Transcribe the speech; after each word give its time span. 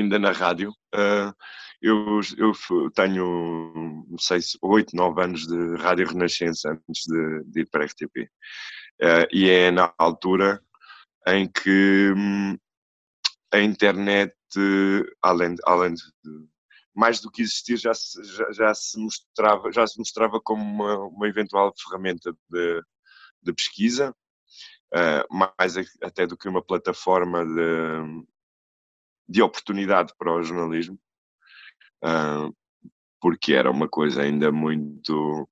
ainda 0.00 0.18
na 0.18 0.32
rádio. 0.32 0.70
Uh, 0.94 1.34
eu, 1.80 2.20
eu 2.36 2.90
tenho, 2.90 4.04
não 4.08 4.18
sei 4.18 4.40
se, 4.40 4.58
8, 4.60 4.96
9 4.96 5.22
anos 5.22 5.46
de 5.46 5.76
Rádio 5.76 6.08
Renascença 6.08 6.70
antes 6.70 7.04
de, 7.06 7.44
de 7.44 7.60
ir 7.60 7.70
para 7.70 7.84
a 7.84 7.86
RTP. 7.86 8.28
Ah, 9.00 9.26
e 9.32 9.48
é 9.48 9.70
na 9.70 9.92
altura 9.96 10.60
em 11.28 11.48
que 11.48 12.12
hum, 12.16 12.56
a 13.52 13.60
internet, 13.60 14.34
além, 15.22 15.54
além 15.64 15.94
de, 15.94 16.02
mais 16.94 17.20
do 17.20 17.30
que 17.30 17.42
existir, 17.42 17.76
já 17.76 17.94
se, 17.94 18.22
já, 18.24 18.52
já 18.52 18.74
se, 18.74 18.98
mostrava, 18.98 19.70
já 19.72 19.86
se 19.86 19.98
mostrava 19.98 20.40
como 20.40 20.62
uma, 20.62 20.98
uma 21.06 21.28
eventual 21.28 21.72
ferramenta 21.78 22.32
de, 22.50 22.82
de 23.42 23.52
pesquisa, 23.52 24.14
uh, 24.94 25.36
mais 25.56 25.76
até 26.02 26.26
do 26.26 26.36
que 26.36 26.48
uma 26.48 26.62
plataforma 26.62 27.44
de, 27.44 28.26
de 29.28 29.42
oportunidade 29.42 30.12
para 30.18 30.32
o 30.32 30.42
jornalismo, 30.42 30.98
uh, 32.04 32.54
porque 33.20 33.52
era 33.52 33.70
uma 33.70 33.88
coisa 33.88 34.22
ainda 34.22 34.50
muito 34.50 35.48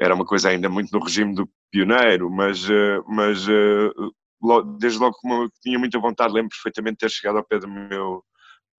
era 0.00 0.14
uma 0.14 0.24
coisa 0.24 0.50
ainda 0.50 0.68
muito 0.68 0.92
no 0.96 1.04
regime 1.04 1.34
do 1.34 1.50
pioneiro, 1.72 2.30
mas, 2.30 2.68
uh, 2.68 3.04
mas 3.08 3.46
uh, 3.48 4.12
desde 4.78 4.98
logo 5.00 5.16
como 5.20 5.50
tinha 5.60 5.78
muita 5.78 5.98
vontade, 5.98 6.32
lembro 6.32 6.50
perfeitamente 6.50 6.94
de 6.94 6.98
ter 7.00 7.10
chegado 7.10 7.38
ao 7.38 7.44
pé 7.44 7.58
do 7.58 7.68
meu, 7.68 8.24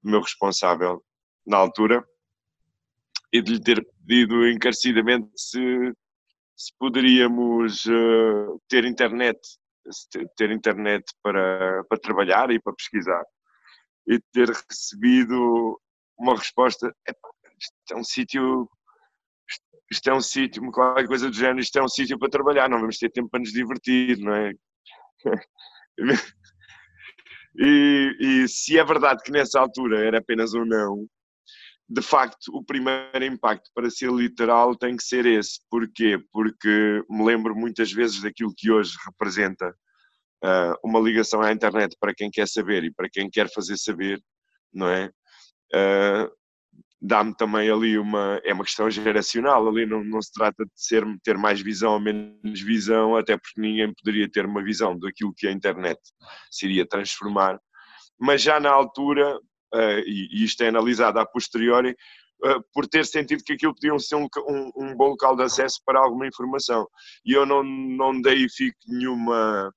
do 0.01 0.11
meu 0.11 0.21
responsável 0.21 1.03
na 1.45 1.57
altura 1.57 2.03
e 3.33 3.41
de 3.41 3.53
lhe 3.53 3.61
ter 3.61 3.85
pedido 4.07 4.47
encarecidamente 4.47 5.29
se, 5.35 5.93
se 6.55 6.73
poderíamos 6.79 7.83
ter 8.69 8.85
internet, 8.85 9.37
ter 10.37 10.51
internet 10.51 11.03
para, 11.21 11.83
para 11.83 11.99
trabalhar 11.99 12.49
e 12.49 12.59
para 12.59 12.73
pesquisar 12.73 13.23
e 14.09 14.19
ter 14.33 14.49
recebido 14.49 15.79
uma 16.17 16.35
resposta: 16.35 16.93
isto 17.07 17.73
é 17.91 17.95
um 17.95 18.03
sítio, 18.03 18.69
isto 19.91 20.09
é 20.09 20.13
um 20.13 20.21
sítio, 20.21 20.71
qualquer 20.71 21.07
coisa 21.07 21.29
do 21.29 21.35
género, 21.35 21.59
isto 21.59 21.77
é 21.77 21.83
um 21.83 21.87
sítio 21.87 22.17
para 22.17 22.29
trabalhar, 22.29 22.67
não 22.67 22.79
vamos 22.79 22.97
ter 22.97 23.11
tempo 23.11 23.29
para 23.29 23.39
nos 23.39 23.51
divertir, 23.51 24.17
não 24.17 24.33
é? 24.33 24.53
E, 27.61 28.15
e, 28.21 28.47
se 28.47 28.77
é 28.77 28.85
verdade 28.85 29.21
que 29.23 29.31
nessa 29.31 29.59
altura 29.59 30.05
era 30.05 30.19
apenas 30.19 30.53
um 30.53 30.63
não, 30.63 31.05
de 31.89 32.01
facto 32.01 32.55
o 32.55 32.63
primeiro 32.63 33.25
impacto, 33.25 33.69
para 33.73 33.89
ser 33.89 34.11
literal, 34.11 34.77
tem 34.77 34.95
que 34.95 35.03
ser 35.03 35.25
esse. 35.25 35.59
Porquê? 35.69 36.23
Porque 36.31 37.03
me 37.09 37.25
lembro 37.25 37.55
muitas 37.55 37.91
vezes 37.91 38.21
daquilo 38.21 38.53
que 38.55 38.71
hoje 38.71 38.95
representa 39.03 39.75
uh, 40.43 40.75
uma 40.83 40.99
ligação 40.99 41.41
à 41.41 41.51
internet 41.51 41.95
para 41.99 42.13
quem 42.13 42.29
quer 42.29 42.47
saber 42.47 42.83
e 42.83 42.93
para 42.93 43.09
quem 43.09 43.29
quer 43.29 43.49
fazer 43.51 43.77
saber, 43.77 44.21
não 44.73 44.87
é? 44.87 45.11
Uh, 45.73 46.39
dá-me 47.01 47.33
também 47.35 47.69
ali 47.69 47.97
uma 47.97 48.41
é 48.43 48.53
uma 48.53 48.63
questão 48.63 48.89
geracional 48.89 49.67
ali 49.67 49.85
não, 49.85 50.03
não 50.03 50.21
se 50.21 50.31
trata 50.33 50.65
de 50.65 50.71
ser 50.75 51.05
ter 51.23 51.37
mais 51.37 51.61
visão 51.61 51.93
ou 51.93 51.99
menos 51.99 52.61
visão 52.61 53.15
até 53.15 53.37
porque 53.37 53.59
ninguém 53.59 53.93
poderia 53.93 54.29
ter 54.29 54.45
uma 54.45 54.63
visão 54.63 54.97
daquilo 54.99 55.33
que 55.35 55.47
a 55.47 55.51
internet 55.51 55.99
se 56.51 56.65
iria 56.65 56.85
transformar 56.85 57.57
mas 58.19 58.41
já 58.41 58.59
na 58.59 58.69
altura 58.69 59.37
uh, 59.37 59.99
e, 60.05 60.27
e, 60.31 60.43
isto 60.43 60.61
é 60.61 60.67
analisado 60.67 61.19
a 61.19 61.25
posteriori 61.25 61.95
uh, 62.45 62.61
por 62.73 62.85
ter 62.85 63.05
sentido 63.05 63.43
que 63.45 63.53
aquilo 63.53 63.73
podia 63.73 63.97
ser 63.99 64.15
um, 64.15 64.27
um, 64.49 64.71
um, 64.75 64.95
bom 64.95 65.09
local 65.09 65.37
de 65.37 65.43
acesso 65.43 65.79
para 65.85 65.99
alguma 65.99 66.27
informação 66.27 66.85
e 67.23 67.31
eu 67.31 67.45
não 67.45 67.63
não 67.63 68.21
deifico 68.21 68.77
nenhuma 68.87 69.71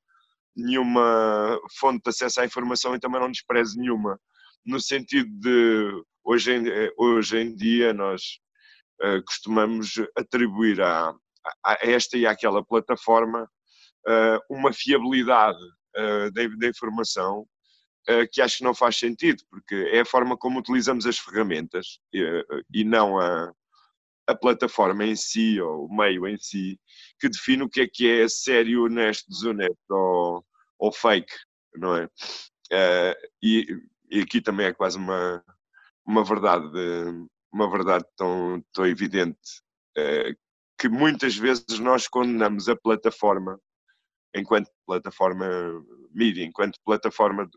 nenhuma 0.57 1.59
fonte 1.79 2.03
de 2.05 2.11
acesso 2.11 2.41
à 2.41 2.45
informação 2.45 2.95
e 2.95 3.01
também 3.01 3.21
não 3.21 3.31
desprezo 3.31 3.79
nenhuma, 3.79 4.19
no 4.65 4.81
sentido 4.81 5.29
de 5.41 6.05
hoje 6.25 6.53
em, 6.53 6.65
hoje 6.97 7.39
em 7.39 7.55
dia 7.55 7.93
nós 7.93 8.39
uh, 9.03 9.23
costumamos 9.25 9.95
atribuir 10.17 10.81
a, 10.81 11.15
a, 11.65 11.79
esta 11.81 12.17
e 12.17 12.27
àquela 12.27 12.65
plataforma 12.65 13.45
uh, 14.07 14.39
uma 14.55 14.73
fiabilidade 14.73 15.63
uh, 15.97 16.31
da, 16.33 16.69
informação 16.69 17.47
que 18.33 18.43
acho 18.43 18.59
que 18.59 18.65
não 18.65 18.75
faz 18.75 18.97
sentido, 18.97 19.45
porque 19.49 19.77
é 19.93 20.01
a 20.01 20.05
forma 20.05 20.37
como 20.37 20.59
utilizamos 20.59 21.07
as 21.07 21.21
ferramentas 21.21 22.01
e, 22.13 22.45
e 22.75 22.83
não 22.83 23.17
a, 23.17 23.53
a 24.27 24.35
plataforma 24.35 25.05
em 25.05 25.15
si, 25.15 25.61
ou 25.61 25.87
o 25.87 25.97
meio 25.97 26.27
em 26.27 26.37
si, 26.37 26.81
que 27.23 27.29
define 27.29 27.63
o 27.63 27.69
que 27.69 27.83
é 27.83 27.87
que 27.87 28.11
é 28.11 28.29
sério, 28.29 28.83
honesto, 28.83 29.29
desonesto 29.29 29.77
ou, 29.91 30.45
ou 30.77 30.93
fake, 30.93 31.33
não 31.77 31.95
é? 31.95 32.07
Uh, 32.07 33.15
e, 33.41 33.81
e, 34.11 34.21
aqui 34.23 34.41
também 34.41 34.67
é 34.67 34.73
quase 34.73 34.99
uma, 34.99 35.41
uma 36.05 36.25
verdade, 36.25 36.67
uma 37.53 37.71
verdade 37.71 38.05
tão, 38.17 38.61
tão 38.73 38.85
evidente, 38.85 39.39
uh, 39.97 40.37
que 40.77 40.89
muitas 40.89 41.37
vezes 41.37 41.79
nós 41.79 42.09
condenamos 42.09 42.69
a 42.69 42.75
plataforma, 42.75 43.57
enquanto 44.35 44.69
plataforma 44.85 45.47
mídia, 46.13 46.45
enquanto 46.45 46.81
plataforma 46.85 47.49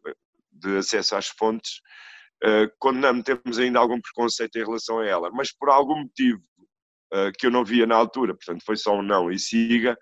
de, 0.52 0.78
acesso 0.78 1.16
às 1.16 1.28
fontes, 1.28 1.82
uh, 2.44 2.72
condenamos, 2.78 3.24
temos 3.24 3.58
ainda 3.58 3.80
algum 3.80 4.00
preconceito 4.00 4.58
em 4.58 4.66
relação 4.66 5.00
a 5.00 5.08
ela, 5.08 5.32
mas 5.32 5.52
por 5.52 5.70
algum 5.70 6.04
motivo 6.04 6.44
que 7.38 7.48
eu 7.48 7.52
não 7.52 7.64
via 7.64 7.86
na 7.86 7.96
altura, 7.96 8.34
portanto 8.34 8.64
foi 8.66 8.76
só 8.78 8.96
um 8.96 9.02
não 9.02 9.32
e 9.32 9.40
siga, 9.40 9.98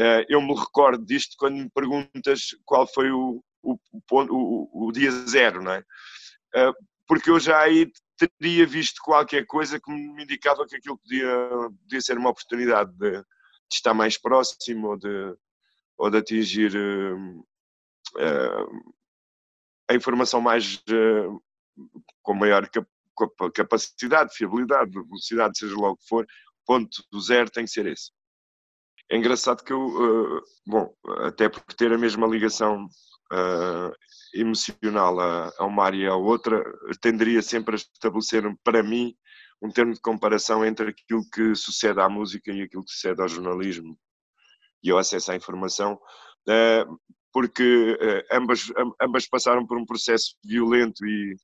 uh, 0.00 0.24
eu 0.28 0.40
me 0.40 0.54
recordo 0.54 1.04
disto 1.04 1.34
quando 1.38 1.56
me 1.56 1.70
perguntas 1.70 2.48
qual 2.64 2.86
foi 2.86 3.10
o, 3.10 3.42
o, 3.62 3.78
o, 4.10 4.88
o 4.88 4.92
dia 4.92 5.10
zero, 5.10 5.62
não 5.62 5.72
é? 5.72 5.80
Uh, 6.56 6.74
porque 7.06 7.30
eu 7.30 7.40
já 7.40 7.60
aí 7.60 7.90
teria 8.16 8.66
visto 8.66 9.00
qualquer 9.02 9.46
coisa 9.46 9.80
que 9.80 9.90
me 9.90 10.22
indicava 10.22 10.66
que 10.66 10.76
aquilo 10.76 10.98
podia, 10.98 11.48
podia 11.82 12.00
ser 12.00 12.18
uma 12.18 12.30
oportunidade 12.30 12.92
de, 12.92 13.12
de 13.12 13.24
estar 13.72 13.94
mais 13.94 14.18
próximo 14.18 14.88
ou 14.88 14.98
de, 14.98 15.34
ou 15.96 16.10
de 16.10 16.18
atingir 16.18 16.74
uh, 16.76 17.44
a 19.88 19.94
informação 19.94 20.40
mais 20.40 20.82
com 22.22 22.34
maior 22.34 22.68
capacidade, 23.54 24.34
fiabilidade, 24.34 24.90
velocidade, 24.90 25.58
seja 25.58 25.78
lá 25.78 25.90
o 25.90 25.96
que 25.96 26.06
for, 26.08 26.26
ponto 26.66 27.02
do 27.10 27.20
zero 27.20 27.50
tem 27.50 27.64
que 27.64 27.70
ser 27.70 27.86
esse. 27.86 28.10
É 29.10 29.16
engraçado 29.16 29.64
que 29.64 29.72
eu, 29.72 29.86
uh, 29.86 30.42
bom, 30.66 30.94
até 31.20 31.48
por 31.48 31.62
ter 31.72 31.90
a 31.92 31.98
mesma 31.98 32.26
ligação 32.26 32.84
uh, 33.32 33.92
emocional 34.34 35.18
a, 35.18 35.50
a, 35.58 35.64
uma 35.64 35.84
área 35.84 35.96
e 35.96 36.06
a 36.06 36.14
outra, 36.14 36.62
tenderia 37.00 37.40
sempre 37.40 37.74
a 37.74 37.78
estabelecer, 37.78 38.44
para 38.62 38.82
mim, 38.82 39.14
um 39.62 39.70
termo 39.70 39.94
de 39.94 40.00
comparação 40.00 40.62
entre 40.64 40.90
aquilo 40.90 41.22
que 41.32 41.54
sucede 41.54 42.00
à 42.00 42.08
música 42.08 42.52
e 42.52 42.62
aquilo 42.62 42.84
que 42.84 42.92
sucede 42.92 43.22
ao 43.22 43.28
jornalismo 43.28 43.98
e 44.82 44.90
ao 44.90 44.98
acesso 44.98 45.32
à 45.32 45.36
informação, 45.36 45.94
uh, 45.94 46.98
porque 47.32 47.98
ambas, 48.32 48.72
ambas 49.00 49.28
passaram 49.28 49.66
por 49.66 49.78
um 49.78 49.84
processo 49.84 50.34
violento 50.42 51.04
e, 51.06 51.36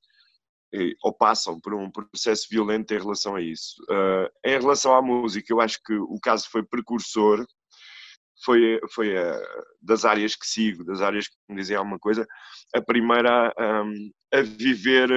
ou 1.03 1.13
passam 1.13 1.59
por 1.59 1.73
um 1.73 1.89
processo 1.89 2.47
violento 2.49 2.93
em 2.93 2.99
relação 2.99 3.35
a 3.35 3.41
isso. 3.41 3.75
Uh, 3.89 4.29
em 4.45 4.59
relação 4.59 4.95
à 4.95 5.01
música, 5.01 5.51
eu 5.51 5.61
acho 5.61 5.79
que 5.83 5.93
o 5.93 6.19
caso 6.19 6.49
foi 6.49 6.63
precursor, 6.63 7.45
foi, 8.43 8.79
foi 8.91 9.17
a, 9.17 9.41
das 9.81 10.05
áreas 10.05 10.35
que 10.35 10.45
sigo, 10.45 10.83
das 10.83 11.01
áreas 11.01 11.27
que 11.27 11.35
me 11.49 11.55
dizem 11.55 11.77
alguma 11.77 11.99
coisa, 11.99 12.25
a 12.73 12.81
primeira 12.81 13.53
a, 13.57 14.37
a 14.37 14.41
viver 14.41 15.07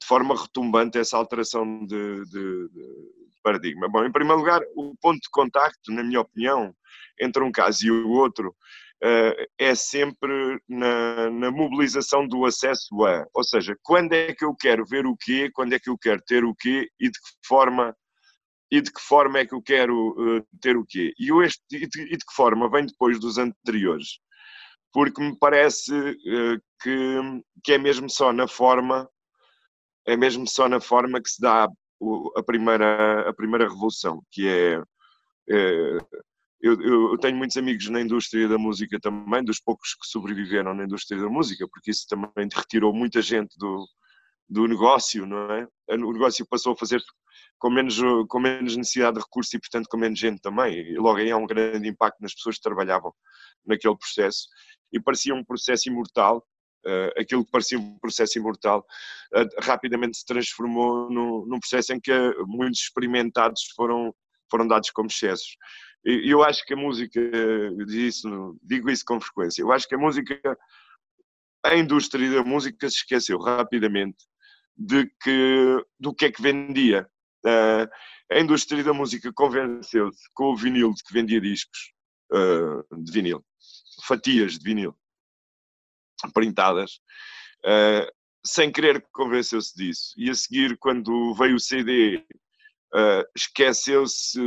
de 0.00 0.06
forma 0.06 0.40
retumbante 0.40 0.98
essa 0.98 1.16
alteração 1.16 1.86
de, 1.86 2.24
de, 2.26 2.68
de, 2.68 3.14
paradigma. 3.42 3.88
Bom, 3.88 4.04
em 4.04 4.12
primeiro 4.12 4.38
lugar, 4.38 4.60
o 4.74 4.94
ponto 5.00 5.20
de 5.20 5.30
contacto, 5.30 5.92
na 5.92 6.02
minha 6.02 6.20
opinião, 6.20 6.74
entre 7.20 7.42
um 7.42 7.52
caso 7.52 7.86
e 7.86 7.90
o 7.90 8.10
outro, 8.10 8.54
é 9.58 9.74
sempre 9.74 10.58
na, 10.68 11.30
na, 11.30 11.50
mobilização 11.50 12.26
do 12.26 12.46
acesso 12.46 13.04
a. 13.04 13.26
Ou 13.34 13.44
seja, 13.44 13.76
quando 13.82 14.12
é 14.14 14.32
que 14.34 14.44
eu 14.44 14.54
quero 14.54 14.84
ver 14.86 15.06
o 15.06 15.16
quê, 15.16 15.50
quando 15.52 15.74
é 15.74 15.78
que 15.78 15.90
eu 15.90 15.98
quero 15.98 16.22
ter 16.26 16.44
o 16.44 16.54
quê 16.54 16.88
e 16.98 17.10
de 17.10 17.18
que 17.18 17.46
forma 17.46 17.94
e 18.70 18.80
de 18.80 18.92
que 18.92 19.00
forma 19.00 19.38
é 19.38 19.46
que 19.46 19.54
eu 19.54 19.62
quero 19.62 20.38
uh, 20.38 20.46
ter 20.60 20.76
o 20.76 20.84
quê. 20.84 21.12
E, 21.18 21.30
este, 21.44 21.62
e, 21.72 21.86
de, 21.86 22.02
e 22.02 22.16
de 22.16 22.24
que 22.24 22.34
forma 22.34 22.68
vem 22.68 22.86
depois 22.86 23.20
dos 23.20 23.38
anteriores, 23.38 24.18
porque 24.92 25.22
me 25.22 25.38
parece 25.38 25.92
uh, 25.92 26.60
que, 26.82 27.42
que 27.62 27.72
é 27.74 27.78
mesmo 27.78 28.10
só 28.10 28.32
na 28.32 28.48
forma, 28.48 29.08
é 30.06 30.16
mesmo 30.16 30.48
só 30.48 30.68
na 30.68 30.80
forma 30.80 31.22
que 31.22 31.30
se 31.30 31.40
dá 31.40 31.68
a 32.36 32.42
primeira, 32.42 33.28
a 33.28 33.32
primeira 33.32 33.68
revolução, 33.68 34.22
que 34.32 34.48
é, 34.48 34.82
é 35.50 35.98
eu, 36.64 37.10
eu, 37.10 37.18
tenho 37.18 37.36
muitos 37.36 37.58
amigos 37.58 37.90
na 37.90 38.00
indústria 38.00 38.48
da 38.48 38.56
música 38.56 38.98
também, 38.98 39.44
dos 39.44 39.60
poucos 39.60 39.94
que 39.94 40.06
sobreviveram 40.06 40.74
na 40.74 40.84
indústria 40.84 41.20
da 41.20 41.28
música, 41.28 41.68
porque 41.68 41.90
isso 41.90 42.06
também 42.08 42.48
retirou 42.50 42.90
muita 42.90 43.20
gente 43.20 43.54
do, 43.58 43.86
do 44.48 44.66
negócio, 44.66 45.26
não 45.26 45.52
é? 45.52 45.68
O 45.90 46.12
negócio 46.12 46.46
passou 46.48 46.72
a 46.72 46.76
fazer 46.76 47.02
com 47.58 47.68
menos, 47.68 47.98
com 48.28 48.40
menos 48.40 48.78
necessidade 48.78 49.16
de 49.16 49.22
recursos 49.22 49.52
e, 49.52 49.60
portanto, 49.60 49.88
com 49.90 49.98
menos 49.98 50.18
gente 50.18 50.40
também. 50.40 50.74
E 50.74 50.96
logo 50.96 51.18
aí 51.18 51.30
há 51.30 51.36
um 51.36 51.46
grande 51.46 51.86
impacto 51.86 52.18
nas 52.22 52.34
pessoas 52.34 52.56
que 52.56 52.62
trabalhavam 52.62 53.12
naquele 53.66 53.98
processo. 53.98 54.48
E 54.90 54.98
parecia 54.98 55.34
um 55.34 55.44
processo 55.44 55.90
imortal, 55.90 56.38
uh, 56.86 57.20
aquilo 57.20 57.44
que 57.44 57.50
parecia 57.50 57.78
um 57.78 57.98
processo 57.98 58.38
imortal, 58.38 58.86
uh, 59.34 59.62
rapidamente 59.62 60.16
se 60.16 60.24
transformou 60.24 61.10
no, 61.10 61.44
num 61.46 61.60
processo 61.60 61.92
em 61.92 62.00
que 62.00 62.10
muitos 62.46 62.80
experimentados 62.80 63.64
foram, 63.76 64.14
foram 64.50 64.66
dados 64.66 64.90
como 64.92 65.08
excessos 65.08 65.58
eu 66.04 66.42
acho 66.42 66.64
que 66.66 66.74
a 66.74 66.76
música, 66.76 67.20
digo 68.62 68.90
isso 68.90 69.04
com 69.06 69.20
frequência, 69.20 69.62
eu 69.62 69.72
acho 69.72 69.88
que 69.88 69.94
a 69.94 69.98
música, 69.98 70.58
a 71.64 71.76
indústria 71.76 72.30
da 72.30 72.44
música 72.44 72.88
se 72.88 72.96
esqueceu 72.96 73.38
rapidamente 73.38 74.24
de 74.76 75.10
que, 75.22 75.84
do 75.98 76.14
que 76.14 76.26
é 76.26 76.32
que 76.32 76.42
vendia. 76.42 77.08
Uh, 77.44 77.88
a 78.32 78.40
indústria 78.40 78.82
da 78.82 78.92
música 78.92 79.32
convenceu-se 79.32 80.28
com 80.34 80.52
o 80.52 80.56
vinil 80.56 80.92
de 80.92 81.02
que 81.02 81.12
vendia 81.12 81.40
discos 81.40 81.92
uh, 82.32 83.02
de 83.02 83.12
vinil, 83.12 83.44
fatias 84.06 84.58
de 84.58 84.64
vinil 84.64 84.96
printadas, 86.32 87.00
uh, 87.64 88.10
sem 88.44 88.72
querer 88.72 89.06
convenceu-se 89.12 89.74
disso. 89.74 90.14
E 90.16 90.30
a 90.30 90.34
seguir, 90.34 90.76
quando 90.78 91.34
veio 91.34 91.56
o 91.56 91.60
CD, 91.60 92.22
esqueceu-se 93.34 94.40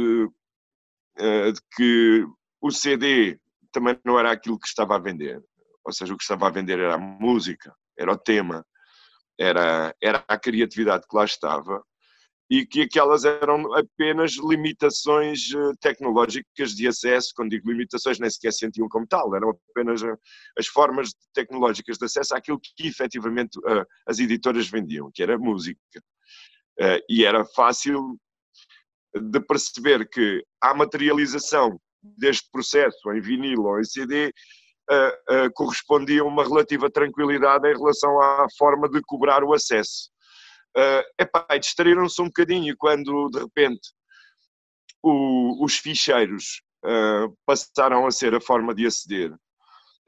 de 1.18 1.62
que 1.76 2.26
o 2.62 2.72
CD 2.72 3.40
também 3.72 4.00
não 4.06 4.20
era 4.20 4.32
aquilo 4.32 4.60
que 4.60 4.68
estava 4.68 4.96
a 4.96 5.00
vender. 5.00 5.42
Ou 5.86 5.94
seja, 5.94 6.14
o 6.14 6.18
que 6.18 6.24
estava 6.24 6.48
a 6.48 6.52
vender 6.52 6.80
era 6.80 6.96
a 6.96 6.98
música, 6.98 7.74
era 7.98 8.12
o 8.12 8.18
tema, 8.18 8.66
era, 9.40 9.96
era 10.02 10.24
a 10.28 10.38
criatividade 10.38 11.06
que 11.08 11.16
lá 11.16 11.26
estava 11.26 11.84
e 12.50 12.66
que 12.66 12.82
aquelas 12.82 13.26
eram 13.26 13.74
apenas 13.74 14.38
limitações 14.38 15.54
eh, 15.54 15.74
tecnológicas 15.82 16.72
de 16.72 16.88
acesso. 16.88 17.34
Quando 17.36 17.50
digo 17.50 17.70
limitações, 17.70 18.20
nem 18.20 18.30
sequer 18.30 18.54
sentiam 18.54 18.88
como 18.88 19.06
tal, 19.06 19.36
eram 19.36 19.50
apenas 19.50 20.02
eh, 20.02 20.16
as 20.58 20.66
formas 20.68 21.14
tecnológicas 21.34 21.98
de 21.98 22.06
acesso 22.06 22.36
àquilo 22.36 22.60
que 22.60 22.88
efetivamente 22.88 23.60
as 24.08 24.20
editoras 24.20 24.70
vendiam, 24.70 25.12
que 25.14 25.22
era 25.22 25.38
música. 25.38 25.80
E 27.10 27.26
era 27.26 27.44
fácil 27.44 28.18
de 29.20 29.40
perceber 29.40 30.08
que 30.10 30.44
a 30.62 30.74
materialização 30.74 31.80
deste 32.02 32.50
processo 32.52 33.12
em 33.12 33.22
vinil 33.22 33.64
ou 33.64 33.80
em 33.80 33.84
CD 33.84 34.32
uh, 34.90 35.46
uh, 35.46 35.54
correspondia 35.54 36.22
a 36.22 36.26
uma 36.26 36.44
relativa 36.44 36.90
tranquilidade 36.90 37.68
em 37.68 37.78
relação 37.78 38.22
à 38.22 38.48
forma 38.58 38.90
de 38.90 39.02
cobrar 39.02 39.44
o 39.44 39.54
acesso. 39.54 40.10
Uh, 40.78 41.04
epá, 41.20 41.58
distraíram-se 41.58 42.22
um 42.22 42.26
bocadinho 42.26 42.76
quando 42.78 43.30
de 43.30 43.40
repente 43.40 43.90
o, 45.02 45.64
os 45.64 45.78
ficheiros 45.78 46.62
uh, 46.86 47.36
passaram 47.46 48.06
a 48.06 48.12
ser 48.12 48.36
a 48.36 48.42
forma 48.42 48.74
de 48.74 48.86
aceder. 48.86 49.32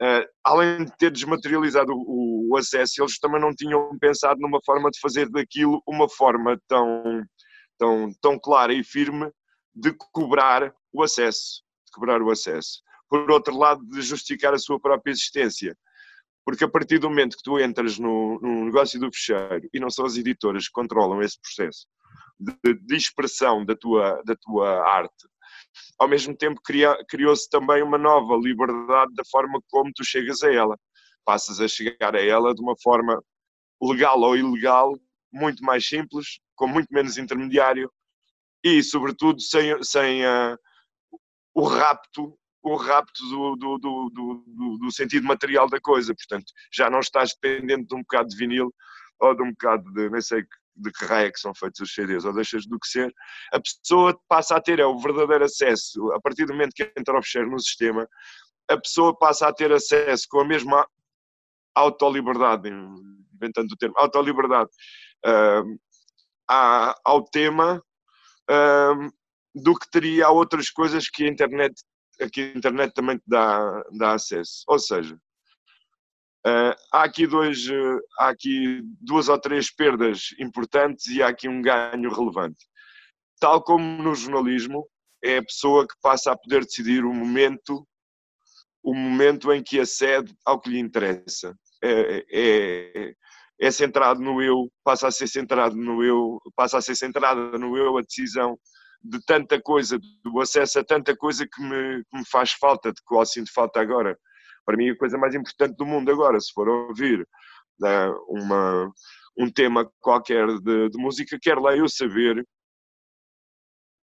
Uh, 0.02 0.24
além 0.44 0.84
de 0.84 0.96
ter 0.96 1.10
desmaterializado 1.10 1.92
o, 1.92 2.48
o, 2.50 2.56
acesso, 2.56 3.02
eles 3.02 3.18
também 3.18 3.40
não 3.40 3.54
tinham 3.54 3.98
pensado 3.98 4.40
numa 4.40 4.60
forma 4.64 4.90
de 4.90 4.98
fazer 4.98 5.28
daquilo 5.28 5.82
uma 5.86 6.08
forma 6.08 6.58
tão 6.66 7.22
tão, 7.80 8.12
tão 8.20 8.38
clara 8.38 8.74
e 8.74 8.84
firme 8.84 9.32
de 9.74 9.90
cobrar 10.12 10.74
o 10.92 11.02
acesso, 11.02 11.62
de 11.86 11.92
cobrar 11.92 12.20
o 12.20 12.30
acesso. 12.30 12.82
Por 13.08 13.28
outro 13.30 13.56
lado, 13.56 13.82
de 13.86 14.02
justificar 14.02 14.52
a 14.52 14.58
sua 14.58 14.78
própria 14.78 15.10
existência. 15.10 15.76
Porque 16.44 16.62
a 16.62 16.68
partir 16.68 16.98
do 16.98 17.08
momento 17.08 17.36
que 17.36 17.42
tu 17.42 17.58
entras 17.58 17.98
no, 17.98 18.38
no 18.40 18.66
negócio 18.66 19.00
do 19.00 19.10
fecheiro, 19.12 19.66
e 19.72 19.80
não 19.80 19.88
são 19.88 20.04
as 20.04 20.16
editoras 20.16 20.66
que 20.66 20.72
controlam 20.72 21.22
esse 21.22 21.40
processo 21.40 21.86
de, 22.38 22.74
de 22.74 22.96
expressão 22.96 23.64
da 23.64 23.74
tua, 23.74 24.22
da 24.24 24.36
tua 24.36 24.86
arte, 24.86 25.28
ao 25.98 26.08
mesmo 26.08 26.36
tempo 26.36 26.60
criou-se 27.08 27.48
também 27.48 27.82
uma 27.82 27.98
nova 27.98 28.36
liberdade 28.36 29.14
da 29.14 29.22
forma 29.30 29.60
como 29.68 29.90
tu 29.94 30.04
chegas 30.04 30.42
a 30.42 30.52
ela. 30.52 30.78
Passas 31.24 31.60
a 31.60 31.68
chegar 31.68 32.14
a 32.14 32.24
ela 32.24 32.54
de 32.54 32.62
uma 32.62 32.74
forma 32.82 33.22
legal 33.82 34.20
ou 34.20 34.36
ilegal, 34.36 34.92
muito 35.32 35.62
mais 35.64 35.86
simples, 35.86 36.40
com 36.54 36.66
muito 36.66 36.88
menos 36.90 37.18
intermediário 37.18 37.90
e, 38.64 38.82
sobretudo, 38.82 39.40
sem, 39.40 39.82
sem 39.82 40.24
uh, 40.24 40.56
o 41.54 41.64
rapto 41.64 42.36
o 42.62 42.76
rapto 42.76 43.22
do, 43.30 43.56
do, 43.56 43.78
do, 43.78 44.10
do, 44.10 44.78
do 44.78 44.92
sentido 44.92 45.26
material 45.26 45.68
da 45.68 45.80
coisa. 45.80 46.14
Portanto, 46.14 46.52
já 46.70 46.90
não 46.90 47.00
estás 47.00 47.34
dependente 47.34 47.86
de 47.86 47.94
um 47.94 48.00
bocado 48.00 48.28
de 48.28 48.36
vinil 48.36 48.70
ou 49.18 49.34
de 49.34 49.42
um 49.42 49.50
bocado 49.50 49.90
de, 49.92 50.10
nem 50.10 50.20
sei 50.20 50.44
de 50.76 50.92
que 50.92 51.04
raia 51.04 51.30
que 51.30 51.40
são 51.40 51.54
feitos 51.54 51.80
os 51.80 51.94
CDs, 51.94 52.24
ou 52.24 52.32
deixas 52.32 52.66
do 52.66 52.78
que 52.78 52.88
ser, 52.88 53.12
a 53.52 53.60
pessoa 53.60 54.18
passa 54.28 54.56
a 54.56 54.60
ter 54.60 54.78
é 54.78 54.86
o 54.86 54.98
verdadeiro 54.98 55.44
acesso, 55.44 56.10
a 56.12 56.20
partir 56.20 56.46
do 56.46 56.52
momento 56.52 56.72
que 56.74 56.90
entra 56.96 57.18
o 57.18 57.22
fecheiro 57.22 57.50
no 57.50 57.60
sistema, 57.60 58.08
a 58.68 58.78
pessoa 58.78 59.16
passa 59.16 59.48
a 59.48 59.52
ter 59.52 59.72
acesso 59.72 60.26
com 60.30 60.40
a 60.40 60.44
mesma 60.44 60.86
autoliberdade, 61.74 62.70
inventando 63.34 63.72
o 63.72 63.76
termo, 63.76 63.94
autoliberdade, 63.98 64.70
uh, 65.26 65.78
ao 67.04 67.24
tema 67.24 67.82
do 69.54 69.74
que 69.74 69.90
teria 69.90 70.26
a 70.26 70.30
outras 70.30 70.70
coisas 70.70 71.08
que 71.08 71.24
a 71.24 71.28
internet, 71.28 71.74
que 72.32 72.40
a 72.40 72.58
internet 72.58 72.92
também 72.94 73.16
te 73.16 73.24
dá, 73.26 73.84
dá 73.92 74.14
acesso. 74.14 74.64
Ou 74.68 74.78
seja, 74.78 75.14
uh, 76.46 76.74
há, 76.92 77.04
aqui 77.04 77.26
dois, 77.26 77.68
uh, 77.68 78.00
há 78.18 78.28
aqui 78.28 78.82
duas 79.00 79.28
ou 79.28 79.40
três 79.40 79.72
perdas 79.72 80.34
importantes 80.38 81.06
e 81.06 81.22
há 81.22 81.28
aqui 81.28 81.48
um 81.48 81.62
ganho 81.62 82.12
relevante. 82.12 82.66
Tal 83.40 83.62
como 83.62 84.02
no 84.02 84.14
jornalismo, 84.14 84.86
é 85.22 85.38
a 85.38 85.44
pessoa 85.44 85.86
que 85.86 85.94
passa 86.00 86.32
a 86.32 86.36
poder 86.36 86.64
decidir 86.64 87.04
o 87.04 87.12
momento, 87.12 87.86
o 88.82 88.94
momento 88.94 89.52
em 89.52 89.62
que 89.62 89.80
acede 89.80 90.34
ao 90.44 90.60
que 90.60 90.70
lhe 90.70 90.78
interessa. 90.78 91.54
É, 91.82 92.24
é, 92.30 93.14
é 93.60 93.70
centrado 93.70 94.20
no 94.20 94.42
eu, 94.42 94.70
passa 94.82 95.08
a 95.08 95.10
ser 95.10 95.28
centrado 95.28 95.76
no 95.76 96.02
eu, 96.02 96.40
passa 96.56 96.78
a 96.78 96.80
ser 96.80 96.94
centrada 96.94 97.58
no 97.58 97.76
eu 97.76 97.98
a 97.98 98.00
decisão 98.00 98.58
de 99.02 99.22
tanta 99.24 99.60
coisa, 99.60 99.98
do 100.24 100.40
acesso 100.40 100.78
a 100.78 100.84
tanta 100.84 101.16
coisa 101.16 101.46
que 101.46 101.62
me, 101.62 102.04
que 102.04 102.18
me 102.18 102.24
faz 102.26 102.52
falta, 102.52 102.92
de 102.92 103.02
qual 103.04 103.24
sinto 103.24 103.52
falta 103.52 103.80
agora. 103.80 104.18
Para 104.64 104.76
mim, 104.76 104.90
a 104.90 104.96
coisa 104.96 105.18
mais 105.18 105.34
importante 105.34 105.76
do 105.76 105.86
mundo 105.86 106.10
agora, 106.10 106.38
se 106.40 106.52
for 106.52 106.68
ouvir 106.68 107.26
né, 107.78 108.08
uma, 108.28 108.90
um 109.38 109.50
tema 109.50 109.90
qualquer 110.00 110.46
de, 110.60 110.90
de 110.90 110.98
música, 110.98 111.38
quero 111.40 111.62
lá 111.62 111.76
eu 111.76 111.88
saber, 111.88 112.46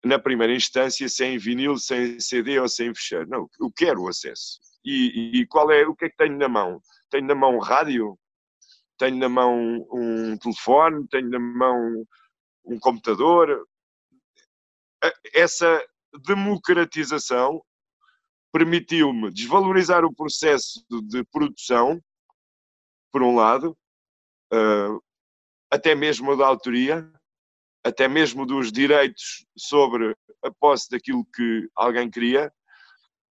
na 0.04 0.18
primeira 0.18 0.54
instância, 0.54 1.08
se 1.08 1.24
é 1.24 1.28
em 1.28 1.38
vinil, 1.38 1.76
se 1.76 1.94
é 1.94 2.06
em 2.06 2.20
CD 2.20 2.58
ou 2.58 2.68
se 2.68 2.84
é 2.84 2.86
em 2.86 2.94
fecheiro. 2.94 3.28
Não, 3.28 3.48
eu 3.60 3.70
quero 3.74 4.02
o 4.02 4.08
acesso. 4.08 4.60
E, 4.84 5.40
e, 5.40 5.46
qual 5.46 5.70
é, 5.70 5.86
o 5.86 5.96
que 5.96 6.04
é 6.04 6.08
que 6.08 6.16
tenho 6.16 6.36
na 6.38 6.48
mão? 6.48 6.80
Tenho 7.10 7.26
na 7.26 7.34
mão 7.34 7.58
rádio? 7.58 8.16
Tenho 8.98 9.16
na 9.16 9.28
mão 9.28 9.86
um 9.90 10.36
telefone, 10.38 11.06
tenho 11.08 11.28
na 11.30 11.38
mão 11.38 12.06
um 12.64 12.78
computador. 12.78 13.66
Essa 15.32 15.84
democratização 16.24 17.62
permitiu-me 18.52 19.30
desvalorizar 19.30 20.04
o 20.04 20.14
processo 20.14 20.84
de 20.88 21.22
produção, 21.24 22.00
por 23.12 23.22
um 23.22 23.34
lado, 23.34 23.76
eh, 24.52 24.98
até 25.70 25.94
mesmo 25.94 26.36
da 26.36 26.46
autoria, 26.46 27.10
até 27.84 28.08
mesmo 28.08 28.46
dos 28.46 28.72
direitos 28.72 29.46
sobre 29.56 30.16
a 30.42 30.50
posse 30.50 30.90
daquilo 30.90 31.24
que 31.34 31.68
alguém 31.76 32.10
queria, 32.10 32.52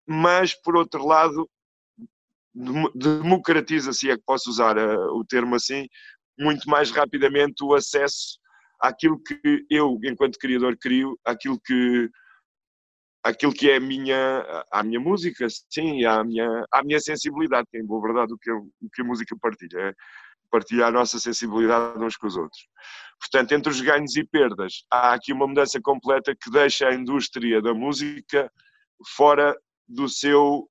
mas, 0.06 0.54
por 0.54 0.76
outro 0.76 1.04
lado, 1.04 1.48
democratiza, 2.94 3.92
se 3.92 4.10
é 4.10 4.16
que 4.16 4.22
posso 4.24 4.48
usar 4.50 4.78
uh, 4.78 5.18
o 5.18 5.24
termo 5.24 5.54
assim, 5.54 5.86
muito 6.38 6.68
mais 6.68 6.90
rapidamente 6.90 7.62
o 7.62 7.74
acesso 7.74 8.38
àquilo 8.80 9.20
que 9.22 9.66
eu, 9.70 9.98
enquanto 10.04 10.38
criador, 10.38 10.76
crio, 10.78 11.18
àquilo 11.24 11.60
que 11.60 12.10
aquilo 13.22 13.52
que 13.52 13.68
é 13.68 13.76
a 13.76 13.80
minha, 13.80 14.64
a 14.70 14.84
minha 14.84 15.00
música, 15.00 15.48
sim, 15.68 16.04
à 16.04 16.22
minha, 16.22 16.64
à 16.70 16.84
minha 16.84 17.00
sensibilidade, 17.00 17.66
que 17.68 17.76
é 17.76 17.80
em 17.80 17.84
boa 17.84 18.00
verdade 18.00 18.32
o 18.32 18.38
que, 18.38 18.50
o 18.52 18.70
que 18.94 19.02
a 19.02 19.04
música 19.04 19.36
partilha. 19.40 19.80
É, 19.80 19.92
partilhar 20.50 20.88
a 20.88 20.92
nossa 20.92 21.18
sensibilidade 21.18 22.02
uns 22.02 22.16
com 22.16 22.26
os 22.26 22.36
outros. 22.36 22.68
Portanto, 23.20 23.52
entre 23.52 23.70
os 23.70 23.80
ganhos 23.80 24.16
e 24.16 24.24
perdas, 24.24 24.84
há 24.90 25.14
aqui 25.14 25.32
uma 25.32 25.46
mudança 25.46 25.80
completa 25.80 26.34
que 26.34 26.50
deixa 26.50 26.88
a 26.88 26.94
indústria 26.94 27.60
da 27.60 27.74
música 27.74 28.50
fora 29.16 29.56
do 29.88 30.08
seu 30.08 30.68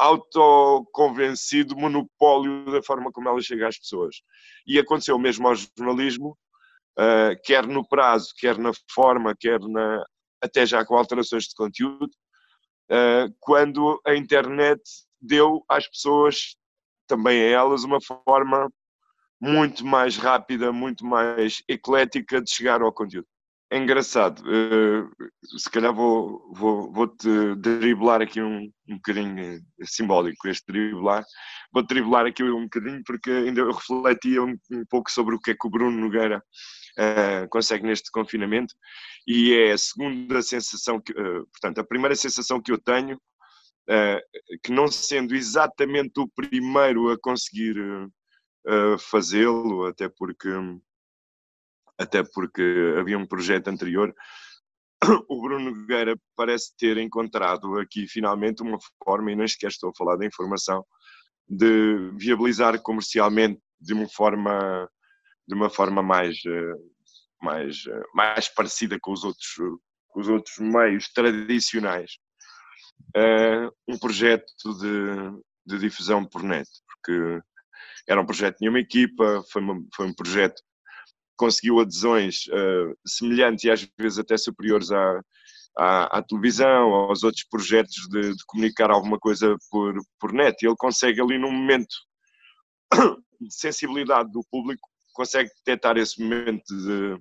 autoconvencido 0.00 1.76
monopólio 1.76 2.64
da 2.72 2.82
forma 2.82 3.12
como 3.12 3.28
ela 3.28 3.40
chega 3.42 3.68
às 3.68 3.78
pessoas. 3.78 4.16
E 4.66 4.78
aconteceu 4.78 5.18
mesmo 5.18 5.46
ao 5.46 5.54
jornalismo, 5.54 6.36
uh, 6.98 7.36
quer 7.44 7.66
no 7.66 7.86
prazo, 7.86 8.32
quer 8.38 8.56
na 8.56 8.70
forma, 8.90 9.34
quer 9.38 9.60
na, 9.60 10.02
até 10.42 10.64
já 10.64 10.84
com 10.86 10.96
alterações 10.96 11.44
de 11.44 11.54
conteúdo, 11.54 12.10
uh, 12.90 13.34
quando 13.38 14.00
a 14.06 14.14
internet 14.16 14.80
deu 15.20 15.62
às 15.68 15.86
pessoas, 15.86 16.56
também 17.06 17.42
a 17.42 17.50
elas, 17.50 17.84
uma 17.84 17.98
forma 18.00 18.70
muito 19.38 19.84
mais 19.84 20.16
rápida, 20.16 20.72
muito 20.72 21.04
mais 21.04 21.62
eclética 21.68 22.40
de 22.40 22.50
chegar 22.50 22.80
ao 22.80 22.92
conteúdo. 22.92 23.28
É 23.72 23.78
engraçado, 23.78 24.40
uh, 24.40 25.08
se 25.56 25.70
calhar 25.70 25.94
vou, 25.94 26.52
vou, 26.52 26.92
vou-te 26.92 27.54
driblar 27.54 28.20
aqui 28.20 28.42
um, 28.42 28.68
um 28.88 28.96
bocadinho 28.96 29.60
simbólico, 29.84 30.48
este 30.48 30.66
driblar, 30.66 31.24
vou-te 31.72 31.86
driblar 31.86 32.26
aqui 32.26 32.42
um 32.42 32.64
bocadinho 32.64 33.00
porque 33.06 33.30
ainda 33.30 33.60
eu 33.60 33.70
refletia 33.70 34.42
um, 34.42 34.58
um 34.72 34.84
pouco 34.90 35.08
sobre 35.08 35.36
o 35.36 35.38
que 35.38 35.52
é 35.52 35.54
que 35.54 35.68
o 35.68 35.70
Bruno 35.70 35.96
Nogueira 36.00 36.42
uh, 36.98 37.48
consegue 37.48 37.86
neste 37.86 38.10
confinamento. 38.10 38.74
E 39.24 39.54
é 39.54 39.70
a 39.70 39.78
segunda 39.78 40.42
sensação, 40.42 41.00
que, 41.00 41.12
uh, 41.12 41.46
portanto, 41.52 41.78
a 41.78 41.86
primeira 41.86 42.16
sensação 42.16 42.60
que 42.60 42.72
eu 42.72 42.78
tenho, 42.78 43.20
que 44.62 44.70
não 44.70 44.86
sendo 44.86 45.34
exatamente 45.34 46.20
o 46.20 46.28
primeiro 46.28 47.10
a 47.10 47.18
conseguir 47.18 47.74
fazê-lo, 49.00 49.86
até 49.86 50.08
porque 50.08 50.48
até 52.00 52.22
porque 52.22 52.62
havia 52.98 53.18
um 53.18 53.26
projeto 53.26 53.68
anterior, 53.68 54.14
o 55.28 55.40
Bruno 55.40 55.70
Nogueira 55.70 56.16
parece 56.34 56.74
ter 56.76 56.96
encontrado 56.96 57.78
aqui 57.78 58.08
finalmente 58.08 58.62
uma 58.62 58.78
forma, 59.04 59.30
e 59.30 59.36
nem 59.36 59.46
sequer 59.46 59.68
estou 59.68 59.90
a 59.90 59.94
falar 59.96 60.16
da 60.16 60.26
informação, 60.26 60.84
de 61.48 62.10
viabilizar 62.16 62.80
comercialmente 62.80 63.60
de 63.80 63.92
uma 63.92 64.08
forma 64.08 64.88
de 65.50 65.54
uma 65.54 65.68
forma 65.68 66.00
mais, 66.00 66.36
eh, 66.46 66.74
mais, 67.42 67.84
eh, 67.88 68.02
mais 68.14 68.48
parecida 68.48 68.98
com 69.00 69.12
os 69.12 69.24
outros, 69.24 69.56
com 70.08 70.20
os 70.20 70.28
outros 70.28 70.58
meios 70.58 71.08
tradicionais, 71.12 72.12
eh, 73.16 73.68
um 73.88 73.98
projeto 73.98 74.46
de, 74.78 75.42
de 75.66 75.78
difusão 75.80 76.24
por 76.24 76.44
net, 76.44 76.68
porque 76.86 77.40
era 78.08 78.20
um 78.20 78.26
projeto 78.26 78.58
de 78.60 78.68
uma 78.68 78.78
equipa, 78.78 79.42
foi, 79.50 79.60
uma, 79.60 79.82
foi 79.92 80.06
um 80.06 80.14
projeto 80.14 80.62
conseguiu 81.40 81.80
adesões 81.80 82.46
uh, 82.48 82.94
semelhantes 83.06 83.64
e 83.64 83.70
às 83.70 83.88
vezes 83.98 84.18
até 84.18 84.36
superiores 84.36 84.92
à, 84.92 85.20
à, 85.78 86.18
à 86.18 86.22
televisão, 86.22 86.92
aos 86.92 87.22
outros 87.22 87.44
projetos 87.44 88.06
de, 88.10 88.36
de, 88.36 88.44
comunicar 88.46 88.90
alguma 88.90 89.18
coisa 89.18 89.56
por, 89.70 89.94
por 90.18 90.34
net. 90.34 90.62
Ele 90.62 90.76
consegue 90.76 91.18
ali 91.18 91.38
num 91.38 91.50
momento 91.50 91.94
de 93.40 93.54
sensibilidade 93.54 94.30
do 94.30 94.44
público 94.50 94.86
consegue 95.14 95.50
detectar 95.64 95.96
esse 95.96 96.22
momento 96.22 96.62
de, 96.68 97.18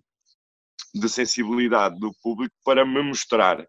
de 0.99 1.09
sensibilidade 1.09 1.97
do 1.97 2.11
público 2.21 2.53
para 2.65 2.85
me 2.85 3.01
mostrar 3.01 3.65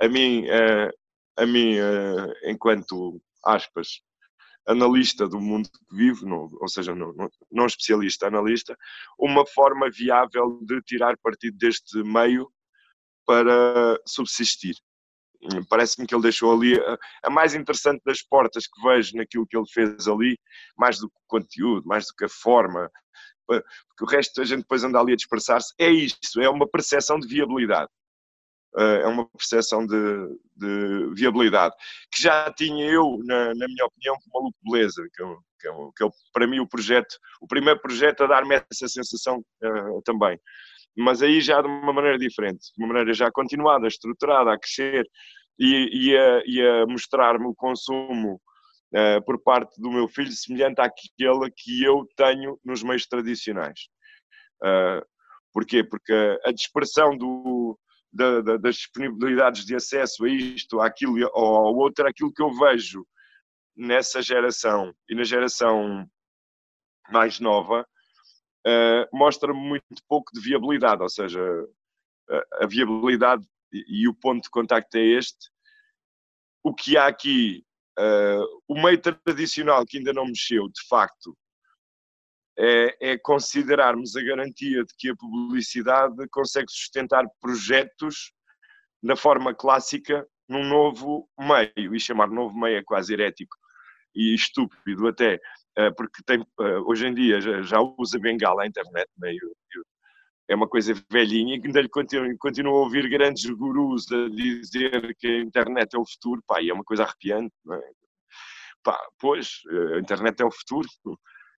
a 0.00 0.08
mim, 0.08 0.44
uh, 0.44 0.90
a 1.36 1.44
mim 1.44 1.76
uh, 1.76 2.32
enquanto 2.44 3.20
aspas, 3.44 4.00
analista 4.68 5.26
do 5.26 5.40
mundo 5.40 5.70
que 5.70 5.96
vivo, 5.96 6.26
não, 6.26 6.48
ou 6.60 6.68
seja, 6.68 6.94
não, 6.94 7.14
não, 7.50 7.66
especialista, 7.66 8.26
analista, 8.26 8.76
uma 9.18 9.46
forma 9.46 9.90
viável 9.90 10.60
de 10.62 10.80
tirar 10.82 11.16
partido 11.18 11.56
deste 11.56 12.02
meio 12.02 12.50
para 13.26 13.98
subsistir. 14.06 14.76
Parece-me 15.68 16.06
que 16.06 16.14
ele 16.14 16.22
deixou 16.22 16.52
ali 16.52 16.78
a, 16.78 16.98
a, 17.24 17.30
mais 17.30 17.54
interessante 17.54 18.02
das 18.04 18.22
portas 18.22 18.66
que 18.66 18.82
vejo 18.82 19.16
naquilo 19.16 19.46
que 19.46 19.56
ele 19.56 19.68
fez 19.72 20.06
ali, 20.06 20.38
mais 20.76 20.98
do 20.98 21.08
que 21.08 21.16
o 21.16 21.28
conteúdo, 21.28 21.86
mais 21.86 22.06
do 22.06 22.14
que 22.14 22.24
a 22.24 22.28
forma, 22.28 22.90
porque 23.46 24.04
o 24.04 24.06
resto 24.06 24.42
a 24.42 24.44
gente 24.44 24.60
depois 24.60 24.84
anda 24.84 25.00
ali 25.00 25.12
a 25.12 25.16
dispersar-se, 25.16 25.72
é 25.78 25.88
isto, 25.88 26.40
é 26.40 26.48
uma 26.48 26.68
percepção 26.68 27.18
de 27.18 27.26
viabilidade. 27.26 27.90
Eh, 28.76 29.00
é 29.02 29.06
uma 29.06 29.26
percepção 29.30 29.86
de, 29.86 29.96
de, 30.56 31.14
viabilidade 31.14 31.74
que 32.12 32.22
já 32.22 32.52
tinha 32.52 32.86
eu, 32.86 33.18
na, 33.24 33.54
na 33.54 33.66
minha 33.66 33.86
opinião, 33.86 34.14
com 34.16 34.38
uma 34.38 34.40
Maluco 34.40 34.58
Beleza, 34.62 35.08
que, 35.14 35.22
é, 35.22 35.26
que, 35.60 35.68
é, 35.68 35.72
que 35.96 36.04
é 36.04 36.08
para 36.32 36.46
mim 36.46 36.60
o 36.60 36.68
projeto, 36.68 37.16
o 37.40 37.46
primeiro 37.46 37.80
projeto 37.80 38.24
a 38.24 38.26
dar-me 38.26 38.54
essa 38.54 38.86
sensação 38.86 39.38
uh, 39.38 40.02
também. 40.04 40.38
Mas 40.96 41.22
aí 41.22 41.40
já 41.40 41.62
de 41.62 41.68
uma 41.68 41.92
maneira 41.92 42.18
diferente, 42.18 42.72
de 42.76 42.84
uma 42.84 42.88
maneira 42.88 43.12
já 43.14 43.30
continuada, 43.30 43.86
estruturada, 43.86 44.52
a 44.52 44.58
crescer 44.58 45.06
e, 45.58 46.10
e 46.10 46.16
a, 46.16 46.42
e 46.44 46.60
a 46.60 46.86
mostrar-me 46.86 47.46
o 47.46 47.54
consumo 47.54 48.40
uh, 48.94 49.24
por 49.24 49.42
parte 49.42 49.80
do 49.80 49.90
meu 49.90 50.08
filho 50.08 50.30
semelhante 50.30 50.80
àquele 50.80 51.50
que 51.56 51.82
eu 51.82 52.06
tenho 52.16 52.58
nos 52.64 52.82
meios 52.82 53.06
tradicionais. 53.06 53.88
Uh, 54.62 55.00
porquê? 55.52 55.82
Porque 55.82 56.12
a, 56.44 56.52
dispersão 56.52 57.16
do, 57.16 57.78
da, 58.12 58.40
da, 58.40 58.56
das 58.56 58.76
disponibilidades 58.76 59.64
de 59.64 59.74
acesso 59.74 60.24
a 60.24 60.28
isto, 60.28 60.80
àquilo 60.80 61.18
ou 61.32 61.56
ao 61.56 61.74
outro, 61.74 62.06
aquilo 62.06 62.32
que 62.32 62.42
eu 62.42 62.50
vejo 62.52 63.06
nessa 63.76 64.20
geração 64.20 64.94
e 65.08 65.14
na 65.14 65.24
geração 65.24 66.08
mais 67.10 67.38
nova, 67.38 67.86
uh, 68.66 69.16
mostra-me 69.16 69.58
muito 69.58 70.02
pouco 70.08 70.32
de 70.32 70.40
viabilidade, 70.40 71.02
ou 71.02 71.08
seja, 71.08 71.40
a, 72.28 72.64
a 72.64 72.66
viabilidade 72.66 73.46
e, 73.72 74.02
e, 74.02 74.08
o 74.08 74.14
ponto 74.14 74.42
de 74.42 74.50
contacto 74.50 74.96
é 74.96 75.02
este. 75.02 75.50
O 76.62 76.74
que 76.74 76.96
há 76.96 77.06
aqui 77.06 77.64
Uh, 77.98 78.46
o 78.68 78.80
meio 78.80 78.96
tradicional 79.00 79.84
que 79.84 79.98
ainda 79.98 80.12
não 80.12 80.24
mexeu, 80.24 80.68
de 80.68 80.86
facto, 80.88 81.36
é, 82.58 83.12
é, 83.12 83.18
considerarmos 83.18 84.16
a 84.16 84.22
garantia 84.22 84.82
de 84.82 84.94
que 84.98 85.10
a 85.10 85.16
publicidade 85.16 86.28
consegue 86.30 86.70
sustentar 86.70 87.24
projetos 87.40 88.32
na 89.00 89.14
forma 89.14 89.54
clássica 89.54 90.26
num 90.48 90.64
novo 90.64 91.28
meio, 91.38 91.94
e 91.94 92.00
chamar 92.00 92.28
novo 92.28 92.58
meio 92.58 92.78
é 92.78 92.82
quase 92.82 93.12
herético 93.12 93.56
e 94.14 94.34
estúpido 94.34 95.06
até, 95.06 95.36
uh, 95.78 95.94
porque 95.96 96.22
tem, 96.26 96.40
uh, 96.40 96.90
hoje 96.90 97.06
em 97.06 97.14
dia 97.14 97.40
já, 97.40 97.78
usa 97.98 98.18
bengala 98.18 98.64
a 98.64 98.66
internet, 98.66 99.08
meio, 99.16 99.54
é 100.48 100.54
uma 100.56 100.66
coisa 100.66 100.94
velhinha 101.12 101.56
e 101.56 101.62
ainda 101.64 101.80
lhe 101.80 101.88
continuo, 101.88 102.74
a 102.74 102.80
ouvir 102.80 103.08
grandes 103.08 103.44
gurus 103.50 104.10
a 104.10 104.28
dizer 104.30 105.14
que 105.16 105.26
a 105.26 105.40
internet 105.40 105.94
é 105.94 105.98
o 105.98 106.06
futuro, 106.06 106.42
pá, 106.46 106.60
e 106.60 106.70
é 106.70 106.74
uma 106.74 106.84
coisa 106.84 107.04
arrepiante, 107.04 107.54
é? 107.70 107.80
Pá, 108.82 108.98
pois, 109.20 109.60
a 109.94 109.98
internet 109.98 110.40
é 110.40 110.46
o 110.46 110.50
futuro. 110.50 110.88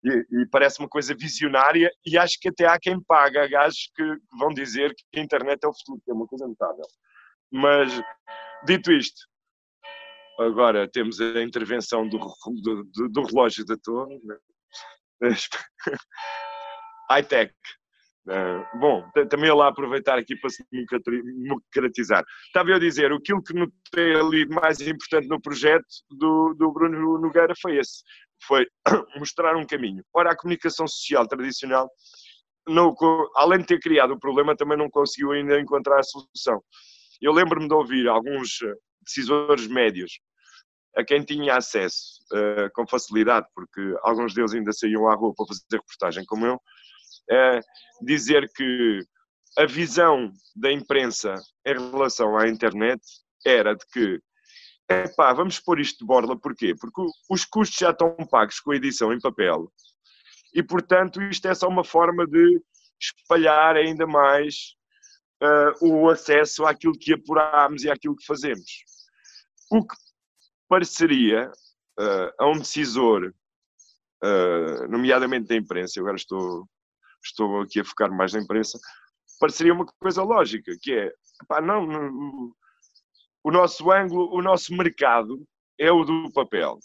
E, 0.03 0.43
e, 0.43 0.47
parece 0.51 0.79
uma 0.79 0.89
coisa 0.89 1.15
visionária 1.15 1.91
e 2.07 2.17
acho 2.17 2.39
que 2.41 2.49
até 2.49 2.67
há 2.67 2.79
quem 2.79 2.99
paga 3.03 3.47
gajos 3.47 3.91
que 3.95 4.03
vão 4.39 4.49
dizer 4.49 4.95
que 4.95 5.21
a 5.21 5.23
internet 5.23 5.63
é 5.63 5.69
o 5.69 5.75
futuro, 5.75 6.01
que 6.03 6.11
é 6.11 6.15
uma 6.15 6.27
coisa 6.27 6.47
notável. 6.47 6.87
Mas, 7.53 7.93
dito 8.65 8.91
isto, 8.93 9.21
agora 10.39 10.89
temos 10.91 11.21
a 11.21 11.43
intervenção 11.43 12.09
do, 12.09 12.19
do, 12.19 12.85
do, 12.85 13.09
do 13.11 13.23
relógio 13.25 13.65
da 13.67 13.77
torre, 13.77 14.19
né? 14.25 14.37
high-tech, 17.11 17.53
Uh, 18.29 18.79
bom, 18.79 19.11
também 19.31 19.51
lá 19.51 19.69
aproveitar 19.69 20.19
aqui 20.19 20.37
para 20.37 20.51
se 20.51 20.63
democratizar. 20.71 22.23
Estava 22.47 22.69
eu 22.69 22.77
a 22.77 22.79
dizer, 22.79 23.11
aquilo 23.11 23.43
que 23.43 23.55
notei 23.55 24.15
ali 24.15 24.47
mais 24.47 24.81
importante 24.81 25.27
no 25.27 25.41
projeto 25.41 25.87
do, 26.11 26.55
do 26.55 26.71
Bruno 26.71 27.19
Nogueira 27.19 27.55
foi 27.61 27.79
esse, 27.79 28.05
foi 28.47 28.67
mostrar 29.17 29.57
um 29.57 29.67
caminho. 29.67 30.05
Ora, 30.15 30.33
a 30.33 30.37
comunicação 30.37 30.87
social 30.87 31.27
tradicional, 31.27 31.91
não, 32.69 32.95
além 33.37 33.61
de 33.61 33.67
ter 33.67 33.81
criado 33.81 34.13
o 34.13 34.21
problema, 34.21 34.57
também 34.57 34.79
não 34.79 34.91
conseguiu 34.91 35.33
ainda 35.33 35.59
encontrar 35.61 35.99
a 35.99 36.03
solução. 36.03 36.63
Eu 37.21 37.33
lembro-me 37.33 37.69
de 37.69 37.75
ouvir 37.75 38.09
alguns 38.09 38.63
eh, 38.63 38.75
decisores 39.05 39.67
médios 39.67 40.21
a 40.97 41.05
quem 41.05 41.23
tinha 41.23 41.57
acesso 41.57 42.21
uh, 42.33 42.71
com 42.75 42.87
facilidade, 42.87 43.47
porque 43.55 43.95
alguns 44.03 44.35
deles 44.35 44.53
ainda 44.53 44.73
saíam 44.73 45.09
à 45.09 45.15
rua 45.15 45.33
para 45.37 45.47
fazer 45.47 45.63
reportagem 45.73 46.25
como 46.25 46.47
eu, 46.47 46.61
é 47.31 47.61
dizer 48.03 48.51
que 48.55 49.01
a 49.59 49.67
visão 49.67 50.31
da 50.57 50.73
imprensa 50.73 51.35
em 51.67 51.75
relação 51.75 52.37
à 52.37 52.49
internet 52.49 53.01
era 53.47 53.75
de 53.75 53.85
que 53.93 54.21
epá, 54.91 55.33
vamos 55.33 55.61
pôr 55.61 55.81
isto 55.81 56.01
de 56.01 56.05
borla, 56.05 56.37
porquê? 56.37 56.75
Porque 56.75 57.01
os 57.29 57.45
custos 57.45 57.79
já 57.79 57.91
estão 57.91 58.15
pagos 58.31 58.59
com 58.61 58.73
a 58.73 58.77
edição 58.77 59.13
em 59.13 59.21
papel 59.21 59.73
e, 60.53 60.63
portanto, 60.63 61.23
isto 61.23 61.47
é 61.47 61.55
só 61.55 61.69
uma 61.69 61.85
forma 61.85 62.27
de 62.27 62.61
espalhar 63.01 63.77
ainda 63.77 64.07
mais 64.07 64.75
uh, 65.43 65.87
o 65.87 66.11
acesso 66.11 66.67
àquilo 66.67 66.99
que 66.99 67.15
apuramos 67.15 67.85
e 67.85 67.91
àquilo 67.91 68.17
que 68.17 68.27
fazemos. 68.27 68.85
O 69.71 69.87
que 69.87 69.95
pareceria 70.69 71.51
uh, 72.01 72.33
a 72.39 72.47
um 72.49 72.59
decisor 72.59 73.33
uh, 74.25 74.89
nomeadamente 74.89 75.47
da 75.47 75.57
imprensa, 75.57 76.01
agora 76.01 76.17
estou, 76.17 76.69
estou 77.25 77.61
aqui 77.61 77.81
a 77.81 77.85
focar 77.85 78.11
mais 78.13 78.33
na 78.33 78.41
imprensa, 78.41 78.79
pareceria 79.39 79.73
uma 79.73 79.87
coisa 79.87 80.23
lógica, 80.23 80.73
que 80.83 80.93
é, 80.93 81.13
pá, 81.47 81.61
não, 81.61 82.53
o 83.43 83.51
nosso 83.51 83.91
ângulo, 83.91 84.35
o 84.35 84.43
nosso 84.43 84.75
mercado 84.75 85.47
é 85.79 85.91
o 85.91 86.05
do 86.05 86.31
papel. 86.33 86.79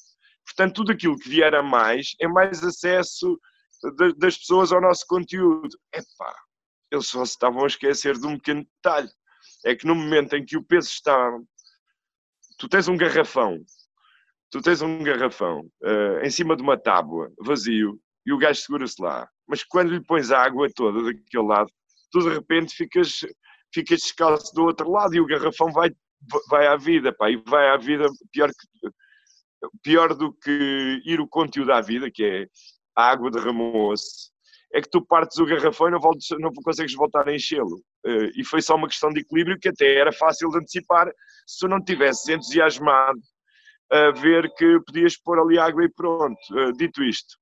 Portanto, 0.45 0.75
tudo 0.75 0.91
aquilo 0.91 1.17
que 1.17 1.29
vier 1.29 1.53
a 1.55 1.63
mais 1.63 2.15
é 2.19 2.27
mais 2.27 2.63
acesso 2.63 3.39
de, 3.97 4.13
das 4.15 4.37
pessoas 4.37 4.71
ao 4.71 4.81
nosso 4.81 5.05
conteúdo. 5.07 5.77
Epá, 5.93 6.35
eles 6.91 7.07
só 7.07 7.25
se 7.25 7.31
estavam 7.31 7.63
a 7.63 7.67
esquecer 7.67 8.17
de 8.17 8.25
um 8.25 8.37
pequeno 8.37 8.63
detalhe. 8.63 9.09
É 9.65 9.75
que 9.75 9.85
no 9.85 9.95
momento 9.95 10.35
em 10.35 10.45
que 10.45 10.57
o 10.57 10.63
peso 10.63 10.89
está. 10.89 11.31
Tu 12.57 12.69
tens 12.69 12.87
um 12.87 12.95
garrafão, 12.95 13.59
tu 14.49 14.61
tens 14.61 14.81
um 14.81 15.03
garrafão 15.03 15.69
uh, 15.83 16.19
em 16.23 16.29
cima 16.29 16.55
de 16.55 16.63
uma 16.63 16.77
tábua, 16.77 17.29
vazio, 17.37 17.99
e 18.25 18.31
o 18.31 18.37
gajo 18.37 18.61
segura-se 18.61 19.01
lá. 19.01 19.27
Mas 19.47 19.63
quando 19.63 19.91
lhe 19.91 20.01
pões 20.01 20.31
a 20.31 20.41
água 20.41 20.69
toda 20.73 21.03
daquele 21.03 21.43
lado, 21.43 21.69
tu 22.11 22.19
de 22.19 22.29
repente 22.29 22.73
ficas, 22.73 23.19
ficas 23.73 24.01
descalço 24.01 24.53
do 24.53 24.63
outro 24.63 24.89
lado 24.89 25.13
e 25.15 25.19
o 25.19 25.25
garrafão 25.25 25.71
vai, 25.71 25.91
vai 26.49 26.67
à 26.67 26.75
vida, 26.75 27.13
pá, 27.13 27.29
e 27.29 27.37
vai 27.37 27.69
à 27.69 27.77
vida 27.77 28.05
pior, 28.31 28.49
que, 28.49 28.89
pior 29.83 30.13
do 30.13 30.33
que 30.33 31.01
ir 31.05 31.19
o 31.19 31.27
conteúdo 31.27 31.71
à 31.71 31.81
vida, 31.81 32.09
que 32.11 32.23
é 32.23 32.47
a 32.95 33.09
água 33.11 33.29
derramou-se, 33.29 34.31
é 34.73 34.81
que 34.81 34.89
tu 34.89 35.05
partes 35.05 35.37
o 35.37 35.45
garrafão 35.45 35.87
e 35.87 35.91
não, 35.91 35.99
voltes, 35.99 36.27
não 36.39 36.51
consegues 36.51 36.93
voltar 36.93 37.27
a 37.27 37.33
enchê-lo. 37.33 37.77
Uh, 38.05 38.29
e 38.35 38.43
foi 38.43 38.61
só 38.61 38.75
uma 38.75 38.87
questão 38.87 39.09
de 39.11 39.21
equilíbrio 39.21 39.57
que 39.59 39.69
até 39.69 39.95
era 39.95 40.11
fácil 40.11 40.49
de 40.49 40.57
antecipar 40.57 41.07
se 41.45 41.59
tu 41.59 41.67
não 41.67 41.83
tivesses 41.83 42.27
entusiasmado 42.27 43.19
a 43.91 44.11
ver 44.11 44.51
que 44.55 44.79
podias 44.85 45.15
pôr 45.17 45.39
ali 45.39 45.57
água 45.57 45.83
e 45.85 45.89
pronto. 45.89 46.37
Uh, 46.51 46.73
dito 46.73 47.03
isto, 47.03 47.37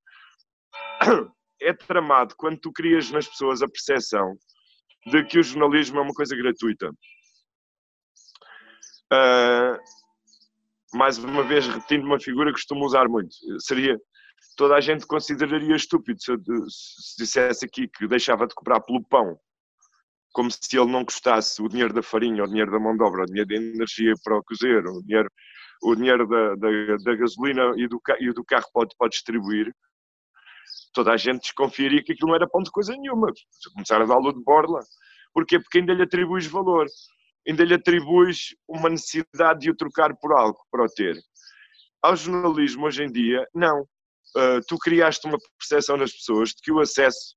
é 1.62 1.74
tramado 1.74 2.36
quando 2.38 2.60
tu 2.60 2.72
crias 2.72 3.10
nas 3.12 3.28
pessoas 3.28 3.62
a 3.62 3.68
percepção 3.68 4.36
de 5.08 5.24
que 5.26 5.40
o 5.40 5.44
jornalismo 5.44 6.00
é 6.00 6.02
uma 6.02 6.14
coisa 6.14 6.36
gratuita. 6.36 6.92
Uh, 9.14 9.78
mais 10.98 11.20
uma 11.20 11.44
vez, 11.44 11.68
repetindo 11.68 12.06
uma 12.06 12.20
figura 12.20 12.50
que 12.50 12.54
costumo 12.54 12.86
usar 12.86 13.08
muito, 13.08 13.36
seria 13.60 14.00
toda 14.58 14.76
a 14.76 14.82
gente 14.82 15.06
consideraria 15.06 15.76
estúpido 15.76 16.20
se, 16.20 16.36
se 16.70 17.18
dissesse 17.18 17.66
aqui 17.66 17.88
que 17.88 18.08
deixava 18.08 18.48
de 18.48 18.56
cobrar 18.56 18.80
pelo 18.80 19.04
pão, 19.04 19.38
como 20.34 20.50
se 20.50 20.60
ele 20.76 20.92
não 20.92 21.06
custasse 21.06 21.62
o 21.62 21.68
dinheiro 21.68 21.94
da 21.94 22.02
farinha, 22.02 22.44
o 22.44 22.48
dinheiro 22.48 22.72
da 22.72 22.80
mão 22.80 22.98
de 22.98 23.04
obra, 23.04 23.24
o 23.24 23.26
dinheiro 23.26 23.48
da 23.48 23.56
energia 23.56 24.14
para 24.24 24.38
o 24.38 24.44
cozer, 24.44 24.84
o 24.88 25.02
dinheiro, 25.04 25.30
o 25.84 25.96
dinheiro 25.96 26.28
da, 26.28 26.56
da, 26.56 26.98
da 27.04 27.16
gasolina 27.16 27.74
e 27.78 27.88
do, 27.88 28.02
e 28.20 28.34
do 28.34 28.44
carro 28.44 28.66
pode, 28.74 28.96
pode 28.98 29.12
distribuir. 29.12 29.74
Toda 30.92 31.12
a 31.12 31.18
gente 31.18 31.42
desconfiaria 31.42 32.04
que 32.04 32.14
aquilo 32.14 32.30
não 32.30 32.36
era 32.36 32.50
pão 32.50 32.64
de 32.64 32.72
coisa 32.72 32.96
nenhuma. 32.96 33.32
Se 33.36 33.72
começar 33.74 34.02
a 34.02 34.06
dar-lo 34.06 34.34
de 34.34 34.44
borla. 34.44 34.80
Porquê? 35.34 35.60
Porque 35.60 35.80
ainda 35.80 35.94
lhe 35.94 36.04
atribuis 36.04 36.46
valor. 36.46 36.88
Ainda 37.48 37.64
lhe 37.64 37.74
atribuis 37.74 38.56
uma 38.68 38.90
necessidade 38.90 39.62
de 39.62 39.72
o 39.72 39.76
trocar 39.76 40.16
por 40.16 40.34
algo, 40.34 40.60
para 40.72 40.84
o 40.84 40.88
ter. 40.88 41.18
Ao 42.02 42.16
jornalismo, 42.16 42.86
hoje 42.86 43.04
em 43.04 43.12
dia, 43.12 43.46
não 43.54 43.82
uh, 43.82 44.62
tu 44.68 44.78
criaste 44.78 45.28
uma 45.28 45.38
percepção 45.58 45.98
nas 45.98 46.12
pessoas 46.12 46.50
de 46.50 46.56
que 46.62 46.72
o 46.72 46.80
acesso 46.80 47.36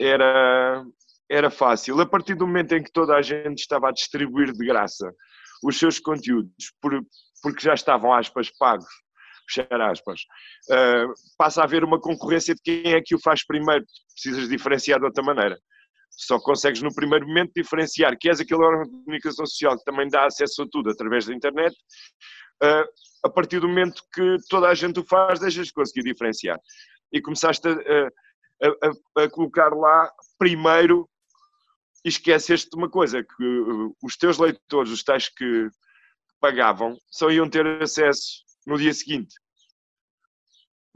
era, 0.00 0.84
era 1.30 1.50
fácil. 1.50 2.00
A 2.00 2.06
partir 2.06 2.34
do 2.34 2.46
momento 2.46 2.72
em 2.72 2.82
que 2.82 2.92
toda 2.92 3.14
a 3.14 3.22
gente 3.22 3.60
estava 3.60 3.88
a 3.88 3.92
distribuir 3.92 4.52
de 4.52 4.66
graça 4.66 5.12
os 5.62 5.78
seus 5.78 5.98
conteúdos, 5.98 6.72
por, 6.80 6.92
porque 7.42 7.60
já 7.60 7.74
estavam, 7.74 8.12
aspas, 8.12 8.50
pagos, 8.58 8.88
fechar 9.48 9.80
aspas, 9.80 10.20
uh, 10.70 11.12
passa 11.36 11.60
a 11.60 11.64
haver 11.64 11.82
uma 11.82 12.00
concorrência 12.00 12.54
de 12.54 12.60
quem 12.62 12.92
é 12.92 13.00
que 13.04 13.14
o 13.14 13.20
faz 13.20 13.44
primeiro. 13.44 13.84
Precisas 14.12 14.48
diferenciar 14.48 15.00
de 15.00 15.06
outra 15.06 15.22
maneira. 15.22 15.58
Só 16.20 16.40
consegues 16.40 16.82
no 16.82 16.92
primeiro 16.92 17.28
momento 17.28 17.52
diferenciar 17.54 18.18
que 18.18 18.28
és 18.28 18.40
aquele 18.40 18.64
órgão 18.64 18.84
de 18.84 18.90
comunicação 18.90 19.46
social 19.46 19.78
que 19.78 19.84
também 19.84 20.08
dá 20.08 20.26
acesso 20.26 20.62
a 20.62 20.68
tudo 20.68 20.90
através 20.90 21.26
da 21.26 21.32
internet, 21.32 21.76
uh, 22.60 22.84
a 23.24 23.30
partir 23.30 23.60
do 23.60 23.68
momento 23.68 24.02
que 24.12 24.36
toda 24.50 24.68
a 24.68 24.74
gente 24.74 24.98
o 24.98 25.04
faz, 25.04 25.38
deixas 25.38 25.68
de 25.68 25.72
conseguir 25.72 26.02
diferenciar. 26.02 26.58
E 27.12 27.22
começaste 27.22 27.68
a, 27.68 27.72
a, 27.72 29.20
a, 29.20 29.24
a 29.24 29.30
colocar 29.30 29.68
lá 29.68 30.10
primeiro 30.36 31.08
e 32.04 32.08
esqueceste 32.08 32.68
de 32.68 32.76
uma 32.76 32.90
coisa, 32.90 33.22
que 33.22 33.44
uh, 33.44 33.96
os 34.02 34.16
teus 34.16 34.38
leitores, 34.38 34.90
os 34.90 35.04
tais 35.04 35.28
que 35.28 35.68
pagavam, 36.40 36.98
só 37.12 37.30
iam 37.30 37.48
ter 37.48 37.64
acesso 37.80 38.42
no 38.66 38.76
dia 38.76 38.92
seguinte. 38.92 39.36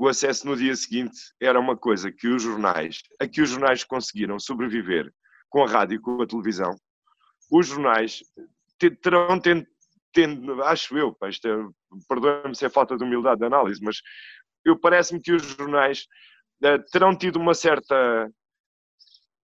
O 0.03 0.09
acesso 0.09 0.49
no 0.49 0.57
dia 0.57 0.75
seguinte 0.75 1.17
era 1.41 1.61
uma 1.61 1.77
coisa 1.77 2.11
que 2.11 2.27
os 2.27 2.43
jornais, 2.43 3.03
a 3.21 3.29
que 3.29 3.41
os 3.41 3.51
jornais 3.51 3.85
conseguiram 3.85 4.37
sobreviver 4.37 5.09
com 5.49 5.63
a 5.63 5.69
rádio 5.69 5.95
e 5.95 6.01
com 6.01 6.21
a 6.21 6.27
televisão, 6.27 6.75
os 7.49 7.69
jornais 7.69 8.21
terão 9.01 9.41
tendo, 10.13 10.61
acho 10.65 10.99
eu, 10.99 11.17
é, 11.23 11.29
perdoa-me 12.09 12.53
se 12.57 12.67
é 12.67 12.69
falta 12.69 12.97
de 12.97 13.05
humildade 13.05 13.39
de 13.39 13.47
análise, 13.47 13.81
mas 13.81 13.99
eu 14.65 14.77
parece-me 14.77 15.23
que 15.23 15.35
os 15.35 15.43
jornais 15.45 16.09
uh, 16.65 16.83
terão 16.91 17.17
tido 17.17 17.37
uma 17.37 17.55
certa 17.55 18.29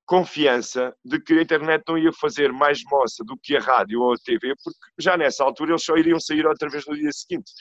confiança 0.06 0.92
de 1.04 1.20
que 1.20 1.34
a 1.34 1.42
internet 1.42 1.84
não 1.86 1.96
ia 1.96 2.12
fazer 2.12 2.52
mais 2.52 2.82
moça 2.90 3.22
do 3.24 3.38
que 3.40 3.56
a 3.56 3.60
rádio 3.60 4.00
ou 4.00 4.12
a 4.12 4.16
TV, 4.16 4.54
porque 4.64 4.80
já 4.98 5.16
nessa 5.16 5.44
altura 5.44 5.70
eles 5.70 5.84
só 5.84 5.96
iriam 5.96 6.18
sair 6.18 6.44
outra 6.44 6.68
vez 6.68 6.84
no 6.84 6.96
dia 6.96 7.12
seguinte. 7.12 7.52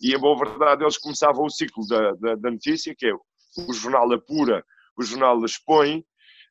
E, 0.00 0.14
em 0.14 0.18
boa 0.18 0.36
verdade, 0.38 0.84
eles 0.84 0.98
começavam 0.98 1.44
o 1.44 1.50
ciclo 1.50 1.86
da, 1.88 2.12
da, 2.12 2.34
da 2.34 2.50
notícia, 2.50 2.94
que 2.96 3.06
é 3.06 3.14
o 3.14 3.72
jornal 3.72 4.12
apura, 4.12 4.64
o 4.96 5.02
jornal 5.02 5.44
expõe, 5.44 6.04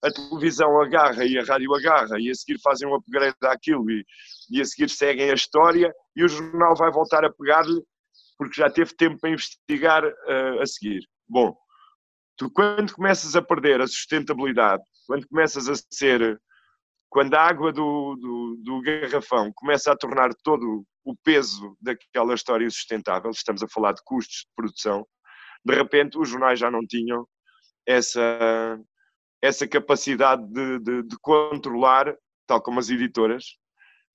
a 0.04 0.12
televisão 0.12 0.80
agarra 0.82 1.26
e 1.26 1.38
a 1.38 1.44
rádio 1.44 1.74
agarra 1.74 2.20
e 2.20 2.30
a 2.30 2.36
seguir 2.36 2.60
fazem 2.62 2.88
um 2.88 2.96
upgrade 2.96 3.36
daquilo 3.42 3.90
e, 3.90 4.06
e 4.52 4.62
a 4.62 4.66
seguir 4.66 4.90
seguem 4.90 5.32
a 5.32 5.34
história 5.34 5.94
e 6.16 6.24
o 6.24 6.28
jornal 6.28 6.76
vai 6.76 6.92
voltar 6.92 7.26
a 7.26 7.32
pegar-lhe 7.32 7.82
porque 8.38 8.62
já 8.62 8.70
teve 8.70 8.94
tempo 8.96 9.18
para 9.20 9.30
investigar 9.30 10.04
uh, 10.06 10.62
a 10.62 10.66
seguir. 10.66 11.08
Bom, 11.28 11.56
tu 12.38 12.52
quando 12.52 12.94
começas 12.94 13.36
a 13.36 13.42
perder 13.42 13.82
a 13.82 13.88
sustentabilidade, 13.88 14.84
quando 15.08 15.28
começas 15.28 15.70
a 15.70 15.74
ser, 15.90 16.40
quando 17.10 17.34
a 17.34 17.42
água 17.42 17.72
do, 17.72 18.16
do, 18.16 18.62
do 18.64 18.82
garrafão 18.82 19.52
começa 19.56 19.92
a 19.92 19.98
tornar 19.98 20.34
todo 20.44 20.86
o 21.06 21.16
peso 21.16 21.78
daquela 21.80 22.34
história 22.34 22.70
sustentável, 22.70 23.30
estamos 23.30 23.62
a 23.62 23.68
falar 23.68 23.94
de 23.94 24.02
custos 24.04 24.40
de 24.40 24.50
produção, 24.56 25.08
de 25.64 25.76
repente 25.76 26.18
os 26.18 26.28
jornais 26.28 26.60
já 26.60 26.70
não 26.72 26.86
tinham 26.86 27.28
essa, 27.86 28.80
essa 29.42 29.68
capacidade 29.68 30.46
de, 30.52 30.80
de, 30.80 31.04
de 31.04 31.18
controlar, 31.22 32.16
tal 32.48 32.62
como 32.62 32.80
as 32.80 32.90
editoras, 32.90 33.44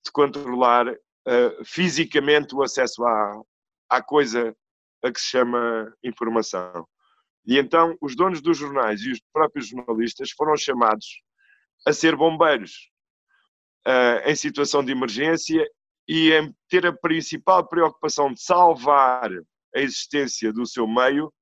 de 0.05 0.11
controlar 0.11 0.89
uh, 0.89 1.65
fisicamente 1.65 2.53
o 2.53 2.61
acesso 2.61 3.03
à, 3.05 3.41
à 3.89 4.03
coisa 4.03 4.55
a 5.03 5.11
que 5.11 5.19
se 5.19 5.27
chama 5.27 5.91
informação. 6.03 6.87
E 7.45 7.57
então 7.57 7.97
os 8.01 8.15
donos 8.15 8.41
dos 8.41 8.57
jornais 8.57 9.01
e 9.01 9.11
os 9.11 9.19
próprios 9.33 9.67
jornalistas 9.67 10.31
foram 10.31 10.55
chamados 10.57 11.21
a 11.87 11.93
ser 11.93 12.15
bombeiros 12.15 12.91
uh, 13.87 14.29
em 14.29 14.35
situação 14.35 14.83
de 14.83 14.91
emergência 14.91 15.65
e 16.11 16.33
em 16.33 16.53
ter 16.67 16.85
a 16.85 16.91
principal 16.91 17.65
preocupação 17.65 18.33
de 18.33 18.43
salvar 18.43 19.31
a 19.73 19.79
existência 19.79 20.51
do 20.51 20.65
seu 20.65 20.85
meio 20.85 21.33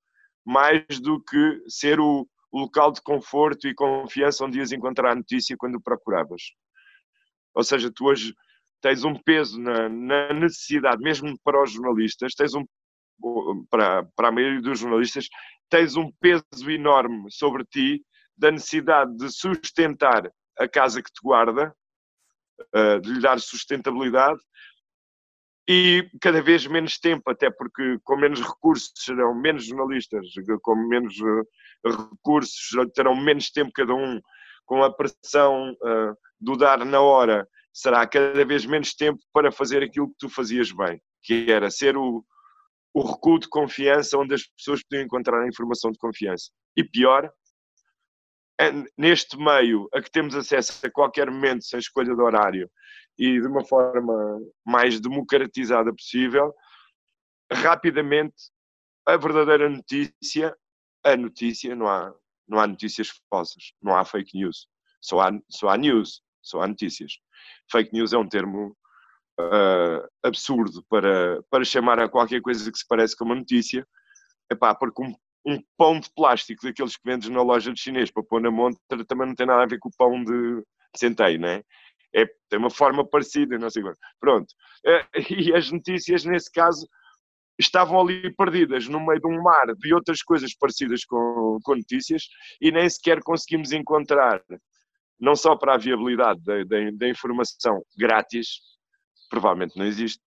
mais 0.45 0.85
do 1.01 1.19
que 1.23 1.63
ser 1.67 1.99
o, 1.99 2.27
local 2.53 2.91
de 2.91 3.01
conforto 3.01 3.67
e 3.67 3.73
confiança 3.73 4.45
onde 4.45 4.59
ias 4.59 4.71
encontrar 4.71 5.11
a 5.11 5.15
notícia 5.15 5.55
quando 5.57 5.75
o 5.75 5.81
procuravas. 5.81 6.41
Ou 7.55 7.63
seja, 7.63 7.91
tu 7.91 8.05
hoje 8.05 8.35
tens 8.79 9.03
um 9.03 9.15
peso 9.15 9.59
na, 9.59 9.89
na 9.89 10.33
necessidade, 10.33 11.01
mesmo 11.01 11.35
para 11.43 11.61
os 11.63 11.71
jornalistas, 11.71 12.33
tens 12.35 12.53
um 12.53 12.63
para, 13.69 14.03
para 14.15 14.27
a 14.29 14.31
maioria 14.31 14.61
dos 14.61 14.79
jornalistas, 14.79 15.27
tens 15.67 15.95
um 15.95 16.11
peso 16.21 16.43
enorme 16.69 17.25
sobre 17.29 17.65
ti 17.65 18.03
da 18.37 18.51
necessidade 18.51 19.15
de 19.17 19.31
sustentar 19.31 20.31
a 20.57 20.67
casa 20.67 21.01
que 21.01 21.11
te 21.11 21.19
guarda, 21.23 21.75
de 23.01 23.13
lhe 23.13 23.21
dar 23.21 23.39
sustentabilidade 23.39 24.39
e 25.71 26.09
cada 26.19 26.41
vez 26.41 26.65
menos 26.65 26.97
tempo, 26.97 27.29
até 27.29 27.51
porque 27.51 27.99
com 28.03 28.17
menos 28.17 28.41
recursos 28.41 28.91
serão 28.95 29.35
menos 29.35 29.67
jornalistas, 29.67 30.25
com 30.63 30.75
menos 30.75 31.15
eh, 31.21 31.89
recursos 31.89 32.71
terão 32.95 33.15
menos 33.15 33.51
tempo 33.51 33.71
cada 33.71 33.93
um, 33.93 34.19
com 34.65 34.83
a 34.83 34.91
pressão 34.91 35.71
uh, 35.73 36.17
do 36.39 36.57
dar 36.57 36.83
na 36.83 36.99
hora, 37.01 37.47
será 37.71 38.07
cada 38.07 38.43
vez 38.43 38.65
menos 38.65 38.95
tempo 38.95 39.19
para 39.31 39.51
fazer 39.51 39.83
aquilo 39.83 40.09
que 40.09 40.15
tu 40.17 40.27
fazias 40.27 40.71
bem, 40.71 40.99
que 41.21 41.51
era 41.51 41.69
ser 41.69 41.95
o, 41.95 42.25
o 42.91 43.01
recuo 43.03 43.37
de 43.37 43.47
confiança 43.47 44.17
onde 44.17 44.33
as 44.33 44.47
pessoas 44.57 44.81
podiam 44.83 45.05
encontrar 45.05 45.43
a 45.43 45.47
informação 45.47 45.91
de 45.91 45.99
confiança. 45.99 46.49
E 46.75 46.83
pior, 46.83 47.31
neste 48.97 49.37
meio 49.37 49.87
a 49.93 50.01
que 50.01 50.11
temos 50.11 50.35
acesso 50.35 50.85
a 50.85 50.91
qualquer 50.91 51.29
momento 51.31 51.63
sem 51.63 51.79
escolha 51.79 52.13
de 52.13 52.21
horário 52.21 52.69
e 53.17 53.39
de 53.39 53.47
uma 53.47 53.65
forma 53.65 54.39
mais 54.65 54.99
democratizada 54.99 55.93
possível, 55.93 56.53
rapidamente 57.51 58.35
a 59.05 59.17
verdadeira 59.17 59.69
notícia, 59.69 60.55
a 61.03 61.15
notícia, 61.15 61.75
não 61.75 61.87
há, 61.87 62.13
não 62.47 62.59
há 62.59 62.67
notícias 62.67 63.09
falsas, 63.29 63.73
não 63.81 63.95
há 63.95 64.05
fake 64.05 64.37
news. 64.37 64.67
Só 65.01 65.21
há, 65.21 65.31
só 65.49 65.69
há 65.69 65.77
news, 65.77 66.21
só 66.41 66.61
há 66.61 66.67
notícias. 66.67 67.13
Fake 67.71 67.91
news 67.93 68.13
é 68.13 68.17
um 68.17 68.27
termo 68.27 68.75
uh, 69.39 70.07
absurdo 70.23 70.83
para, 70.89 71.41
para 71.49 71.63
chamar 71.63 71.99
a 71.99 72.09
qualquer 72.09 72.41
coisa 72.41 72.71
que 72.71 72.77
se 72.77 72.87
parece 72.87 73.15
com 73.15 73.25
uma 73.25 73.35
notícia. 73.35 73.87
Epá, 74.51 74.75
porque 74.75 75.01
um, 75.03 75.13
um 75.49 75.63
pão 75.77 75.99
de 75.99 76.09
plástico 76.13 76.63
daqueles 76.63 76.95
que 76.95 77.03
vendes 77.03 77.29
na 77.29 77.41
loja 77.41 77.73
de 77.73 77.79
chinês 77.79 78.11
para 78.11 78.23
pôr 78.23 78.41
na 78.41 78.51
montra 78.51 79.05
também 79.05 79.27
não 79.27 79.35
tem 79.35 79.45
nada 79.45 79.63
a 79.63 79.67
ver 79.67 79.79
com 79.79 79.89
o 79.89 79.95
pão 79.97 80.23
de 80.23 80.63
centeio, 80.95 81.39
não 81.39 81.49
é? 81.49 81.63
é 82.13 82.25
tem 82.49 82.59
uma 82.59 82.69
forma 82.69 83.07
parecida, 83.07 83.57
não 83.57 83.69
sei 83.69 83.83
como. 83.83 83.95
Pronto. 84.19 84.47
Uh, 84.85 85.03
e 85.33 85.53
as 85.53 85.71
notícias, 85.71 86.25
nesse 86.25 86.51
caso, 86.51 86.87
estavam 87.59 87.99
ali 87.99 88.33
perdidas 88.35 88.87
no 88.87 89.05
meio 89.05 89.19
de 89.19 89.27
um 89.27 89.43
mar 89.43 89.75
de 89.75 89.93
outras 89.93 90.23
coisas 90.23 90.55
parecidas 90.55 91.03
com, 91.03 91.59
com 91.61 91.75
notícias 91.75 92.23
e 92.61 92.71
nem 92.71 92.89
sequer 92.89 93.21
conseguimos 93.21 93.73
encontrar, 93.73 94.41
não 95.19 95.35
só 95.35 95.57
para 95.57 95.75
a 95.75 95.77
viabilidade 95.77 96.41
da, 96.41 96.63
da, 96.63 96.91
da 96.93 97.09
informação 97.09 97.83
grátis, 97.97 98.61
provavelmente 99.29 99.77
não 99.77 99.85
existe, 99.85 100.21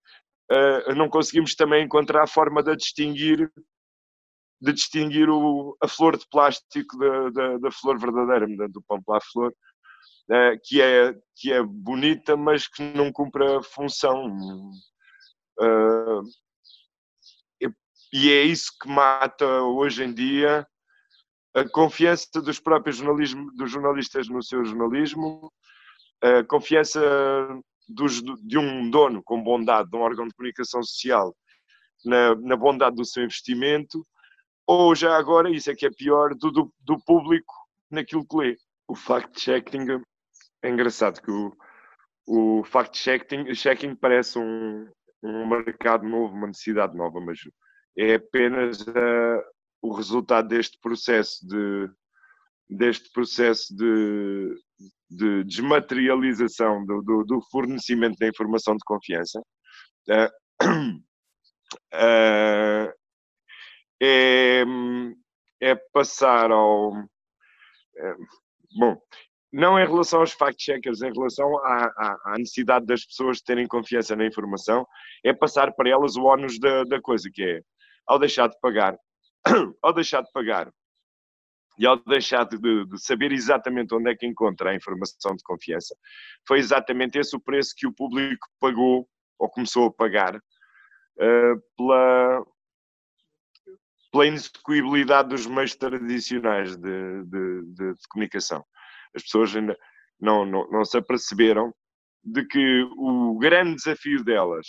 uh, 0.50 0.94
não 0.94 1.08
conseguimos 1.08 1.54
também 1.54 1.84
encontrar 1.84 2.24
a 2.24 2.28
forma 2.28 2.62
de 2.62 2.76
distinguir 2.76 3.50
de 4.62 4.72
distinguir 4.72 5.28
o, 5.28 5.76
a 5.82 5.88
flor 5.88 6.16
de 6.16 6.24
plástico 6.30 6.96
da, 6.96 7.30
da, 7.30 7.58
da 7.58 7.70
flor 7.72 7.98
verdadeira, 7.98 8.46
do 8.68 8.80
pão 8.82 9.02
para 9.02 9.18
a 9.18 9.20
flor, 9.20 9.52
uh, 10.30 10.58
que, 10.62 10.80
é, 10.80 11.12
que 11.36 11.52
é 11.52 11.60
bonita, 11.62 12.36
mas 12.36 12.68
que 12.68 12.82
não 12.94 13.12
cumpre 13.12 13.44
a 13.44 13.62
função. 13.62 14.26
Uh, 15.60 16.22
e 18.12 18.30
é 18.30 18.42
isso 18.42 18.70
que 18.80 18.88
mata 18.88 19.46
hoje 19.62 20.04
em 20.04 20.12
dia 20.12 20.66
a 21.54 21.68
confiança 21.68 22.40
dos 22.40 22.60
próprios 22.60 23.00
dos 23.56 23.70
jornalistas 23.70 24.28
no 24.28 24.42
seu 24.42 24.64
jornalismo, 24.64 25.52
a 26.22 26.44
confiança 26.44 27.00
dos, 27.88 28.22
de 28.22 28.58
um 28.58 28.88
dono 28.88 29.22
com 29.22 29.42
bondade, 29.42 29.90
de 29.90 29.96
um 29.96 30.00
órgão 30.00 30.26
de 30.26 30.34
comunicação 30.34 30.82
social, 30.82 31.34
na, 32.04 32.34
na 32.36 32.56
bondade 32.56 32.96
do 32.96 33.04
seu 33.04 33.24
investimento, 33.24 34.06
ou 34.66 34.94
já 34.94 35.16
agora, 35.16 35.50
isso 35.50 35.70
é 35.70 35.74
que 35.74 35.86
é 35.86 35.90
pior, 35.90 36.34
do, 36.34 36.50
do, 36.50 36.72
do 36.80 36.98
público 37.04 37.52
naquilo 37.90 38.26
que 38.26 38.36
lê. 38.36 38.56
O 38.88 38.94
fact-checking 38.94 40.02
é 40.62 40.68
engraçado 40.68 41.20
que 41.20 41.30
o, 41.30 41.52
o 42.26 42.64
fact-checking 42.64 43.54
checking 43.54 43.94
parece 43.94 44.38
um, 44.38 44.88
um 45.22 45.46
mercado 45.46 46.06
novo, 46.06 46.34
uma 46.34 46.46
necessidade 46.48 46.96
nova, 46.96 47.20
mas 47.20 47.38
é 47.96 48.14
apenas 48.14 48.80
uh, 48.82 49.42
o 49.80 49.92
resultado 49.92 50.48
deste 50.48 50.78
processo 50.80 51.46
de 51.46 51.90
deste 52.70 53.10
processo 53.12 53.76
de, 53.76 54.54
de 55.10 55.44
desmaterialização 55.44 56.84
do, 56.86 57.02
do, 57.02 57.24
do, 57.24 57.42
fornecimento 57.50 58.16
da 58.18 58.28
informação 58.28 58.74
de 58.74 58.84
confiança 58.86 59.42
uh, 60.08 60.30
uh, 61.94 62.92
é, 64.02 64.64
é 65.60 65.74
passar 65.92 66.50
ao 66.50 66.92
bom 68.76 69.00
não 69.52 69.78
em 69.78 69.86
relação 69.86 70.20
aos 70.20 70.32
fact-checkers, 70.32 71.02
em 71.02 71.12
relação 71.12 71.58
à, 71.58 71.84
à, 71.84 72.18
à, 72.24 72.38
necessidade 72.38 72.86
das 72.86 73.04
pessoas 73.04 73.42
terem 73.42 73.68
confiança 73.68 74.16
na 74.16 74.26
informação, 74.26 74.86
é 75.22 75.32
passar 75.32 75.72
para 75.74 75.90
elas 75.90 76.16
o 76.16 76.24
ónus 76.24 76.58
da, 76.58 76.84
da 76.84 77.00
coisa, 77.00 77.28
que 77.30 77.42
é 77.42 77.60
ao 78.06 78.18
deixar 78.18 78.48
de 78.48 78.58
pagar, 78.60 78.96
ao 79.82 79.92
deixar 79.92 80.22
de 80.22 80.32
pagar 80.32 80.72
e 81.78 81.86
ao 81.86 81.98
deixar 82.04 82.44
de, 82.44 82.58
de, 82.58 82.98
saber 83.02 83.30
exatamente 83.30 83.94
onde 83.94 84.10
é 84.10 84.16
que 84.16 84.26
encontra 84.26 84.70
a 84.70 84.74
informação 84.74 85.36
de 85.36 85.42
confiança, 85.42 85.94
foi 86.46 86.58
exatamente 86.58 87.18
esse 87.18 87.36
o 87.36 87.40
preço 87.40 87.74
que 87.76 87.86
o 87.86 87.92
público 87.92 88.46
pagou 88.58 89.06
ou 89.38 89.50
começou 89.50 89.86
a 89.86 89.92
pagar 89.92 90.36
uh, 90.36 91.62
pela, 91.76 92.42
pela 94.12 94.26
inexecuibilidade 94.26 95.30
dos 95.30 95.46
meios 95.46 95.74
tradicionais 95.74 96.76
de, 96.76 97.24
de, 97.24 97.62
de, 97.64 97.94
de 97.94 98.08
comunicação. 98.10 98.62
As 99.16 99.22
pessoas 99.22 99.56
ainda 99.56 99.76
não, 100.20 100.44
não, 100.44 100.70
não 100.70 100.84
se 100.84 100.98
aperceberam 100.98 101.74
de 102.22 102.44
que 102.46 102.82
o 102.96 103.38
grande 103.38 103.76
desafio 103.76 104.22
delas, 104.22 104.66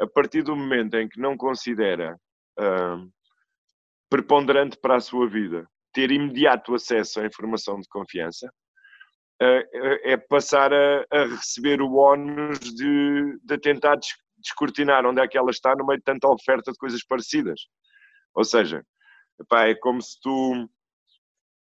a 0.00 0.06
partir 0.06 0.42
do 0.42 0.56
momento 0.56 0.94
em 0.94 1.08
que 1.08 1.20
não 1.20 1.36
considera 1.36 2.16
uh, 2.58 3.12
preponderante 4.08 4.78
para 4.80 4.96
a 4.96 5.00
sua 5.00 5.28
vida 5.28 5.68
ter 5.92 6.10
imediato 6.10 6.74
acesso 6.74 7.20
à 7.20 7.26
informação 7.26 7.78
de 7.78 7.88
confiança, 7.88 8.46
uh, 9.42 9.98
é 10.04 10.16
passar 10.16 10.72
a, 10.72 11.04
a, 11.10 11.26
receber 11.26 11.82
o 11.82 11.96
ónus 11.96 12.60
de, 12.60 13.38
de 13.42 13.58
tentar 13.58 13.98
descortinar 14.38 15.04
onde 15.04 15.20
é 15.20 15.28
que 15.28 15.36
ela 15.36 15.50
está 15.50 15.74
no 15.76 15.84
meio 15.84 15.98
de 15.98 16.04
tanta 16.04 16.28
oferta 16.28 16.72
de 16.72 16.78
coisas 16.78 17.04
parecidas. 17.04 17.60
Ou 18.34 18.44
seja, 18.44 18.84
epá, 19.40 19.66
é 19.68 19.74
como 19.74 20.00
se 20.00 20.20
tu, 20.20 20.68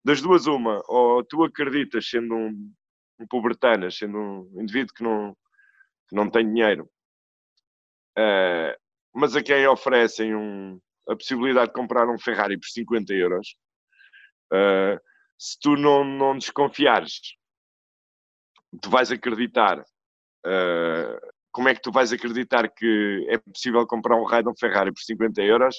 das 0.04 0.20
duas 0.20 0.46
uma, 0.46 0.82
ou 0.86 1.24
tu 1.24 1.44
acreditas 1.44 2.08
sendo 2.08 2.34
um, 2.34 2.72
um 3.18 3.26
pobretanas, 3.26 3.96
sendo 3.96 4.18
um 4.18 4.60
indivíduo 4.60 4.94
que 4.94 5.02
não, 5.02 5.36
que 6.08 6.16
não 6.16 6.30
tem 6.30 6.46
dinheiro, 6.46 6.90
uh, 8.18 8.78
mas 9.14 9.34
a 9.36 9.42
quem 9.42 9.66
oferecem 9.66 10.34
um, 10.34 10.80
a 11.08 11.16
possibilidade 11.16 11.68
de 11.68 11.74
comprar 11.74 12.08
um 12.08 12.18
Ferrari 12.18 12.58
por 12.58 12.68
50 12.68 13.12
euros, 13.14 13.56
uh, 14.52 15.00
se 15.38 15.58
tu 15.58 15.76
não, 15.76 16.04
não 16.04 16.36
desconfiares, 16.36 17.20
tu 18.80 18.90
vais 18.90 19.10
acreditar. 19.10 19.80
Uh, 20.46 21.18
como 21.52 21.68
é 21.68 21.74
que 21.74 21.82
tu 21.82 21.90
vais 21.90 22.12
acreditar 22.12 22.68
que 22.68 23.26
é 23.28 23.38
possível 23.38 23.86
comprar 23.86 24.16
um 24.16 24.24
raio 24.24 24.48
um 24.48 24.56
Ferrari 24.56 24.92
por 24.92 25.02
50 25.02 25.42
euros, 25.42 25.76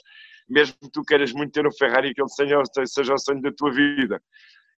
mesmo 0.51 0.75
que 0.79 0.91
tu 0.91 1.03
queiras 1.03 1.31
muito 1.31 1.51
ter 1.51 1.65
um 1.65 1.71
Ferrari 1.71 2.13
que 2.13 2.21
ele 2.21 2.29
seja, 2.29 2.61
seja 2.85 3.13
o 3.13 3.17
sonho 3.17 3.41
da 3.41 3.51
tua 3.51 3.71
vida? 3.71 4.21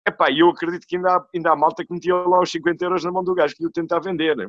Epá, 0.07 0.31
eu 0.31 0.49
acredito 0.49 0.86
que 0.88 0.95
ainda 0.95 1.15
há, 1.15 1.27
ainda 1.34 1.51
há 1.51 1.55
malta 1.55 1.86
que 1.86 1.93
metia 1.93 2.15
lá 2.15 2.41
os 2.41 2.51
50 2.51 2.84
euros 2.84 3.03
na 3.03 3.12
mão 3.12 3.23
do 3.23 3.36
gajo 3.36 3.55
que 3.55 3.63
lhe 3.63 3.71
tentar 3.71 3.99
vender. 3.99 4.36
Né? 4.36 4.47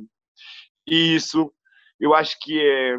E 0.87 1.15
isso, 1.15 1.53
eu 2.01 2.15
acho 2.15 2.37
que 2.41 2.61
é, 2.61 2.97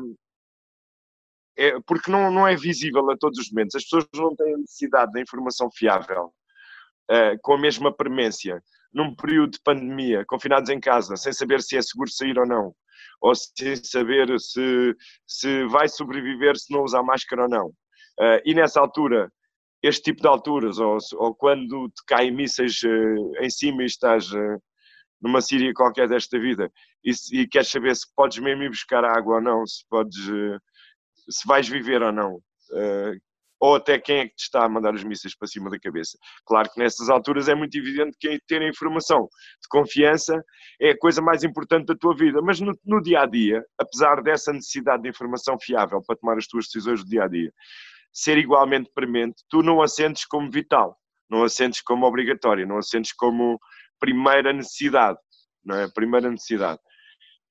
é, 1.57 1.79
porque 1.86 2.12
não, 2.12 2.31
não 2.31 2.47
é 2.47 2.55
visível 2.55 3.09
a 3.12 3.17
todos 3.17 3.39
os 3.39 3.51
momentos. 3.51 3.75
As 3.75 3.83
pessoas 3.83 4.05
não 4.15 4.36
têm 4.36 4.57
necessidade 4.57 5.12
da 5.12 5.21
informação 5.21 5.69
fiável 5.71 6.33
uh, 7.12 7.38
com 7.41 7.53
a 7.53 7.59
mesma 7.59 7.91
premência 7.93 8.62
num 8.93 9.15
período 9.15 9.53
de 9.53 9.62
pandemia, 9.63 10.23
confinados 10.25 10.69
em 10.69 10.79
casa, 10.79 11.15
sem 11.15 11.33
saber 11.33 11.62
se 11.63 11.75
é 11.75 11.81
seguro 11.81 12.12
sair 12.12 12.38
ou 12.38 12.45
não, 12.45 12.75
ou 13.19 13.33
sem 13.33 13.75
saber 13.75 14.39
se, 14.39 14.95
se 15.25 15.65
vai 15.65 15.88
sobreviver 15.88 16.55
se 16.55 16.71
não 16.71 16.83
usar 16.83 17.01
máscara 17.01 17.43
ou 17.43 17.49
não. 17.49 17.73
Uh, 18.19 18.39
e 18.45 18.54
nessa 18.54 18.80
altura, 18.80 19.32
este 19.82 20.04
tipo 20.04 20.21
de 20.21 20.28
alturas, 20.28 20.78
ou, 20.78 20.97
ou 21.13 21.36
quando 21.36 21.89
te 21.89 22.04
caem 22.08 22.32
mísseis 22.32 22.82
uh, 22.84 23.43
em 23.43 23.49
cima 23.49 23.84
e 23.84 23.86
estás 23.86 24.32
uh, 24.32 24.62
numa 25.21 25.41
Síria 25.41 25.73
qualquer 25.73 26.08
desta 26.08 26.39
vida 26.39 26.71
e, 27.04 27.12
e, 27.32 27.47
queres 27.47 27.69
saber 27.69 27.95
se 27.95 28.06
podes 28.15 28.38
mesmo 28.39 28.63
ir 28.63 28.69
buscar 28.69 29.04
água 29.04 29.36
ou 29.36 29.41
não, 29.41 29.65
se 29.65 29.86
podes 29.89 30.17
se 31.30 31.47
vais 31.47 31.67
viver 31.67 32.02
ou 32.02 32.12
não. 32.12 32.39
Ou 33.63 33.76
até 33.76 33.97
quem 33.97 34.17
é 34.17 34.28
que 34.28 34.36
te 34.36 34.43
está 34.43 34.65
a 34.65 34.67
mandar 34.67 34.93
os 34.93 35.06
mísseis 35.06 35.38
para 35.38 35.47
cima 35.47 35.69
da 35.69 35.80
cabeça. 35.80 36.17
Claro 36.45 36.69
que 36.69 36.78
nessas 36.78 37.10
alturas 37.10 37.47
é 37.47 37.56
muito 37.56 37.78
evidente 37.78 38.17
que 38.19 38.38
ter 38.45 38.62
a 38.62 38.67
informação 38.67 39.21
de 39.21 39.67
confiança 39.69 40.43
é 40.82 40.89
a 40.89 40.97
coisa 40.97 41.21
mais 41.21 41.45
importante 41.45 41.86
da 41.86 41.95
tua 41.95 42.13
vida, 42.13 42.41
mas 42.41 42.60
no, 42.60 42.78
no 42.84 43.02
dia 43.02 43.21
a 43.21 43.26
dia, 43.26 43.63
apesar 43.78 44.21
dessa 44.21 44.52
necessidade 44.52 45.04
de 45.04 45.10
informação 45.10 45.58
fiável 45.58 46.02
para 46.06 46.17
tomar 46.17 46.38
as 46.38 46.45
tuas 46.45 46.65
decisões 46.65 47.06
do 47.06 47.10
dia 47.10 47.23
a 47.23 47.28
dia, 47.30 47.54
ser 48.13 48.38
igualmente 48.38 48.91
premente, 48.93 49.43
tu 49.49 49.63
não 49.63 49.82
a 49.82 49.88
sentes 49.88 50.26
como 50.26 50.52
vital, 50.52 50.95
não 51.30 51.43
a 51.43 51.49
sentes 51.49 51.82
como 51.82 52.06
obrigatória, 52.06 52.65
não 52.65 52.78
a 52.78 52.82
sentes 52.82 53.12
como 53.13 53.60
primeira 53.99 54.54
necessidade, 54.54 55.17
não 55.65 55.76
é? 55.76 55.89
Primeira 55.89 56.30
necessidade. 56.30 56.80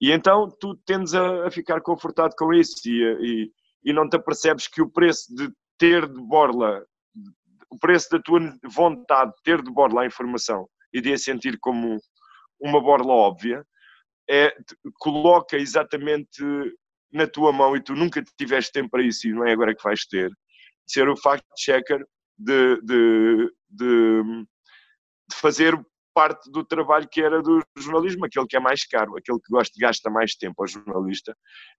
E 0.00 0.12
então 0.12 0.48
tu 0.60 0.76
tendes 0.86 1.14
a, 1.14 1.46
a 1.46 1.50
ficar 1.50 1.80
confortado 1.80 2.34
com 2.36 2.52
isso 2.52 2.76
e, 2.86 3.46
e 3.46 3.52
e 3.84 3.92
não 3.92 4.08
te 4.08 4.16
apercebes 4.16 4.68
que 4.68 4.80
o 4.80 4.90
preço 4.90 5.34
de 5.34 5.50
ter 5.78 6.06
de 6.06 6.20
borla, 6.22 6.84
o 7.70 7.78
preço 7.78 8.10
da 8.10 8.20
tua 8.20 8.40
vontade 8.64 9.32
de 9.32 9.42
ter 9.42 9.62
de 9.62 9.70
borla 9.70 10.02
a 10.02 10.06
informação 10.06 10.68
e 10.92 11.00
de 11.00 11.12
a 11.12 11.18
sentir 11.18 11.58
como 11.60 11.98
uma 12.60 12.80
borla 12.80 13.12
óbvia, 13.12 13.64
é, 14.30 14.54
coloca 15.00 15.56
exatamente 15.56 16.42
na 17.12 17.26
tua 17.26 17.52
mão 17.52 17.76
e 17.76 17.82
tu 17.82 17.94
nunca 17.94 18.22
tiveste 18.38 18.72
tempo 18.72 18.90
para 18.90 19.02
isso 19.02 19.26
e 19.26 19.32
não 19.32 19.44
é 19.44 19.52
agora 19.52 19.74
que 19.74 19.82
vais 19.82 20.06
ter, 20.06 20.30
ser 20.86 21.08
o 21.08 21.16
fact-checker 21.16 22.04
de, 22.38 22.80
de, 22.82 23.52
de, 23.70 24.22
de, 25.28 25.36
fazer 25.36 25.78
parte 26.14 26.50
do 26.50 26.64
trabalho 26.64 27.08
que 27.10 27.22
era 27.22 27.40
do 27.42 27.62
jornalismo, 27.76 28.24
aquele 28.24 28.46
que 28.46 28.56
é 28.56 28.60
mais 28.60 28.84
caro, 28.86 29.16
aquele 29.16 29.38
que 29.38 29.50
gosta, 29.50 29.72
gasta 29.78 30.10
mais 30.10 30.34
tempo 30.34 30.62
ao 30.62 30.68
jornalista. 30.68 31.36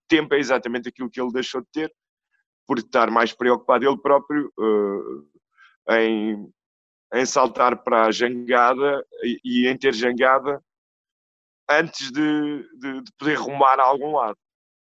Tempo 0.08 0.34
é 0.34 0.40
exatamente 0.40 0.90
aquilo 0.90 1.10
que 1.10 1.22
ele 1.22 1.32
deixou 1.32 1.62
de 1.62 1.68
ter, 1.72 1.94
por 2.66 2.80
estar 2.80 3.12
mais 3.12 3.34
preocupado 3.34 3.86
ele 3.86 4.02
próprio 4.02 4.52
uh, 4.58 5.94
em, 5.94 6.52
em 7.14 7.26
saltar 7.26 7.84
para 7.84 8.06
a 8.06 8.12
jangada 8.12 9.06
e, 9.24 9.40
e 9.44 9.68
em 9.68 9.78
ter 9.78 9.94
jangada 9.94 10.62
antes 11.70 12.12
de, 12.12 12.70
de, 12.80 13.02
de, 13.02 13.12
poder 13.18 13.36
rumar 13.36 13.80
a 13.80 13.84
algum 13.84 14.16
lado. 14.16 14.38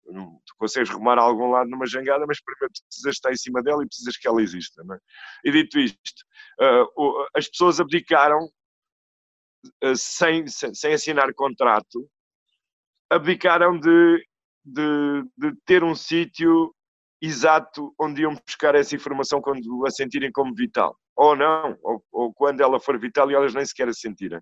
Tu 0.05 0.55
consegues 0.57 0.89
rumar 0.89 1.17
a 1.17 1.21
algum 1.21 1.49
lado 1.49 1.69
numa 1.69 1.85
jangada, 1.85 2.25
mas 2.27 2.41
primeiro 2.41 2.73
precisas 2.87 3.15
estar 3.15 3.31
em 3.31 3.37
cima 3.37 3.61
dela 3.63 3.83
e 3.83 3.87
precisas 3.87 4.17
que 4.17 4.27
ela 4.27 4.41
exista. 4.41 4.81
É? 4.81 5.49
E 5.49 5.51
dito 5.51 5.79
isto, 5.79 6.23
uh, 6.61 7.25
as 7.35 7.47
pessoas 7.47 7.79
abdicaram 7.79 8.45
uh, 9.83 9.95
sem, 9.95 10.47
sem, 10.47 10.73
sem, 10.73 10.93
assinar 10.93 11.33
contrato, 11.33 12.09
abdicaram 13.09 13.79
de, 13.79 14.27
de, 14.65 15.23
de 15.37 15.55
ter 15.65 15.83
um 15.83 15.95
sítio 15.95 16.73
exato 17.21 17.93
onde 17.97 18.23
iam 18.23 18.35
buscar 18.35 18.75
essa 18.75 18.95
informação 18.95 19.41
quando 19.41 19.85
a 19.85 19.91
sentirem 19.91 20.31
como 20.31 20.53
vital. 20.53 20.97
Ou 21.15 21.35
não, 21.35 21.77
ou, 21.81 22.03
ou 22.11 22.33
quando 22.33 22.59
ela 22.59 22.79
for 22.79 22.99
vital 22.99 23.31
e 23.31 23.35
elas 23.35 23.53
nem 23.53 23.65
sequer 23.65 23.87
a 23.87 23.93
sentirem. 23.93 24.41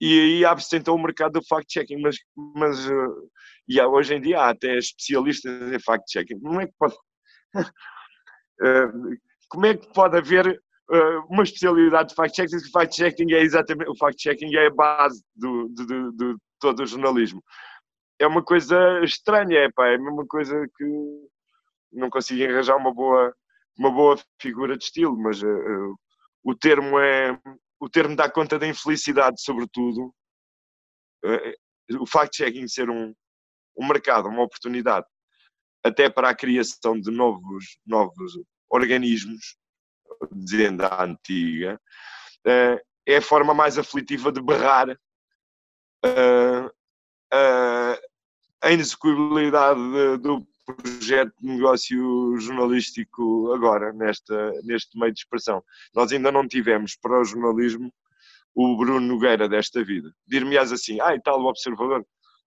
E 0.00 0.20
aí 0.20 0.44
abre-se 0.44 0.76
então 0.76 0.94
o 0.94 1.02
mercado 1.02 1.32
do 1.40 1.46
fact-checking, 1.46 2.00
mas, 2.00 2.16
mas 2.36 2.88
uh, 2.88 3.30
e 3.68 3.80
há, 3.80 3.88
hoje 3.88 4.14
em 4.14 4.20
dia 4.20 4.40
há 4.40 4.50
até 4.50 4.78
especialistas 4.78 5.72
em 5.72 5.80
fact-checking. 5.80 6.38
Como 6.38 6.60
é 6.60 6.66
que 6.66 6.72
pode, 6.78 6.94
uh, 6.94 7.58
como 9.50 9.66
é 9.66 9.76
que 9.76 9.92
pode 9.92 10.16
haver 10.16 10.46
uh, 10.46 11.26
uma 11.28 11.42
especialidade 11.42 12.10
de 12.10 12.14
fact-checking? 12.14 12.56
O 12.56 12.70
fact-checking 12.70 13.32
é 13.32 13.40
exatamente, 13.40 13.90
o 13.90 13.96
fact-checking 13.96 14.54
é 14.54 14.66
a 14.66 14.70
base 14.70 15.20
do, 15.34 15.68
de, 15.70 15.86
de, 15.86 16.12
de, 16.12 16.36
todo 16.60 16.80
o 16.80 16.86
jornalismo. 16.86 17.42
É 18.20 18.26
uma 18.26 18.42
coisa 18.42 19.00
estranha, 19.02 19.58
é, 19.58 19.70
pá, 19.70 19.88
é 19.88 19.96
a 19.96 19.98
mesma 19.98 20.24
coisa 20.26 20.54
que 20.76 20.84
não 21.92 22.08
consigo 22.08 22.44
arranjar 22.44 22.76
uma 22.76 22.92
boa, 22.94 23.34
uma 23.76 23.90
boa 23.90 24.16
figura 24.40 24.76
de 24.76 24.84
estilo, 24.84 25.16
mas 25.16 25.40
o 26.44 26.54
termo 26.54 26.98
é 26.98 27.38
o 27.80 27.88
termo 27.88 28.16
dá 28.16 28.30
conta 28.30 28.58
da 28.58 28.66
infelicidade, 28.66 29.40
sobretudo. 29.40 30.14
Eh, 31.24 31.54
o 31.98 32.06
fact-checking 32.06 32.68
ser 32.68 32.90
um, 32.90 33.14
um 33.76 33.86
mercado, 33.86 34.28
uma 34.28 34.42
oportunidade, 34.42 35.06
até 35.82 36.10
para 36.10 36.30
a 36.30 36.34
criação 36.34 36.98
de 37.00 37.10
novos, 37.10 37.78
novos 37.86 38.38
organismos, 38.68 39.56
dizendo 40.32 40.84
a 40.84 41.04
antiga, 41.04 41.80
eh, 42.46 42.82
é 43.06 43.16
a 43.16 43.22
forma 43.22 43.54
mais 43.54 43.78
aflitiva 43.78 44.30
de 44.30 44.42
berrar 44.42 44.88
eh, 46.04 46.70
a 48.60 48.72
inexecuibilidade 48.72 49.80
do 50.18 50.46
projeto 50.74 51.32
de 51.40 51.48
negócio 51.48 52.36
jornalístico 52.38 53.52
agora, 53.52 53.92
nesta, 53.92 54.52
neste 54.62 54.98
meio 54.98 55.12
de 55.12 55.20
expressão. 55.20 55.62
Nós 55.94 56.12
ainda 56.12 56.30
não 56.32 56.46
tivemos 56.46 56.96
para 56.96 57.20
o 57.20 57.24
jornalismo 57.24 57.92
o 58.54 58.76
Bruno 58.76 59.00
Nogueira 59.00 59.48
desta 59.48 59.84
vida. 59.84 60.12
Dir-me-ás 60.26 60.72
assim, 60.72 61.00
ah, 61.00 61.14
e 61.14 61.20
tal, 61.20 61.40
o 61.40 61.46
observador 61.46 62.04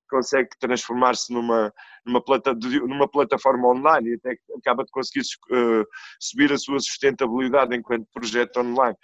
consegue 0.10 0.50
transformar-se 0.60 1.34
numa, 1.34 1.74
numa, 2.06 2.22
plata, 2.22 2.54
numa 2.54 3.10
plataforma 3.10 3.70
online 3.70 4.10
e 4.10 4.14
até 4.16 4.36
acaba 4.58 4.84
de 4.84 4.92
conseguir 4.92 5.26
uh, 5.52 5.86
subir 6.20 6.52
a 6.52 6.58
sua 6.58 6.80
sustentabilidade 6.80 7.74
enquanto 7.76 8.10
projeto 8.14 8.60
online. 8.60 8.98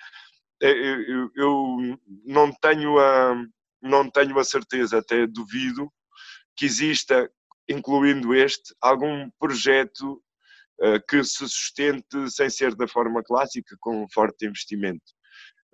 Eu, 0.60 1.02
eu, 1.04 1.32
eu 1.36 2.00
não 2.26 2.52
tenho 2.52 3.00
a 3.00 3.42
não 3.82 4.10
tenho 4.10 4.38
a 4.40 4.44
certeza, 4.44 4.98
até 4.98 5.28
duvido 5.28 5.88
que 6.56 6.66
exista 6.66 7.30
incluindo 7.70 8.34
este, 8.34 8.74
algum 8.82 9.30
projeto 9.40 10.22
uh, 10.82 11.00
que 11.08 11.24
se 11.24 11.48
sustente 11.48 12.30
sem 12.30 12.50
ser 12.50 12.76
da 12.76 12.88
forma 12.88 13.24
clássica, 13.24 13.76
com 13.80 14.04
um 14.04 14.08
forte 14.14 14.46
investimento. 14.46 15.04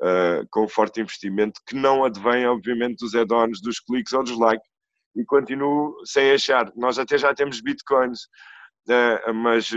Uh, 0.02 0.46
com 0.52 0.66
um 0.66 0.68
forte 0.68 1.00
investimento 1.00 1.62
que 1.66 1.76
não 1.76 2.04
advém, 2.04 2.46
obviamente, 2.46 2.98
dos 2.98 3.16
add-ons, 3.16 3.62
dos 3.62 3.80
cliques 3.80 4.12
ou 4.14 4.24
dos 4.24 4.38
likes. 4.38 4.68
E 5.16 5.24
continuo 5.24 5.96
sem 6.06 6.32
achar. 6.32 6.72
Nós 6.76 6.98
até 6.98 7.18
já 7.18 7.34
temos 7.34 7.62
bitcoins, 7.62 8.24
uh, 8.90 9.34
mas 9.34 9.70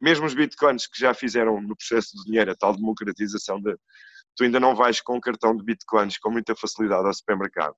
mesmo 0.00 0.26
os 0.26 0.34
bitcoins 0.34 0.86
que 0.86 0.98
já 0.98 1.12
fizeram 1.12 1.60
no 1.60 1.76
processo 1.76 2.16
do 2.16 2.24
dinheiro, 2.24 2.50
a 2.50 2.56
tal 2.56 2.74
democratização, 2.74 3.60
de, 3.60 3.76
tu 4.36 4.44
ainda 4.44 4.58
não 4.58 4.74
vais 4.74 5.00
com 5.00 5.16
um 5.16 5.20
cartão 5.20 5.54
de 5.54 5.62
bitcoins 5.62 6.18
com 6.18 6.30
muita 6.30 6.56
facilidade 6.56 7.06
ao 7.06 7.14
supermercado 7.14 7.76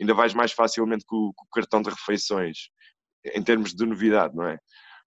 ainda 0.00 0.14
vais 0.14 0.34
mais 0.34 0.52
facilmente 0.52 1.04
com, 1.06 1.32
com 1.34 1.44
o 1.44 1.50
cartão 1.52 1.82
de 1.82 1.90
refeições, 1.90 2.68
em 3.34 3.42
termos 3.42 3.74
de 3.74 3.84
novidade, 3.84 4.34
não 4.34 4.46
é? 4.46 4.58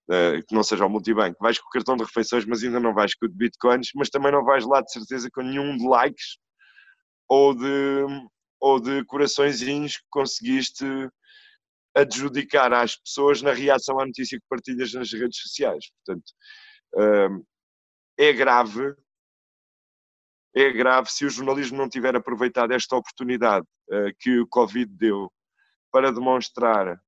Uh, 0.09 0.45
que 0.47 0.53
não 0.53 0.63
seja 0.63 0.85
o 0.85 0.89
multibanco. 0.89 1.37
Vais 1.41 1.57
com 1.59 1.67
o 1.67 1.71
cartão 1.71 1.95
de 1.95 2.03
refeições, 2.03 2.45
mas 2.45 2.63
ainda 2.63 2.79
não 2.79 2.93
vais 2.93 3.15
com 3.15 3.25
o 3.25 3.29
de 3.29 3.35
bitcoins, 3.35 3.89
mas 3.95 4.09
também 4.09 4.31
não 4.31 4.43
vais 4.43 4.65
lá 4.65 4.81
de 4.81 4.91
certeza 4.91 5.29
com 5.31 5.41
nenhum 5.41 5.77
de 5.77 5.87
likes 5.87 6.37
ou 7.29 7.55
de, 7.55 8.05
ou 8.59 8.79
de 8.79 9.05
coraçõezinhos 9.05 9.97
que 9.97 10.05
conseguiste 10.09 10.85
adjudicar 11.95 12.73
às 12.73 12.95
pessoas 12.97 13.41
na 13.41 13.53
reação 13.53 13.99
à 13.99 14.05
notícia 14.05 14.37
que 14.37 14.45
partilhas 14.49 14.93
nas 14.93 15.11
redes 15.11 15.39
sociais. 15.39 15.85
Portanto, 16.05 16.25
uh, 16.95 17.45
é 18.17 18.33
grave 18.33 18.93
é 20.53 20.71
grave 20.71 21.11
se 21.11 21.25
o 21.25 21.29
jornalismo 21.29 21.77
não 21.77 21.89
tiver 21.89 22.15
aproveitado 22.15 22.71
esta 22.71 22.95
oportunidade 22.95 23.65
uh, 23.89 24.13
que 24.19 24.39
o 24.39 24.47
Covid 24.47 24.91
deu 24.95 25.31
para 25.91 26.11
demonstrar 26.11 26.99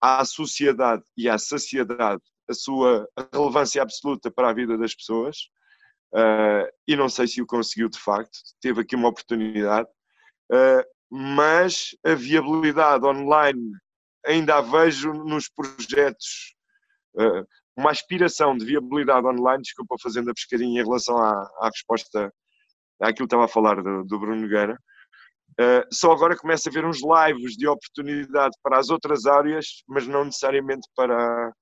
à 0.00 0.24
sociedade 0.24 1.02
e 1.16 1.28
à 1.28 1.38
sociedade 1.38 2.22
a 2.48 2.54
sua 2.54 3.08
relevância 3.32 3.82
absoluta 3.82 4.30
para 4.30 4.50
a 4.50 4.52
vida 4.52 4.78
das 4.78 4.94
pessoas. 4.94 5.48
Uh, 6.12 6.70
e 6.86 6.94
não 6.94 7.08
sei 7.08 7.26
se 7.26 7.42
o 7.42 7.46
conseguiu 7.46 7.88
de 7.88 7.98
facto, 7.98 8.38
teve 8.60 8.80
aqui 8.80 8.94
uma 8.94 9.08
oportunidade, 9.08 9.88
uh, 10.52 10.84
mas 11.10 11.96
a 12.04 12.14
viabilidade 12.14 13.04
online 13.04 13.72
ainda 14.24 14.56
a 14.56 14.60
vejo 14.60 15.12
nos 15.12 15.48
projetos 15.48 16.54
uma 17.76 17.90
aspiração 17.90 18.56
de 18.56 18.64
viabilidade 18.64 19.26
online, 19.26 19.62
desculpa 19.62 19.96
fazendo 20.02 20.30
a 20.30 20.34
pescadinha 20.34 20.80
em 20.80 20.84
relação 20.84 21.18
à, 21.18 21.32
à 21.60 21.70
resposta 21.72 22.32
àquilo 23.00 23.28
que 23.28 23.34
estava 23.34 23.44
a 23.44 23.48
falar 23.48 23.82
do, 23.82 24.04
do 24.04 24.18
Bruno 24.18 24.40
Nogueira, 24.40 24.78
uh, 25.60 25.94
só 25.94 26.12
agora 26.12 26.36
começa 26.36 26.68
a 26.68 26.72
ver 26.72 26.84
uns 26.84 27.00
lives 27.02 27.52
de 27.52 27.68
oportunidade 27.68 28.56
para 28.62 28.78
as 28.78 28.88
outras 28.88 29.26
áreas, 29.26 29.82
mas 29.86 30.06
não 30.06 30.24
necessariamente 30.24 30.88
para, 30.96 31.52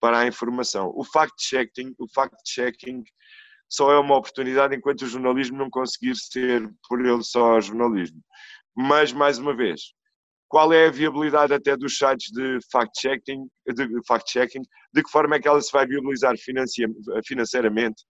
para 0.00 0.20
a 0.20 0.26
informação. 0.26 0.90
O 0.94 1.04
fact-checking 1.04 1.94
o 1.98 2.06
fact 2.14 2.36
-checking 2.48 3.02
só 3.68 3.92
é 3.92 3.98
uma 3.98 4.16
oportunidade 4.16 4.74
enquanto 4.74 5.02
o 5.02 5.06
jornalismo 5.06 5.58
não 5.58 5.70
conseguir 5.70 6.16
ser 6.16 6.68
por 6.88 7.04
ele 7.04 7.22
só 7.22 7.60
jornalismo. 7.60 8.20
Mas, 8.74 9.12
mais 9.12 9.38
uma 9.38 9.54
vez, 9.54 9.92
qual 10.50 10.72
é 10.72 10.88
a 10.88 10.90
viabilidade 10.90 11.54
até 11.54 11.76
dos 11.76 11.96
sites 11.96 12.32
de 12.32 12.58
fact-checking, 12.72 13.46
de, 13.72 14.06
fact 14.06 14.36
-checking, 14.36 14.62
de 14.92 15.02
que 15.02 15.10
forma 15.10 15.36
é 15.36 15.40
que 15.40 15.46
ela 15.46 15.62
se 15.62 15.70
vai 15.72 15.86
viabilizar 15.86 16.34
financeiramente, 17.24 18.02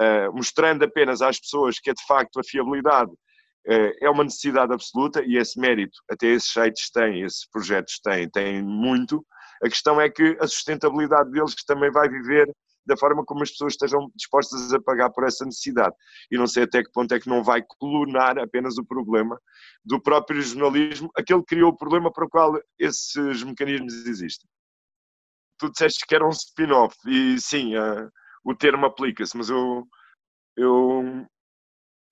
uh, 0.00 0.32
mostrando 0.32 0.84
apenas 0.84 1.20
às 1.20 1.40
pessoas 1.40 1.80
que 1.80 1.90
é 1.90 1.92
de 1.92 2.06
facto 2.06 2.38
a 2.38 2.44
fiabilidade 2.44 3.10
uh, 3.10 3.92
é 4.00 4.08
uma 4.08 4.22
necessidade 4.22 4.72
absoluta 4.72 5.24
e 5.26 5.36
esse 5.36 5.58
mérito 5.58 5.98
até 6.08 6.28
esses 6.28 6.52
sites 6.52 6.88
têm, 6.88 7.22
esses 7.22 7.48
projetos 7.50 7.98
têm, 7.98 8.30
têm 8.30 8.62
muito. 8.62 9.26
A 9.60 9.68
questão 9.68 10.00
é 10.00 10.08
que 10.08 10.38
a 10.40 10.46
sustentabilidade 10.46 11.32
deles 11.32 11.52
também 11.66 11.90
vai 11.90 12.08
viver 12.08 12.48
da 12.86 12.96
forma 12.96 13.24
como 13.24 13.42
as 13.42 13.50
pessoas 13.50 13.72
estejam 13.72 14.10
dispostas 14.14 14.72
a 14.72 14.80
pagar 14.80 15.10
por 15.10 15.24
essa 15.26 15.44
necessidade. 15.44 15.94
E 16.30 16.38
não 16.38 16.46
sei 16.46 16.62
até 16.62 16.82
que 16.82 16.92
ponto 16.92 17.12
é 17.12 17.20
que 17.20 17.28
não 17.28 17.42
vai 17.42 17.62
colunar 17.62 18.38
apenas 18.38 18.78
o 18.78 18.84
problema 18.84 19.40
do 19.84 20.00
próprio 20.00 20.40
jornalismo, 20.40 21.10
aquele 21.16 21.40
que 21.40 21.54
criou 21.56 21.70
o 21.70 21.76
problema 21.76 22.12
para 22.12 22.24
o 22.24 22.28
qual 22.28 22.58
esses 22.78 23.42
mecanismos 23.42 23.92
existem. 24.06 24.48
Tu 25.58 25.70
disseste 25.70 26.06
que 26.06 26.14
era 26.14 26.26
um 26.26 26.30
spin-off, 26.30 26.94
e 27.06 27.40
sim, 27.40 27.76
uh, 27.76 28.10
o 28.44 28.54
termo 28.54 28.86
aplica-se, 28.86 29.36
mas 29.36 29.48
eu, 29.48 29.84
eu, 30.56 31.26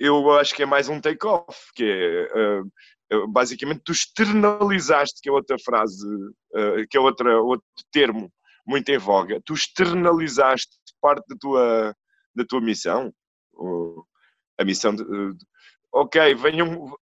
eu 0.01 0.31
acho 0.33 0.55
que 0.55 0.63
é 0.63 0.67
mais 0.67 0.89
um 0.89 1.01
take-off, 1.01 1.71
que 1.75 1.85
é. 1.85 2.61
Uh, 2.61 2.71
basicamente 3.29 3.83
tu 3.85 3.93
externalizaste, 3.93 5.21
que 5.23 5.29
é 5.29 5.33
outra 5.33 5.57
frase, 5.63 6.05
que 6.91 6.97
é 6.97 7.01
outra, 7.01 7.39
outro 7.41 7.65
termo 7.93 8.33
muito 8.67 8.89
em 8.91 8.99
voga, 8.99 9.41
tu 9.45 9.55
externalizaste 9.55 10.77
parte 11.01 11.27
da 11.29 11.37
tua, 11.39 11.97
da 12.35 12.45
tua 12.45 12.61
missão, 12.61 13.13
a 14.59 14.65
missão 14.65 14.95
de, 14.95 15.05
de 15.05 15.47
ok, 15.93 16.35
venham 16.35 16.97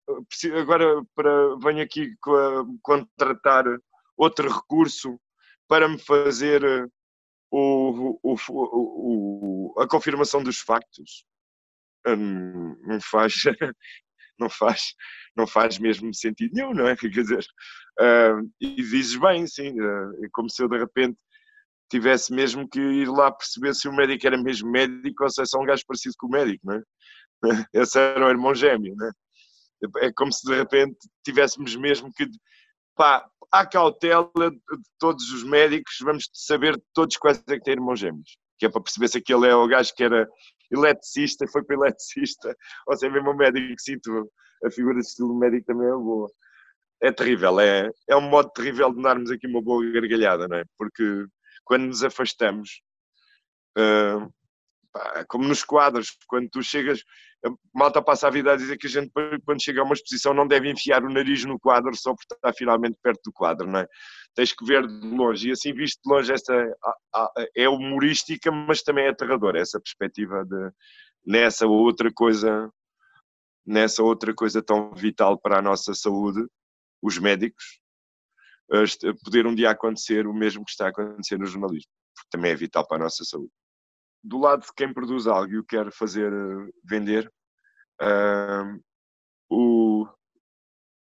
agora 0.59 1.03
para 1.15 1.55
venho 1.57 1.83
aqui 1.83 2.15
contratar 2.81 3.65
outro 4.17 4.49
recurso 4.49 5.19
para 5.67 5.87
me 5.87 5.99
fazer 5.99 6.63
o, 7.51 8.19
o, 8.23 8.35
o, 8.49 9.81
a 9.81 9.87
confirmação 9.87 10.43
dos 10.43 10.59
factos. 10.59 11.25
Hum, 12.07 12.75
não 12.85 12.99
faz, 13.01 13.33
não 14.39 14.49
faz, 14.49 14.95
não 15.35 15.45
faz 15.45 15.77
mesmo 15.77 16.13
sentido 16.13 16.53
nenhum, 16.53 16.73
não 16.73 16.87
é? 16.87 16.95
Quer 16.97 17.09
dizer, 17.09 17.45
uh, 17.99 18.49
e 18.59 18.75
dizes 18.75 19.15
bem, 19.17 19.45
sim, 19.45 19.79
uh, 19.79 20.29
como 20.31 20.49
se 20.49 20.63
eu 20.63 20.69
de 20.69 20.77
repente 20.77 21.17
tivesse 21.89 22.33
mesmo 22.33 22.67
que 22.67 22.79
ir 22.79 23.09
lá 23.09 23.31
perceber 23.31 23.73
se 23.73 23.87
o 23.87 23.93
médico 23.93 24.25
era 24.27 24.37
mesmo 24.37 24.71
médico 24.71 25.23
ou 25.23 25.29
se 25.29 25.41
é 25.41 25.45
só 25.45 25.59
um 25.59 25.65
gajo 25.65 25.83
parecido 25.87 26.15
com 26.17 26.27
o 26.27 26.31
médico, 26.31 26.65
não 26.65 26.75
é? 26.75 26.83
Esse 27.73 27.99
era 27.99 28.25
o 28.25 28.29
irmão 28.29 28.53
gêmeo, 28.53 28.95
não 28.95 29.07
é? 29.07 29.11
É 30.07 30.11
como 30.13 30.31
se 30.31 30.45
de 30.45 30.55
repente 30.55 30.97
tivéssemos 31.23 31.75
mesmo 31.75 32.11
que. 32.13 32.27
Pá, 32.95 33.25
à 33.51 33.65
cautela 33.65 34.29
de 34.35 34.59
todos 34.99 35.31
os 35.31 35.43
médicos, 35.43 35.95
vamos 36.01 36.29
saber 36.33 36.79
todos 36.93 37.17
quais 37.17 37.41
é 37.47 37.55
que 37.55 37.63
têm 37.63 37.75
irmãos 37.75 37.99
gêmeos. 37.99 38.37
Que 38.57 38.65
é 38.65 38.69
para 38.69 38.81
perceber 38.81 39.07
se 39.07 39.17
aquele 39.17 39.47
é 39.47 39.55
o 39.55 39.67
gajo 39.67 39.93
que 39.95 40.03
era 40.03 40.27
eletricista 40.71 41.45
e 41.45 41.51
foi 41.51 41.63
para 41.63 41.77
eletricista, 41.77 42.55
ou 42.87 42.95
se 42.95 43.07
é 43.07 43.09
mesmo 43.09 43.31
um 43.31 43.35
médico 43.35 43.75
que 43.75 43.81
sinto 43.81 44.29
a 44.63 44.69
figura 44.69 44.95
de 44.95 45.07
estilo 45.07 45.37
médico 45.37 45.65
também 45.65 45.87
é 45.87 45.91
boa. 45.91 46.29
É 47.01 47.11
terrível, 47.13 47.59
é, 47.61 47.89
é 48.09 48.15
um 48.17 48.29
modo 48.29 48.49
terrível 48.49 48.93
de 48.93 49.01
darmos 49.01 49.31
aqui 49.31 49.47
uma 49.47 49.61
boa 49.61 49.89
gargalhada, 49.91 50.49
não 50.49 50.57
é? 50.57 50.65
Porque 50.77 51.25
quando 51.69 51.85
nos 51.85 52.03
afastamos, 52.03 52.81
uh, 53.77 54.27
pá, 54.91 55.23
como 55.29 55.47
nos 55.47 55.63
quadros, 55.63 56.17
quando 56.27 56.49
tu 56.49 56.63
chegas, 56.63 57.03
a 57.45 57.49
malta 57.73 58.01
passa 58.01 58.27
a 58.27 58.31
vida 58.31 58.51
a 58.51 58.55
dizer 58.55 58.75
que 58.75 58.87
a 58.87 58.89
gente, 58.89 59.11
quando 59.45 59.63
chega 59.63 59.79
a 59.79 59.83
uma 59.83 59.93
exposição, 59.93 60.33
não 60.33 60.47
deve 60.47 60.67
enfiar 60.67 61.03
o 61.03 61.13
nariz 61.13 61.45
no 61.45 61.59
quadro 61.59 61.95
só 61.95 62.15
porque 62.15 62.33
está 62.33 62.51
finalmente 62.51 62.97
perto 63.03 63.21
do 63.25 63.31
quadro, 63.31 63.69
não 63.69 63.81
é? 63.81 63.87
Tens 64.33 64.51
que 64.51 64.65
ver 64.65 64.87
de 64.87 65.07
longe, 65.07 65.49
e 65.49 65.51
assim 65.51 65.71
visto 65.71 66.01
de 66.03 66.11
longe, 66.11 66.33
essa 66.33 66.53
é 67.55 67.69
humorística, 67.69 68.51
mas 68.51 68.81
também 68.81 69.05
é 69.05 69.09
aterradora, 69.09 69.61
essa 69.61 69.79
perspectiva 69.79 70.43
de, 70.43 70.71
nessa 71.23 71.67
outra 71.67 72.11
coisa, 72.11 72.67
nessa 73.63 74.01
outra 74.01 74.33
coisa 74.33 74.59
tão 74.59 74.91
vital 74.95 75.37
para 75.37 75.59
a 75.59 75.61
nossa 75.61 75.93
saúde, 75.93 76.43
os 76.99 77.19
médicos, 77.19 77.79
poder 79.23 79.47
um 79.47 79.55
dia 79.55 79.71
acontecer 79.71 80.27
o 80.27 80.33
mesmo 80.33 80.63
que 80.63 80.71
está 80.71 80.85
a 80.85 80.89
acontecer 80.89 81.37
no 81.37 81.45
jornalismo, 81.45 81.91
porque 82.15 82.29
também 82.29 82.51
é 82.51 82.55
vital 82.55 82.87
para 82.87 82.97
a 82.97 83.03
nossa 83.05 83.23
saúde. 83.23 83.51
Do 84.23 84.37
lado 84.37 84.61
de 84.61 84.73
quem 84.75 84.93
produz 84.93 85.27
algo 85.27 85.51
e 85.51 85.57
o 85.57 85.63
quer 85.63 85.91
fazer 85.91 86.31
vender, 86.83 87.31
uh, 88.01 88.83
o, 89.49 90.07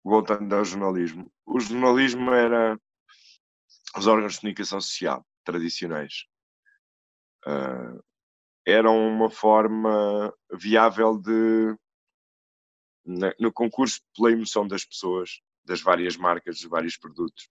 voltando 0.03 0.55
ao 0.55 0.63
jornalismo, 0.63 1.31
o 1.45 1.59
jornalismo 1.59 2.31
era 2.31 2.79
os 3.97 4.07
órgãos 4.07 4.33
de 4.33 4.39
comunicação 4.39 4.79
social 4.79 5.25
tradicionais. 5.43 6.25
Uh, 7.45 8.01
eram 8.65 8.95
uma 9.07 9.29
forma 9.29 10.33
viável 10.53 11.17
de, 11.17 11.75
no 13.39 13.51
concurso 13.51 13.99
pela 14.15 14.31
emoção 14.31 14.67
das 14.67 14.85
pessoas, 14.85 15.41
das 15.63 15.81
várias 15.81 16.17
marcas, 16.17 16.59
dos 16.59 16.69
vários 16.69 16.97
produtos, 16.97 17.49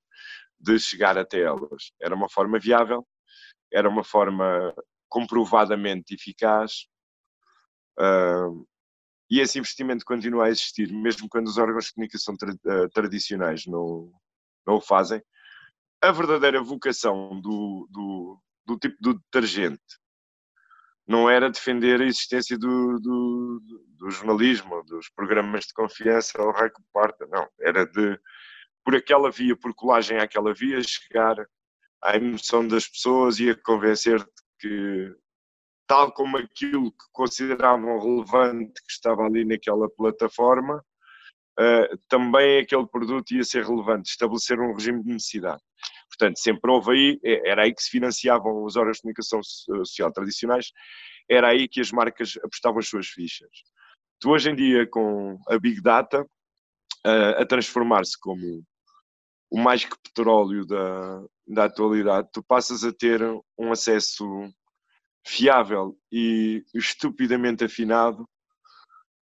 de 0.59 0.79
chegar 0.79 1.17
até 1.19 1.41
elas. 1.41 1.93
Era 2.01 2.15
uma 2.15 2.29
forma 2.29 2.59
viável, 2.59 3.07
era 3.73 3.89
uma 3.89 4.05
forma 4.05 4.75
comprovadamente 5.09 6.15
eficaz 6.15 6.87
uh, 7.99 8.67
e 9.31 9.39
esse 9.41 9.59
investimento 9.59 10.05
continua 10.05 10.47
a 10.47 10.51
existir, 10.51 10.93
mesmo 10.93 11.29
quando 11.29 11.47
os 11.47 11.57
órgãos 11.57 11.87
de 11.87 11.95
comunicação 11.95 12.37
tra 12.37 12.53
uh, 12.53 12.89
tradicionais 12.93 13.65
não, 13.67 14.13
não 14.67 14.77
o 14.77 14.81
fazem. 14.81 15.23
A 16.03 16.11
verdadeira 16.11 16.63
vocação 16.63 17.41
do, 17.41 17.87
do, 17.91 18.41
do 18.67 18.79
tipo 18.79 18.97
do 19.01 19.15
detergente 19.15 20.00
não 21.11 21.29
era 21.29 21.51
defender 21.51 22.01
a 22.01 22.05
existência 22.05 22.57
do, 22.57 23.01
do, 23.01 23.61
do 23.99 24.11
jornalismo, 24.13 24.85
dos 24.85 25.09
programas 25.09 25.65
de 25.65 25.75
confiança 25.75 26.41
ao 26.41 26.55
que 26.55 26.81
parta, 26.93 27.27
não. 27.27 27.49
Era 27.59 27.85
de, 27.85 28.17
por 28.85 28.95
aquela 28.95 29.29
via, 29.29 29.57
por 29.57 29.75
colagem 29.75 30.19
àquela 30.19 30.55
via, 30.55 30.81
chegar 30.85 31.35
à 32.01 32.15
emoção 32.15 32.67
das 32.67 32.87
pessoas 32.87 33.41
e 33.41 33.51
a 33.51 33.57
convencer-te 33.57 34.31
que, 34.61 35.13
tal 35.85 36.13
como 36.13 36.37
aquilo 36.37 36.93
que 36.93 37.05
consideravam 37.13 37.99
relevante 37.99 38.81
que 38.81 38.93
estava 38.93 39.23
ali 39.25 39.45
naquela 39.45 39.91
plataforma, 39.91 40.77
uh, 41.59 41.99
também 42.09 42.61
aquele 42.61 42.87
produto 42.87 43.33
ia 43.35 43.43
ser 43.43 43.65
relevante, 43.65 44.11
estabelecer 44.11 44.61
um 44.61 44.75
regime 44.75 45.03
de 45.03 45.09
necessidade. 45.09 45.61
Portanto, 46.09 46.39
sempre 46.39 46.71
houve 46.71 46.93
aí, 46.93 47.21
é, 47.25 47.51
era 47.51 47.63
aí 47.63 47.75
que 47.75 47.83
se 47.83 47.91
financiavam 47.91 48.65
os 48.65 48.77
órgãos 48.77 48.97
de 48.97 49.03
comunicação 49.03 49.43
social 49.43 50.13
tradicionais, 50.13 50.71
era 51.29 51.49
aí 51.49 51.69
que 51.69 51.81
as 51.81 51.91
marcas 51.93 52.37
apostavam 52.43 52.79
as 52.81 52.89
suas 52.89 53.07
fichas. 53.07 53.51
Tu 54.21 54.31
hoje 54.31 54.51
em 54.51 54.55
dia, 54.55 54.87
com 54.87 55.39
a 55.49 55.59
Big 55.59 55.81
Data, 55.81 56.27
a 57.05 57.47
transformar-se 57.47 58.19
como 58.19 58.63
o 59.51 59.59
mais 59.59 59.85
que 59.85 59.97
petróleo 60.03 60.67
da, 60.67 61.25
da 61.47 61.65
atualidade, 61.65 62.29
tu 62.33 62.43
passas 62.43 62.85
a 62.85 62.93
ter 62.93 63.21
um 63.59 63.73
acesso 63.73 64.25
fiável 65.27 65.97
e 66.13 66.63
estupidamente 66.75 67.65
afinado 67.65 68.29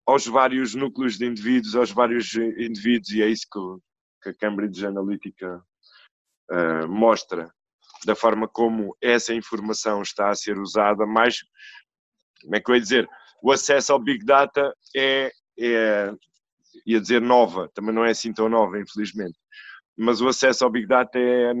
aos 0.06 0.26
vários 0.26 0.74
núcleos 0.74 1.18
de 1.18 1.26
indivíduos, 1.26 1.74
aos 1.74 1.90
vários 1.90 2.34
indivíduos, 2.34 3.10
e 3.10 3.22
é 3.22 3.28
isso 3.28 3.46
que, 3.52 4.28
a 4.28 4.34
Cambridge 4.34 4.84
Analytica 4.84 5.62
uh, 6.50 6.88
mostra 6.88 7.50
da 8.04 8.14
forma 8.14 8.48
como 8.48 8.96
essa 9.02 9.34
informação 9.34 10.02
está 10.02 10.30
a 10.30 10.34
ser 10.34 10.58
usada, 10.58 11.06
mais, 11.06 11.38
como 12.42 12.56
é 12.56 12.60
que 12.60 12.70
eu 12.70 12.74
ia 12.74 12.80
dizer, 12.80 13.08
o 13.42 13.50
acesso 13.52 13.92
ao 13.92 13.98
Big 13.98 14.24
Data 14.24 14.74
é, 14.94 15.30
é, 15.58 16.12
ia 16.86 17.00
dizer 17.00 17.20
nova, 17.20 17.68
também 17.74 17.94
não 17.94 18.04
é 18.04 18.10
assim 18.10 18.32
tão 18.32 18.48
nova, 18.48 18.78
infelizmente, 18.78 19.38
mas 19.96 20.20
o 20.20 20.28
acesso 20.28 20.64
ao 20.64 20.70
Big 20.70 20.86
Data 20.86 21.18
é, 21.18 21.52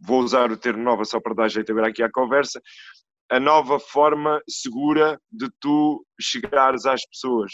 vou 0.00 0.20
usar 0.20 0.50
o 0.50 0.56
termo 0.56 0.82
nova 0.82 1.04
só 1.04 1.20
para 1.20 1.34
dar 1.34 1.48
jeito 1.48 1.72
agora 1.72 1.88
aqui 1.88 2.02
à 2.02 2.10
conversa, 2.10 2.60
a 3.30 3.40
nova 3.40 3.80
forma 3.80 4.40
segura 4.48 5.20
de 5.30 5.48
tu 5.60 6.04
chegares 6.20 6.86
às 6.86 7.06
pessoas, 7.06 7.52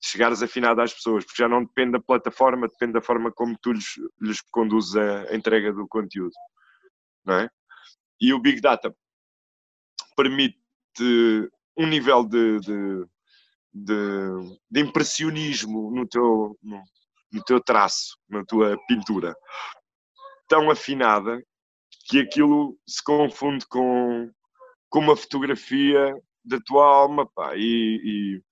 chegares 0.00 0.42
afinado 0.42 0.80
às 0.80 0.92
pessoas, 0.92 1.24
porque 1.24 1.42
já 1.42 1.48
não 1.48 1.64
depende 1.64 1.92
da 1.92 2.00
plataforma, 2.00 2.68
depende 2.68 2.92
da 2.92 3.02
forma 3.02 3.32
como 3.32 3.58
tu 3.60 3.72
lhes, 3.72 3.94
lhes 4.20 4.40
conduzes 4.40 4.96
a 4.96 5.34
entrega 5.34 5.72
do 5.72 5.86
conteúdo, 5.88 6.34
não 7.24 7.34
é? 7.34 7.50
E 8.20 8.32
o 8.32 8.38
Big 8.38 8.60
Data 8.60 8.94
permite 10.16 10.58
um 11.76 11.86
nível 11.86 12.24
de, 12.24 12.58
de, 12.60 13.06
de, 13.72 14.58
de 14.70 14.80
impressionismo 14.80 15.90
no 15.90 16.06
teu, 16.08 16.58
no, 16.62 16.82
no 17.32 17.44
teu 17.44 17.60
traço, 17.60 18.18
na 18.28 18.44
tua 18.44 18.76
pintura, 18.86 19.34
tão 20.48 20.70
afinada 20.70 21.40
que 22.08 22.20
aquilo 22.20 22.78
se 22.86 23.02
confunde 23.02 23.66
com, 23.66 24.30
com 24.88 24.98
uma 24.98 25.16
fotografia 25.16 26.14
da 26.44 26.58
tua 26.60 26.84
alma, 26.84 27.26
pá, 27.26 27.52
e, 27.54 28.42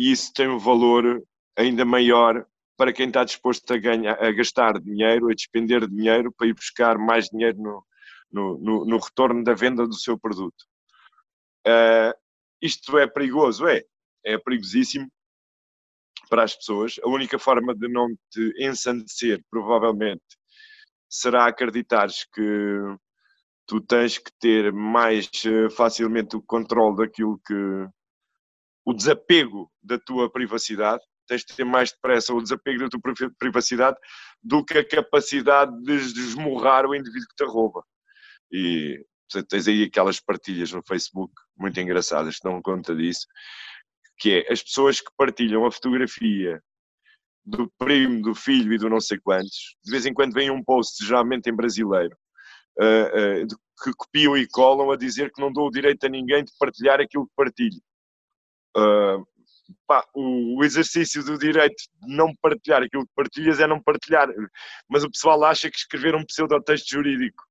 e, 0.00 0.12
isso 0.12 0.32
tem 0.32 0.48
um 0.48 0.58
valor 0.58 1.22
ainda 1.56 1.84
maior 1.84 2.46
para 2.76 2.92
quem 2.92 3.08
está 3.08 3.24
disposto 3.24 3.70
a, 3.72 3.76
ganhar, 3.76 4.22
a 4.22 4.32
gastar 4.32 4.80
dinheiro, 4.80 5.28
a 5.28 5.34
despender 5.34 5.86
dinheiro 5.86 6.32
para 6.32 6.46
ir 6.46 6.54
buscar 6.54 6.96
mais 6.96 7.26
dinheiro 7.26 7.58
no, 7.58 7.86
no, 8.32 8.58
no, 8.58 8.84
no 8.86 8.98
retorno 8.98 9.44
da 9.44 9.52
venda 9.52 9.86
do 9.86 9.94
seu 9.94 10.18
produto. 10.18 10.64
Uh, 11.66 12.16
isto 12.62 12.96
é 12.98 13.06
perigoso? 13.06 13.66
É. 13.66 13.82
É 14.24 14.38
perigosíssimo 14.38 15.10
para 16.28 16.44
as 16.44 16.54
pessoas. 16.54 16.98
A 17.02 17.08
única 17.08 17.38
forma 17.38 17.74
de 17.74 17.88
não 17.88 18.08
te 18.30 18.52
ensandecer, 18.58 19.42
provavelmente, 19.50 20.22
será 21.08 21.46
acreditares 21.46 22.24
que 22.32 22.96
tu 23.66 23.80
tens 23.80 24.18
que 24.18 24.30
ter 24.38 24.72
mais 24.72 25.28
eh, 25.44 25.70
facilmente 25.70 26.36
o 26.36 26.42
controle 26.42 26.96
daquilo 26.98 27.40
que 27.46 27.88
o 28.90 28.94
desapego 28.94 29.70
da 29.80 29.98
tua 29.98 30.28
privacidade, 30.28 31.00
tens 31.28 31.44
de 31.44 31.54
ter 31.54 31.64
mais 31.64 31.92
depressa 31.92 32.34
o 32.34 32.42
desapego 32.42 32.80
da 32.80 32.88
tua 32.88 33.00
privacidade 33.38 33.96
do 34.42 34.64
que 34.64 34.78
a 34.78 34.86
capacidade 34.86 35.72
de 35.82 36.12
desmorrar 36.12 36.84
o 36.86 36.94
indivíduo 36.94 37.28
que 37.28 37.44
te 37.44 37.48
rouba. 37.48 37.84
E 38.50 39.04
tens 39.48 39.68
aí 39.68 39.84
aquelas 39.84 40.18
partilhas 40.18 40.72
no 40.72 40.82
Facebook 40.82 41.32
muito 41.56 41.78
engraçadas 41.78 42.38
que 42.38 42.48
dão 42.48 42.60
conta 42.60 42.94
disso, 42.96 43.28
que 44.18 44.42
é 44.44 44.52
as 44.52 44.60
pessoas 44.60 45.00
que 45.00 45.10
partilham 45.16 45.64
a 45.64 45.70
fotografia 45.70 46.60
do 47.44 47.72
primo, 47.78 48.20
do 48.22 48.34
filho 48.34 48.72
e 48.72 48.78
do 48.78 48.90
não 48.90 49.00
sei 49.00 49.18
quantos, 49.20 49.76
de 49.84 49.90
vez 49.90 50.04
em 50.04 50.12
quando 50.12 50.34
vem 50.34 50.50
um 50.50 50.64
post, 50.64 51.06
geralmente 51.06 51.48
em 51.48 51.54
brasileiro, 51.54 52.16
uh, 52.80 53.44
uh, 53.44 53.46
que 53.84 53.92
copiam 53.96 54.36
e 54.36 54.48
colam 54.48 54.90
a 54.90 54.96
dizer 54.96 55.30
que 55.32 55.40
não 55.40 55.52
dou 55.52 55.68
o 55.68 55.70
direito 55.70 56.04
a 56.04 56.08
ninguém 56.08 56.42
de 56.42 56.50
partilhar 56.58 57.00
aquilo 57.00 57.26
que 57.26 57.32
partilho. 57.36 57.80
Uh, 58.76 59.26
pá, 59.86 60.04
o, 60.14 60.62
exercício 60.64 61.24
do 61.24 61.38
direito 61.38 61.76
de 61.76 62.14
não 62.14 62.34
partilhar 62.40 62.82
aquilo 62.82 63.06
que 63.06 63.14
partilhas 63.14 63.60
é 63.60 63.66
não 63.66 63.82
partilhar, 63.82 64.28
mas 64.88 65.04
o 65.04 65.10
pessoal 65.10 65.42
acha 65.44 65.70
que 65.70 65.76
escrever 65.76 66.14
um 66.14 66.24
pseudotexto 66.24 66.90
jurídico 66.90 67.42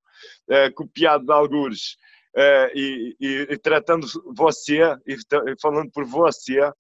uh, 0.50 0.74
copiado 0.74 1.26
de 1.26 1.32
algures 1.32 1.98
uh, 2.36 2.72
e, 2.74 3.16
e, 3.20 3.48
e, 3.50 3.58
tratando 3.58 4.08
você 4.36 4.80
e 5.06 5.18
falando 5.62 5.92
por 5.92 6.06
você 6.06 6.72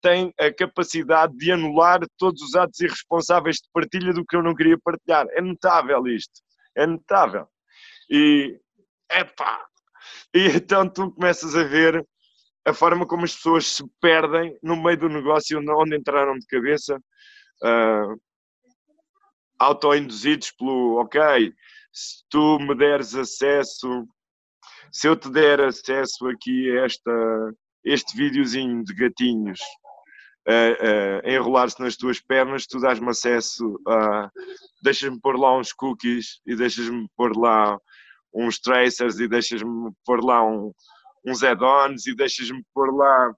tem 0.00 0.32
a 0.38 0.52
capacidade 0.52 1.36
de 1.36 1.52
anular 1.52 2.00
todos 2.16 2.40
os 2.42 2.54
atos 2.54 2.80
irresponsáveis 2.80 3.56
de 3.56 3.68
partilha 3.72 4.12
do 4.12 4.24
que 4.24 4.34
eu 4.34 4.42
não 4.42 4.54
queria 4.54 4.78
partilhar. 4.82 5.26
É 5.32 5.42
notável 5.42 6.06
isto, 6.06 6.40
é 6.74 6.86
notável. 6.86 7.46
E 8.08 8.58
epá! 9.10 9.62
E 10.34 10.46
então 10.46 10.88
tu 10.88 11.10
começas 11.12 11.54
a 11.54 11.64
ver 11.64 12.06
a 12.70 12.74
forma 12.74 13.06
como 13.06 13.24
as 13.24 13.34
pessoas 13.34 13.66
se 13.66 13.84
perdem 14.00 14.56
no 14.62 14.80
meio 14.82 14.98
do 14.98 15.08
negócio 15.08 15.58
onde 15.58 15.96
entraram 15.96 16.34
de 16.38 16.46
cabeça, 16.46 16.96
uh, 17.62 18.20
autoinduzidos 19.58 20.52
pelo, 20.52 21.00
ok, 21.00 21.52
se 21.92 22.24
tu 22.30 22.58
me 22.60 22.74
deres 22.74 23.14
acesso, 23.14 24.06
se 24.92 25.08
eu 25.08 25.16
te 25.16 25.30
der 25.30 25.60
acesso 25.60 26.26
aqui 26.28 26.70
a 26.70 26.84
esta, 26.84 27.52
este 27.84 28.16
videozinho 28.16 28.84
de 28.84 28.94
gatinhos 28.94 29.60
a, 30.46 31.26
a 31.28 31.32
enrolar-se 31.32 31.80
nas 31.80 31.96
tuas 31.96 32.20
pernas, 32.20 32.66
tu 32.66 32.80
dás-me 32.80 33.08
acesso 33.08 33.78
a. 33.86 34.30
Deixas-me 34.82 35.20
pôr 35.20 35.38
lá 35.38 35.58
uns 35.58 35.72
cookies 35.74 36.40
e 36.46 36.56
deixas-me 36.56 37.06
pôr 37.14 37.36
lá 37.36 37.76
uns 38.32 38.58
tracers 38.58 39.20
e 39.20 39.28
deixas-me 39.28 39.90
pôr 40.06 40.24
lá 40.24 40.42
um, 40.42 40.72
uns 41.24 41.42
add-ons 41.42 42.06
e 42.06 42.14
deixas-me 42.14 42.64
pôr 42.74 42.94
lá 42.94 43.30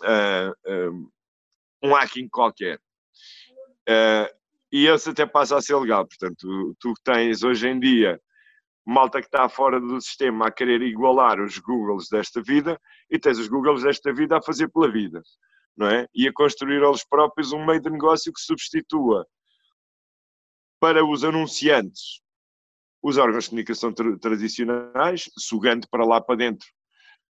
uh, 0.00 0.90
uh, 0.90 1.10
um 1.82 1.94
hacking 1.94 2.28
qualquer. 2.28 2.78
Uh, 3.88 4.28
e 4.72 4.86
esse 4.86 5.10
até 5.10 5.26
passa 5.26 5.56
a 5.56 5.62
ser 5.62 5.76
legal. 5.76 6.06
Portanto, 6.06 6.36
tu, 6.38 6.76
tu 6.78 6.94
tens 7.04 7.42
hoje 7.42 7.68
em 7.68 7.78
dia 7.78 8.20
malta 8.86 9.20
que 9.20 9.26
está 9.26 9.48
fora 9.48 9.78
do 9.78 10.00
sistema 10.00 10.46
a 10.46 10.50
querer 10.50 10.80
igualar 10.82 11.40
os 11.40 11.58
Googles 11.58 12.08
desta 12.08 12.42
vida 12.42 12.80
e 13.10 13.18
tens 13.18 13.38
os 13.38 13.46
Googles 13.46 13.82
desta 13.82 14.12
vida 14.12 14.38
a 14.38 14.42
fazer 14.42 14.68
pela 14.68 14.90
vida 14.90 15.22
não 15.80 15.88
é? 15.88 16.06
E 16.14 16.28
a 16.28 16.32
construir 16.32 16.82
eles 16.82 17.02
próprios 17.04 17.52
um 17.52 17.64
meio 17.64 17.80
de 17.80 17.88
negócio 17.88 18.32
que 18.32 18.40
substitua 18.40 19.26
para 20.78 21.04
os 21.04 21.24
anunciantes 21.24 22.20
os 23.02 23.16
órgãos 23.16 23.44
de 23.44 23.50
comunicação 23.50 23.92
tra 23.92 24.18
tradicionais, 24.18 25.30
sugando 25.38 25.86
para 25.90 26.04
lá 26.04 26.20
para 26.20 26.36
dentro 26.36 26.66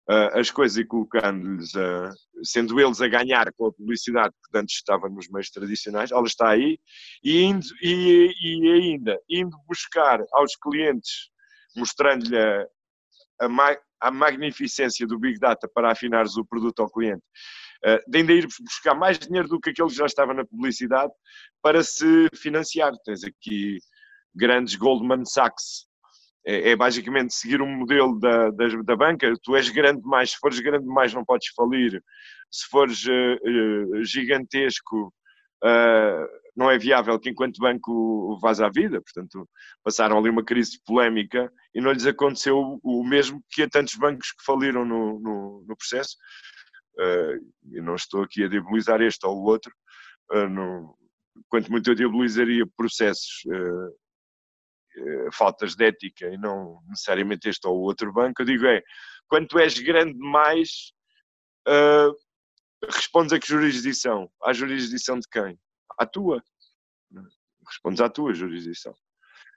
uh, 0.09 0.39
as 0.39 0.51
coisas 0.51 0.79
e 0.79 0.85
colocando-lhes, 0.85 1.75
uh, 1.75 2.11
sendo 2.43 2.81
eles 2.81 3.01
a 3.01 3.09
ganhar 3.09 3.53
com 3.53 3.67
a 3.67 3.73
publicidade 3.73 4.35
que 4.51 4.59
antes 4.59 4.77
estava 4.77 5.09
nos 5.09 5.29
meios 5.29 5.51
tradicionais, 5.51 6.11
ela 6.11 6.27
está 6.27 6.49
aí, 6.51 6.79
e, 7.23 7.43
indo, 7.43 7.67
e, 7.83 8.33
e 8.41 8.73
ainda 8.73 9.21
indo 9.29 9.57
buscar 9.67 10.21
aos 10.33 10.57
clientes, 10.57 11.31
mostrando-lhe 11.77 12.39
a, 12.39 12.67
a, 13.41 13.49
ma 13.49 13.77
a 14.01 14.11
magnificência 14.11 15.07
do 15.07 15.19
Big 15.19 15.39
Data 15.39 15.69
para 15.69 15.91
afinares 15.91 16.37
o 16.37 16.45
produto 16.45 16.81
ao 16.81 16.91
cliente 16.91 17.23
uh, 17.85 18.11
de 18.11 18.19
ainda 18.19 18.33
ir 18.33 18.47
buscar 18.61 18.95
mais 18.95 19.19
dinheiro 19.19 19.49
do 19.49 19.61
que 19.61 19.71
aquele 19.71 19.89
que 19.89 19.95
já 19.95 20.07
estava 20.07 20.33
na 20.33 20.45
publicidade 20.45 21.13
para 21.63 21.83
se 21.83 22.29
financiar. 22.35 22.93
Tens 23.05 23.25
aqui 23.25 23.79
grandes 24.35 24.75
Goldman 24.77 25.25
Sachs. 25.25 25.87
É, 26.47 26.71
é 26.71 26.77
basicamente 26.77 27.35
seguir 27.35 27.61
um 27.61 27.79
modelo 27.79 28.19
da, 28.19 28.51
da, 28.51 28.69
da, 28.85 28.97
banca. 28.97 29.33
Tu 29.43 29.57
és 29.57 29.69
grande 29.69 30.01
demais, 30.03 30.31
se 30.31 30.39
fores 30.39 30.61
grande 30.61 30.85
demais 30.85 31.13
não 31.13 31.25
podes 31.25 31.49
falir. 31.55 32.03
Se 32.51 32.67
fores 32.69 33.05
uh, 33.05 33.11
uh, 33.11 34.05
gigantesco, 34.05 35.13
não 36.57 36.71
é 36.71 36.79
viável 36.79 37.19
que 37.19 37.31
enquanto 37.31 37.61
banco 37.61 38.39
vás 38.41 38.61
à 38.61 38.69
vida. 38.69 39.01
Portanto, 39.01 39.49
passaram 39.85 40.19
ali 40.19 40.31
uma 40.31 40.45
crise 40.45 40.81
polémica 40.85 41.53
e 41.75 41.81
não 41.81 41.93
lhes 41.93 42.07
aconteceu 42.07 42.81
o 42.83 43.05
mesmo 43.05 43.43
que 43.51 43.63
a 43.63 43.69
tantos 43.69 43.95
bancos 43.95 44.33
que 44.33 44.45
faliram 44.45 44.85
no, 44.85 45.21
no, 45.21 45.65
no 45.67 45.77
processo. 45.77 46.17
Uh, 46.99 47.83
não 47.83 47.95
estou 47.95 48.23
aqui 48.23 48.43
a 48.43 48.49
diabolizar 48.49 49.01
este 49.01 49.25
ou 49.25 49.37
o 49.37 49.45
outro, 49.45 49.73
uh, 50.33 50.49
não, 50.49 50.97
quanto 51.49 51.71
muito 51.71 51.89
eu 51.89 51.95
diabolizaria 51.95 52.67
processos, 52.77 53.45
uh, 53.47 53.95
faltas 55.33 55.75
de 55.75 55.85
ética 55.85 56.27
e 56.29 56.39
não 56.39 56.83
necessariamente 56.89 57.49
este 57.49 57.67
ou 57.67 57.79
outro 57.81 58.13
banco, 58.13 58.43
eu 58.43 58.47
digo 58.47 58.67
é, 58.67 58.83
quando 59.29 59.49
tu 59.49 59.59
és 59.59 59.79
grande 59.79 60.15
demais, 60.15 60.93
respondes 62.91 63.33
a 63.33 63.39
que 63.39 63.47
jurisdição? 63.47 64.31
À 64.43 64.53
jurisdição 64.53 65.19
de 65.19 65.29
quem? 65.29 65.59
À 65.99 66.07
tua. 66.07 66.43
Respondes 67.67 68.01
à 68.01 68.09
tua 68.09 68.33
jurisdição. 68.33 68.95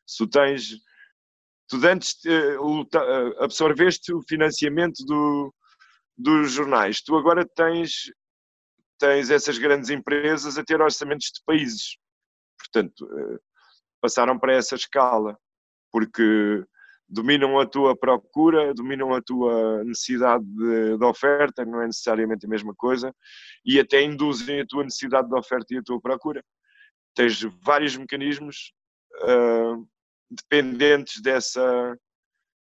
Se 0.06 0.18
tu 0.18 0.28
tens 0.28 0.82
tu 1.72 1.78
antes 1.88 2.18
absorveste 3.40 4.14
o 4.14 4.22
financiamento 4.22 5.06
do, 5.06 5.54
dos 6.18 6.52
jornais. 6.52 7.02
Tu 7.02 7.16
agora 7.16 7.48
tens, 7.48 8.12
tens 9.00 9.30
essas 9.30 9.58
grandes 9.58 9.90
empresas 9.90 10.58
a 10.58 10.64
ter 10.66 10.82
orçamentos 10.82 11.28
de 11.28 11.42
países. 11.46 11.98
Portanto, 12.58 13.08
eh, 13.18 13.40
passaram 14.02 14.38
para 14.38 14.54
essa 14.54 14.76
escala, 14.76 15.38
porque 15.92 16.66
dominam 17.08 17.60
a 17.60 17.66
tua 17.66 17.96
procura, 17.96 18.74
dominam 18.74 19.14
a 19.14 19.22
tua 19.22 19.84
necessidade 19.84 20.44
de, 20.46 20.98
de, 20.98 21.06
oferta, 21.06 21.66
não 21.66 21.82
é 21.82 21.88
necessariamente 21.88 22.46
a 22.46 22.50
mesma 22.50 22.74
coisa, 22.74 23.14
e 23.66 23.80
até 23.80 24.02
induzem 24.02 24.62
a 24.62 24.66
tua 24.66 24.84
necessidade 24.84 25.28
de 25.28 25.36
oferta 25.36 25.74
e 25.74 25.78
a 25.78 25.84
tua 25.84 26.00
procura. 26.00 26.44
Tens 27.14 27.42
vários 27.62 27.98
mecanismos 27.98 28.74
uh, 29.24 29.86
dependentes 30.30 31.22
dessa, 31.22 31.98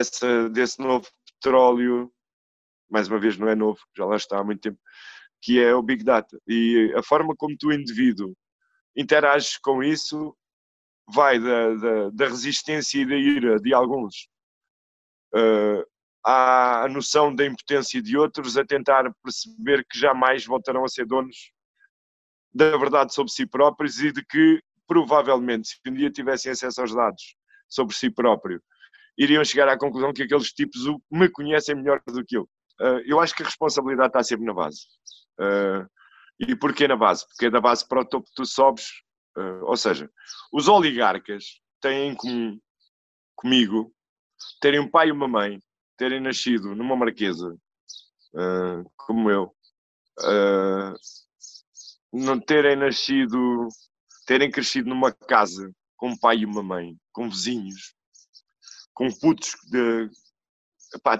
Esse, 0.00 0.48
desse 0.48 0.80
novo 0.80 1.06
petróleo, 1.26 2.10
mais 2.90 3.06
uma 3.06 3.18
vez 3.18 3.36
não 3.36 3.48
é 3.48 3.54
novo, 3.54 3.78
já 3.94 4.06
lá 4.06 4.16
está 4.16 4.38
há 4.38 4.44
muito 4.44 4.62
tempo, 4.62 4.78
que 5.42 5.62
é 5.62 5.74
o 5.74 5.82
Big 5.82 6.02
Data. 6.02 6.40
E 6.48 6.90
a 6.96 7.02
forma 7.02 7.36
como 7.36 7.54
tu, 7.56 7.70
indivíduo, 7.70 8.34
interages 8.96 9.58
com 9.58 9.82
isso 9.82 10.34
vai 11.06 11.38
da, 11.38 11.74
da, 11.74 12.10
da 12.10 12.28
resistência 12.28 12.98
e 12.98 13.06
da 13.06 13.16
ira 13.16 13.60
de 13.60 13.74
alguns 13.74 14.28
uh, 15.34 15.84
à 16.24 16.86
noção 16.88 17.34
da 17.34 17.44
impotência 17.44 18.00
de 18.00 18.16
outros 18.16 18.56
a 18.56 18.64
tentar 18.64 19.12
perceber 19.22 19.84
que 19.84 19.98
jamais 19.98 20.46
voltarão 20.46 20.84
a 20.84 20.88
ser 20.88 21.06
donos 21.06 21.52
da 22.54 22.76
verdade 22.76 23.12
sobre 23.14 23.32
si 23.32 23.46
próprios 23.46 24.00
e 24.00 24.12
de 24.12 24.24
que 24.24 24.62
provavelmente 24.86 25.68
se 25.68 25.80
um 25.86 25.94
dia 25.94 26.10
tivessem 26.10 26.52
acesso 26.52 26.80
aos 26.80 26.94
dados 26.94 27.36
sobre 27.68 27.94
si 27.94 28.10
próprio, 28.10 28.62
iriam 29.20 29.44
chegar 29.44 29.68
à 29.68 29.76
conclusão 29.76 30.14
que 30.14 30.22
aqueles 30.22 30.50
tipos 30.50 30.80
me 31.10 31.28
conhecem 31.28 31.74
melhor 31.74 32.00
do 32.06 32.24
que 32.24 32.38
eu. 32.38 32.44
Uh, 32.80 33.04
eu 33.04 33.20
acho 33.20 33.34
que 33.34 33.42
a 33.42 33.46
responsabilidade 33.46 34.08
está 34.08 34.22
sempre 34.22 34.46
na 34.46 34.54
base. 34.54 34.86
Uh, 35.38 35.86
e 36.38 36.56
porquê 36.56 36.88
na 36.88 36.96
base? 36.96 37.26
Porque 37.28 37.46
é 37.46 37.50
da 37.50 37.60
base 37.60 37.86
para 37.86 38.00
o 38.00 38.04
topo 38.04 38.26
que 38.26 38.34
tu 38.34 38.46
sobes. 38.46 38.86
Uh, 39.36 39.62
ou 39.66 39.76
seja, 39.76 40.10
os 40.50 40.68
oligarcas 40.68 41.60
têm 41.82 42.08
em 42.08 42.14
comum 42.14 42.58
comigo 43.36 43.92
terem 44.58 44.80
um 44.80 44.90
pai 44.90 45.08
e 45.08 45.12
uma 45.12 45.28
mãe, 45.28 45.62
terem 45.98 46.20
nascido 46.20 46.74
numa 46.74 46.96
marquesa, 46.96 47.54
como 48.96 49.30
eu, 49.30 49.54
não 52.12 52.38
terem 52.40 52.76
nascido, 52.76 53.68
terem 54.26 54.50
crescido 54.50 54.88
numa 54.88 55.12
casa 55.12 55.70
com 55.96 56.10
um 56.10 56.18
pai 56.18 56.38
e 56.38 56.46
uma 56.46 56.62
mãe, 56.62 56.96
com 57.12 57.28
vizinhos, 57.28 57.94
com 59.00 59.10
putos 59.10 59.56
de. 59.70 60.10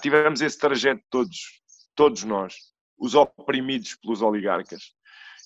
Tivemos 0.02 0.42
esse 0.42 0.58
trajeto 0.58 1.02
todos, 1.08 1.62
todos 1.94 2.24
nós, 2.24 2.54
os 2.98 3.14
oprimidos 3.14 3.96
pelos 3.96 4.20
oligarcas. 4.20 4.92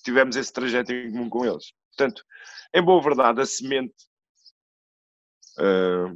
Tivemos 0.03 0.35
esse 0.35 0.51
trajeto 0.51 0.91
em 0.91 1.11
comum 1.11 1.29
com 1.29 1.45
eles. 1.45 1.71
Portanto, 1.95 2.25
em 2.73 2.83
boa 2.83 3.01
verdade, 3.01 3.39
a 3.39 3.45
semente. 3.45 3.95
Uh, 5.57 6.11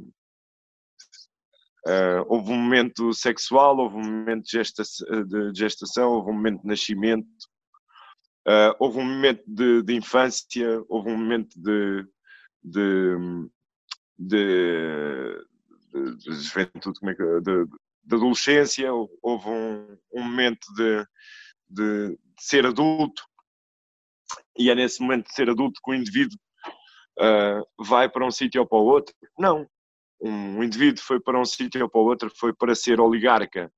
uh, 1.88 2.26
houve 2.28 2.52
um 2.52 2.58
momento 2.58 3.14
sexual, 3.14 3.78
houve 3.78 3.96
um 3.96 4.04
momento 4.04 4.44
de, 4.44 4.50
gesta 4.50 4.82
de 4.82 5.58
gestação, 5.58 6.10
houve 6.10 6.30
um 6.30 6.34
momento 6.34 6.60
de 6.60 6.68
nascimento, 6.68 7.46
uh, 8.46 8.76
houve 8.78 8.98
um 8.98 9.06
momento 9.06 9.42
de, 9.46 9.82
de 9.82 9.94
infância, 9.94 10.84
houve 10.86 11.08
um 11.08 11.16
momento 11.16 11.58
de, 11.58 12.06
de, 12.62 13.16
de, 14.18 15.49
de, 15.92 16.16
de 16.16 16.34
juventude, 16.34 16.98
como 16.98 17.10
é 17.10 17.14
que, 17.14 17.40
de, 17.40 17.66
de 18.04 18.16
adolescência, 18.16 18.92
houve 18.92 19.48
um, 19.48 19.98
um 20.12 20.22
momento 20.22 20.66
de, 20.74 21.06
de, 21.68 22.18
ser 22.38 22.66
adulto, 22.66 23.22
e 24.56 24.70
é 24.70 24.74
nesse 24.74 25.00
momento 25.02 25.26
de 25.26 25.34
ser 25.34 25.50
adulto 25.50 25.80
que 25.84 25.90
o 25.90 25.94
indivíduo 25.94 26.38
uh, 27.18 27.84
vai 27.84 28.08
para 28.08 28.26
um 28.26 28.30
sítio 28.30 28.60
ou 28.60 28.66
para 28.66 28.78
o 28.78 28.84
outro. 28.84 29.14
Não. 29.38 29.68
um 30.20 30.62
indivíduo 30.62 31.02
foi 31.02 31.20
para 31.20 31.40
um 31.40 31.44
sítio 31.44 31.82
ou 31.82 31.88
para 31.88 32.00
o 32.00 32.04
outro, 32.04 32.30
foi 32.34 32.52
para 32.54 32.74
ser 32.74 33.00
oligarca, 33.00 33.72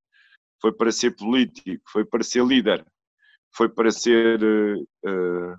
foi 0.61 0.73
para 0.73 0.93
ser 0.93 1.17
político, 1.17 1.83
foi 1.91 2.05
para 2.05 2.23
ser 2.23 2.45
líder, 2.45 2.87
foi 3.55 3.69
para 3.69 3.91
ser 3.91 4.43
uh, 4.43 5.57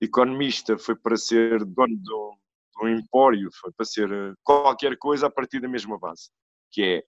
economista, 0.00 0.78
foi 0.78 0.96
para 0.96 1.16
ser 1.16 1.64
dono 1.64 1.96
do, 1.98 2.36
um 2.80 2.88
empório, 2.88 3.50
foi 3.60 3.72
para 3.72 3.86
ser 3.86 4.08
qualquer 4.42 4.96
coisa 4.96 5.26
a 5.26 5.30
partir 5.30 5.60
da 5.60 5.68
mesma 5.68 5.98
base, 5.98 6.30
que 6.70 6.82
é, 6.82 7.04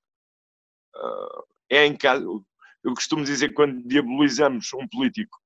uh, 0.96 1.44
é 1.70 1.86
em 1.86 1.96
caso, 1.96 2.44
eu 2.82 2.94
costumo 2.94 3.24
dizer 3.24 3.54
quando 3.54 3.86
diabolizamos 3.86 4.72
um 4.74 4.86
político, 4.88 5.38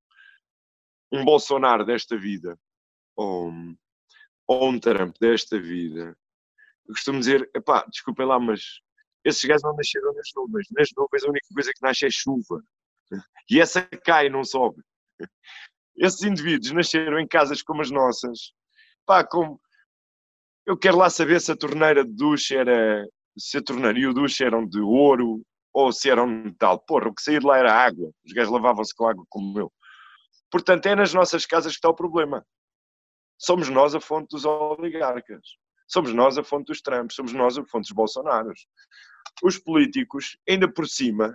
um 1.13 1.25
Bolsonaro 1.25 1.85
desta 1.85 2.17
vida, 2.17 2.59
ou, 3.17 3.53
ou 4.47 4.69
um 4.69 4.79
Trump 4.79 5.17
desta 5.21 5.59
vida, 5.59 6.17
eu 6.87 6.95
costumo 6.95 7.19
dizer, 7.19 7.49
epá, 7.55 7.85
desculpem 7.91 8.27
lá, 8.27 8.41
mas 8.41 8.81
esses 9.25 9.45
gajos 9.45 9.63
não 9.63 9.77
nasceram 9.77 10.13
nas 10.15 10.29
nuvens. 10.35 10.67
Nas 10.71 10.89
nuvens 10.97 11.25
a 11.25 11.29
única 11.29 11.47
coisa 11.53 11.73
que 11.73 11.83
nasce 11.83 12.07
é 12.07 12.11
chuva. 12.11 12.63
E 13.51 13.61
essa 13.61 13.83
cai, 14.05 14.29
não 14.29 14.45
sobe. 14.45 14.83
Esses 15.97 16.23
indivíduos 16.23 16.71
nasceram 16.73 17.19
em 17.19 17.27
casas 17.27 17.63
como 17.63 17.83
as 17.83 17.91
nossas. 17.91 18.53
Pá, 19.05 19.25
como... 19.25 19.61
Eu 20.69 20.77
quero 20.77 20.99
lá 20.99 21.09
saber 21.09 21.41
se 21.41 21.51
a 21.51 21.57
torneira 21.57 22.05
de 22.05 22.13
duche 22.13 22.55
era... 22.55 23.09
Se 23.39 23.57
a 23.57 23.63
torneira 23.63 23.99
e 23.99 24.07
o 24.07 24.13
duche 24.13 24.45
eram 24.45 24.69
de 24.69 24.79
ouro 24.79 25.41
ou 25.73 25.91
se 25.91 26.11
eram 26.11 26.27
de 26.27 26.51
metal. 26.51 26.79
Porra, 26.79 27.09
o 27.09 27.15
que 27.15 27.23
saía 27.23 27.41
de 27.41 27.47
lá 27.47 27.57
era 27.57 27.73
água. 27.73 28.11
Os 28.23 28.35
gajos 28.35 28.53
lavavam-se 28.53 28.95
com 28.95 29.09
água 29.09 29.25
como 29.31 29.59
eu. 29.59 29.73
Portanto, 30.51 30.85
é 30.85 30.95
nas 30.95 31.15
nossas 31.15 31.47
casas 31.47 31.73
que 31.73 31.79
está 31.79 31.89
o 31.89 31.95
problema. 31.95 32.45
Somos 33.39 33.71
nós 33.71 33.95
a 33.95 34.01
fonte 34.01 34.29
dos 34.33 34.45
oligarcas. 34.45 35.41
Somos 35.87 36.13
nós 36.13 36.37
a 36.37 36.45
fonte 36.45 36.67
dos 36.67 36.83
Trumps, 36.83 37.17
somos 37.17 37.33
nós 37.33 37.57
a 37.57 37.65
fonte 37.65 37.85
dos 37.85 37.93
Bolsonaros. 37.93 38.67
Os 39.43 39.57
políticos, 39.57 40.37
ainda 40.47 40.71
por 40.71 40.87
cima, 40.87 41.35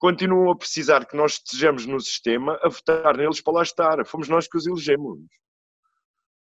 continuam 0.00 0.50
a 0.50 0.56
precisar 0.56 1.06
que 1.06 1.16
nós 1.16 1.34
estejamos 1.34 1.86
no 1.86 2.00
sistema 2.00 2.58
a 2.60 2.68
votar 2.68 3.16
neles 3.16 3.40
para 3.40 3.52
lá 3.52 3.62
estar. 3.62 4.04
Fomos 4.04 4.28
nós 4.28 4.48
que 4.48 4.56
os 4.56 4.66
elegemos. 4.66 5.20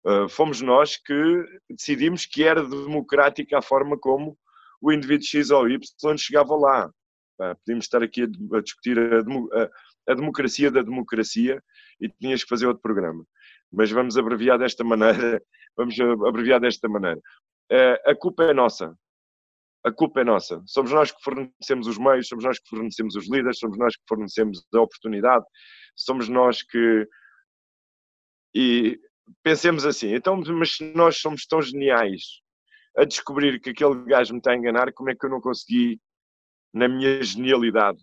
Uh, 0.07 0.29
fomos 0.29 0.61
nós 0.61 0.97
que 0.97 1.45
decidimos 1.69 2.27
que 2.27 2.45
era 2.45 2.63
democrática 2.63 3.59
a 3.59 3.63
forma 3.63 3.99
como 3.99 4.39
o 4.81 4.93
indivíduo 4.93 5.27
X 5.27 5.51
ou 5.51 5.69
Y 5.69 5.81
chegava 6.17 6.55
lá. 6.55 6.87
Uh, 7.41 7.57
podíamos 7.57 7.87
estar 7.87 8.03
aqui 8.03 8.23
a, 8.23 8.57
a 8.57 8.61
discutir 8.61 8.99
a, 8.99 9.19
a, 9.19 10.13
a, 10.13 10.15
democracia 10.15 10.71
da 10.71 10.83
democracia 10.83 11.63
e 12.01 12.09
tinhas 12.09 12.45
que 12.45 12.49
fazer 12.49 12.67
outro 12.67 12.83
programa. 12.83 13.25
Mas 13.73 13.91
vamos 13.91 14.17
abreviar 14.17 14.59
desta 14.59 14.85
maneira 14.85 15.43
Vamos 15.77 15.95
abreviar 16.01 16.59
desta 16.59 16.89
maneira. 16.89 17.21
Eh, 17.71 18.03
a 18.07 18.15
culpa 18.15 18.45
é 18.45 18.55
nossa. 18.55 18.97
A 19.85 19.93
culpa 19.93 20.23
é 20.23 20.25
nossa. 20.25 20.63
Somos 20.67 20.91
nós 20.91 21.13
que 21.13 21.23
fornecemos 21.23 21.87
os 21.87 21.99
meios, 21.99 22.29
somos 22.29 22.45
nós 22.45 22.59
que 22.59 22.69
fornecemos 22.69 23.15
os 23.15 23.31
líderes, 23.31 23.59
somos 23.59 23.79
nós 23.79 23.95
que 23.95 24.03
fornecemos 24.09 24.67
a 24.75 24.81
oportunidade, 24.81 25.45
somos 25.95 26.29
nós 26.29 26.63
que. 26.63 27.07
E 28.55 28.99
pensemos 29.43 29.85
assim, 29.85 30.15
então, 30.15 30.37
mas 30.37 30.77
se 30.77 30.85
nós 30.95 31.19
somos 31.19 31.47
tão 31.47 31.61
geniais 31.61 32.41
a 32.97 33.05
descobrir 33.05 33.61
que 33.61 33.71
aquele 33.71 34.05
gajo 34.05 34.33
me 34.33 34.39
está 34.39 34.53
a 34.53 34.57
enganar, 34.57 34.93
como 34.93 35.11
é 35.11 35.15
que 35.15 35.27
eu 35.27 35.31
não 35.31 35.41
consegui, 35.41 36.01
na 36.73 36.89
minha 36.89 37.23
genialidade, 37.23 38.03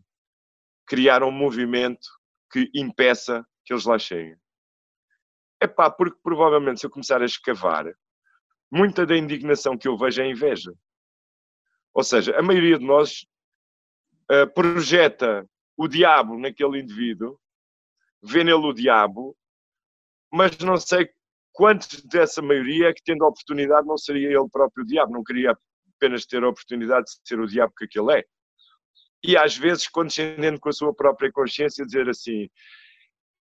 criar 0.86 1.24
um 1.24 1.32
movimento 1.32 2.08
que 2.52 2.70
impeça 2.74 3.46
que 3.66 3.74
eles 3.74 3.86
lá 3.86 3.98
cheguem? 3.98 4.36
É 5.60 5.68
pá, 5.68 5.90
porque 5.90 6.18
provavelmente 6.22 6.80
se 6.80 6.86
eu 6.86 6.90
começar 6.90 7.22
a 7.22 7.26
escavar, 7.26 7.86
muita 8.72 9.06
da 9.06 9.16
indignação 9.16 9.78
que 9.78 9.88
eu 9.88 9.98
vejo 9.98 10.22
é 10.22 10.28
inveja. 10.28 10.74
Ou 11.94 12.04
seja, 12.04 12.38
a 12.38 12.42
maioria 12.42 12.78
de 12.78 12.86
nós 12.86 13.26
uh, 14.32 14.52
projeta 14.54 15.48
o 15.78 15.88
diabo 15.88 16.38
naquele 16.38 16.80
indivíduo, 16.80 17.40
vê 18.22 18.44
nele 18.44 18.66
o 18.66 18.74
diabo, 18.74 19.38
mas 20.34 20.58
não 20.58 20.78
sei 20.78 21.08
quantos 21.52 22.02
dessa 22.06 22.42
maioria 22.42 22.90
é 22.90 22.94
que, 22.94 23.04
tendo 23.06 23.24
a 23.24 23.28
oportunidade, 23.28 23.88
não 23.88 23.98
seria 23.98 24.30
ele 24.30 24.50
próprio 24.52 24.84
o 24.84 24.88
diabo, 24.88 25.14
não 25.14 25.24
queria 25.24 25.56
apenas 25.96 26.26
ter 26.26 26.44
a 26.44 26.50
oportunidade 26.50 27.06
de 27.06 27.12
ser 27.24 27.40
o 27.40 27.46
diabo 27.46 27.72
que 27.78 27.86
aquele 27.86 28.20
é. 28.20 28.24
E 29.24 29.38
às 29.38 29.56
vezes, 29.56 29.88
condescendendo 29.88 30.60
com 30.60 30.70
a 30.70 30.74
sua 30.74 30.92
própria 30.94 31.32
consciência, 31.32 31.86
dizer 31.86 32.10
assim: 32.10 32.50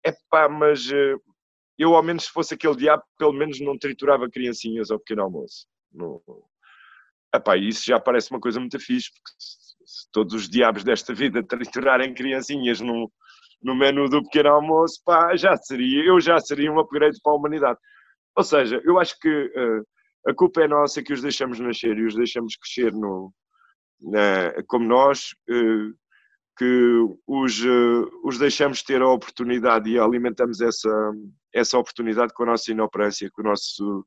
é 0.04 0.12
pá, 0.32 0.50
mas 0.50 0.90
uh, 0.90 1.22
eu, 1.78 1.96
ao 1.96 2.02
menos, 2.02 2.26
se 2.26 2.32
fosse 2.32 2.56
aquele 2.56 2.76
diabo, 2.76 3.04
pelo 3.20 3.34
menos 3.34 3.62
não 3.62 3.78
triturava 3.78 4.28
criancinhas 4.28 4.90
ao 4.90 4.98
pequeno 4.98 5.22
almoço. 5.22 5.68
No... 5.92 6.24
Epá, 7.34 7.56
isso 7.56 7.86
já 7.86 8.00
parece 8.00 8.32
uma 8.32 8.40
coisa 8.40 8.60
muito 8.60 8.80
fixe, 8.80 9.12
porque 9.14 9.32
se 9.86 10.12
todos 10.12 10.34
os 10.34 10.50
diabos 10.50 10.84
desta 10.84 11.14
vida 11.14 11.44
triturarem 11.48 12.16
criancinhas 12.16 12.82
no, 12.82 13.12
no 13.62 13.76
menu 13.76 14.10
do 14.10 14.24
pequeno 14.24 14.50
almoço, 14.50 15.02
pá, 15.06 15.36
já 15.36 15.56
seria, 15.58 16.06
eu 16.06 16.20
já 16.20 16.40
seria 16.40 16.72
um 16.72 16.80
upgrade 16.80 17.18
para 17.22 17.34
a 17.34 17.36
humanidade. 17.36 17.80
Ou 18.36 18.44
seja, 18.44 18.82
eu 18.86 19.00
acho 19.00 19.18
que 19.20 19.30
uh, 19.30 20.30
a 20.30 20.34
culpa 20.34 20.62
é 20.62 20.68
nossa 20.68 21.04
que 21.04 21.14
os 21.14 21.22
deixamos 21.22 21.60
nascer 21.60 21.98
e 21.98 22.06
os 22.06 22.16
deixamos 22.16 22.56
crescer 22.56 22.94
no, 22.94 23.34
como 24.68 24.86
nós, 24.86 25.32
uh, 25.50 25.94
que 26.58 27.18
os, 27.28 27.64
uh, 27.64 28.10
os 28.24 28.38
deixamos 28.38 28.84
ter 28.84 29.02
a 29.02 29.10
oportunidade 29.10 29.90
e 29.90 30.00
alimentamos 30.00 30.62
essa, 30.62 31.12
essa 31.54 31.78
oportunidade 31.78 32.34
com 32.34 32.44
a 32.44 32.48
nossa 32.48 32.72
inoperância, 32.72 33.30
com 33.32 33.42
o 33.42 33.46
nosso 33.46 34.06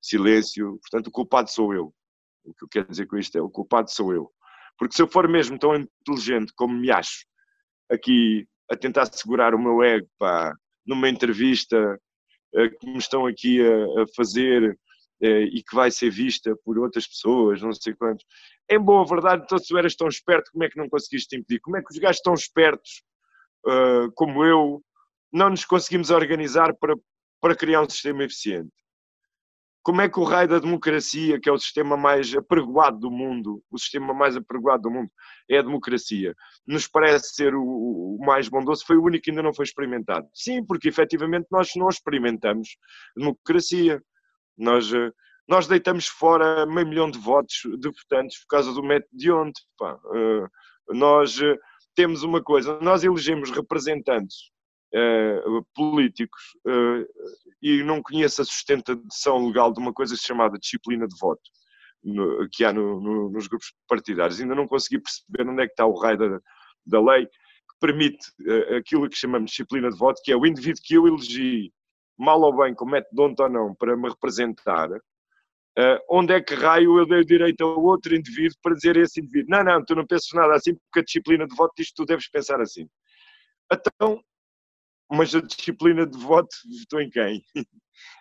silêncio. 0.00 0.78
Portanto, 0.80 1.08
o 1.08 1.10
culpado 1.10 1.50
sou 1.50 1.74
eu. 1.74 1.92
O 2.44 2.54
que 2.54 2.64
eu 2.64 2.68
quero 2.68 2.88
dizer 2.88 3.06
com 3.06 3.18
isto 3.18 3.36
é: 3.36 3.42
o 3.42 3.50
culpado 3.50 3.90
sou 3.90 4.14
eu. 4.14 4.30
Porque 4.78 4.96
se 4.96 5.02
eu 5.02 5.08
for 5.08 5.28
mesmo 5.28 5.58
tão 5.58 5.74
inteligente 5.74 6.52
como 6.56 6.74
me 6.74 6.90
acho, 6.90 7.26
aqui 7.90 8.48
a 8.70 8.76
tentar 8.76 9.06
segurar 9.06 9.54
o 9.54 9.58
meu 9.58 9.82
ego, 9.82 10.06
pá, 10.18 10.54
numa 10.86 11.08
entrevista 11.08 11.98
uh, 12.54 12.78
que 12.78 12.86
me 12.86 12.98
estão 12.98 13.26
aqui 13.26 13.60
a, 13.60 14.02
a 14.02 14.06
fazer 14.16 14.70
uh, 15.22 15.26
e 15.26 15.62
que 15.62 15.74
vai 15.74 15.90
ser 15.90 16.10
vista 16.10 16.54
por 16.64 16.78
outras 16.78 17.06
pessoas, 17.06 17.60
não 17.60 17.72
sei 17.72 17.94
quantos. 17.94 18.24
Em 18.70 18.78
boa 18.78 19.04
verdade, 19.04 19.42
então 19.44 19.58
se 19.58 19.66
tu 19.66 19.76
eras 19.76 19.96
tão 19.96 20.08
esperto, 20.08 20.50
como 20.52 20.64
é 20.64 20.70
que 20.70 20.78
não 20.78 20.88
conseguiste 20.88 21.36
impedir? 21.36 21.60
Como 21.60 21.76
é 21.76 21.82
que 21.82 21.92
os 21.92 21.98
gajos 21.98 22.22
tão 22.22 22.34
espertos 22.34 23.02
uh, 23.66 24.10
como 24.14 24.44
eu 24.44 24.82
não 25.32 25.50
nos 25.50 25.64
conseguimos 25.64 26.10
organizar 26.10 26.74
para, 26.74 26.94
para 27.40 27.56
criar 27.56 27.82
um 27.82 27.88
sistema 27.88 28.24
eficiente? 28.24 28.70
Como 29.82 30.02
é 30.02 30.08
que 30.08 30.20
o 30.20 30.24
raio 30.24 30.48
da 30.48 30.58
democracia, 30.58 31.40
que 31.40 31.48
é 31.48 31.52
o 31.52 31.58
sistema 31.58 31.96
mais 31.96 32.34
apregoado 32.34 32.98
do 32.98 33.10
mundo, 33.10 33.62
o 33.70 33.78
sistema 33.78 34.12
mais 34.12 34.36
apregoado 34.36 34.82
do 34.82 34.90
mundo, 34.90 35.10
é 35.48 35.58
a 35.58 35.62
democracia, 35.62 36.34
nos 36.66 36.86
parece 36.86 37.34
ser 37.34 37.54
o, 37.54 37.62
o 37.62 38.18
mais 38.24 38.48
bondoso, 38.48 38.84
foi 38.86 38.96
o 38.96 39.02
único 39.02 39.24
que 39.24 39.30
ainda 39.30 39.42
não 39.42 39.54
foi 39.54 39.64
experimentado? 39.64 40.28
Sim, 40.34 40.64
porque 40.66 40.88
efetivamente 40.88 41.46
nós 41.50 41.70
não 41.76 41.88
experimentamos 41.88 42.76
democracia. 43.16 44.02
Nós, 44.56 44.92
eh, 44.92 45.10
nós 45.48 45.66
deitamos 45.66 46.06
fora 46.06 46.66
meio 46.66 46.86
milhão 46.86 47.10
de 47.10 47.18
votos 47.18 47.62
de 47.64 47.88
votantes 47.88 48.38
por 48.40 48.48
causa 48.48 48.72
do 48.74 48.82
método 48.82 49.16
de 49.16 49.32
ontem. 49.32 49.62
Pá. 49.78 49.98
Eh, 50.14 50.46
nós 50.94 51.40
eh, 51.40 51.56
temos 51.94 52.22
uma 52.22 52.42
coisa, 52.42 52.78
nós 52.80 53.02
elegemos 53.02 53.50
representantes 53.50 54.50
Uh, 54.92 55.64
políticos 55.72 56.42
uh, 56.66 57.06
e 57.62 57.80
não 57.84 58.02
conheço 58.02 58.42
a 58.42 58.44
sustentação 58.44 59.46
legal 59.46 59.72
de 59.72 59.78
uma 59.78 59.92
coisa 59.92 60.16
chamada 60.16 60.58
disciplina 60.58 61.06
de 61.06 61.16
voto 61.16 61.40
no, 62.02 62.48
que 62.50 62.64
há 62.64 62.72
no, 62.72 63.00
no, 63.00 63.30
nos 63.30 63.46
grupos 63.46 63.72
partidários. 63.86 64.40
Ainda 64.40 64.56
não 64.56 64.66
consegui 64.66 65.00
perceber 65.00 65.48
onde 65.48 65.62
é 65.62 65.66
que 65.66 65.74
está 65.74 65.86
o 65.86 65.96
raio 65.96 66.18
da, 66.18 66.40
da 66.84 67.00
lei 67.00 67.24
que 67.26 67.78
permite 67.78 68.18
uh, 68.40 68.78
aquilo 68.78 69.08
que 69.08 69.16
chamamos 69.16 69.50
de 69.50 69.52
disciplina 69.52 69.88
de 69.90 69.96
voto, 69.96 70.20
que 70.24 70.32
é 70.32 70.36
o 70.36 70.44
indivíduo 70.44 70.82
que 70.84 70.94
eu 70.94 71.06
elegi, 71.06 71.72
mal 72.18 72.40
ou 72.40 72.56
bem, 72.56 72.74
com 72.74 72.84
método 72.84 73.34
ou 73.38 73.48
não, 73.48 73.74
para 73.76 73.96
me 73.96 74.08
representar, 74.08 74.88
onde 76.10 76.34
é 76.34 76.40
que 76.40 76.52
raio 76.52 76.98
eu 76.98 77.06
dei 77.06 77.20
o 77.20 77.24
direito 77.24 77.62
a 77.62 77.74
outro 77.74 78.14
indivíduo 78.14 78.58
para 78.60 78.74
dizer 78.74 78.98
a 78.98 79.02
esse 79.02 79.20
indivíduo, 79.20 79.50
não, 79.50 79.62
não, 79.64 79.84
tu 79.84 79.94
não 79.94 80.04
pensas 80.04 80.28
nada 80.34 80.52
assim 80.54 80.74
porque 80.74 80.98
a 80.98 81.04
disciplina 81.04 81.46
de 81.46 81.54
voto 81.54 81.72
diz 81.76 81.88
que 81.88 81.94
tu 81.94 82.04
deves 82.04 82.28
pensar 82.28 82.60
assim. 82.60 82.86
Então, 83.72 84.20
mas 85.10 85.34
a 85.34 85.40
disciplina 85.40 86.06
de 86.06 86.16
voto 86.18 86.54
votou 86.80 87.00
em 87.00 87.10
quem? 87.10 87.44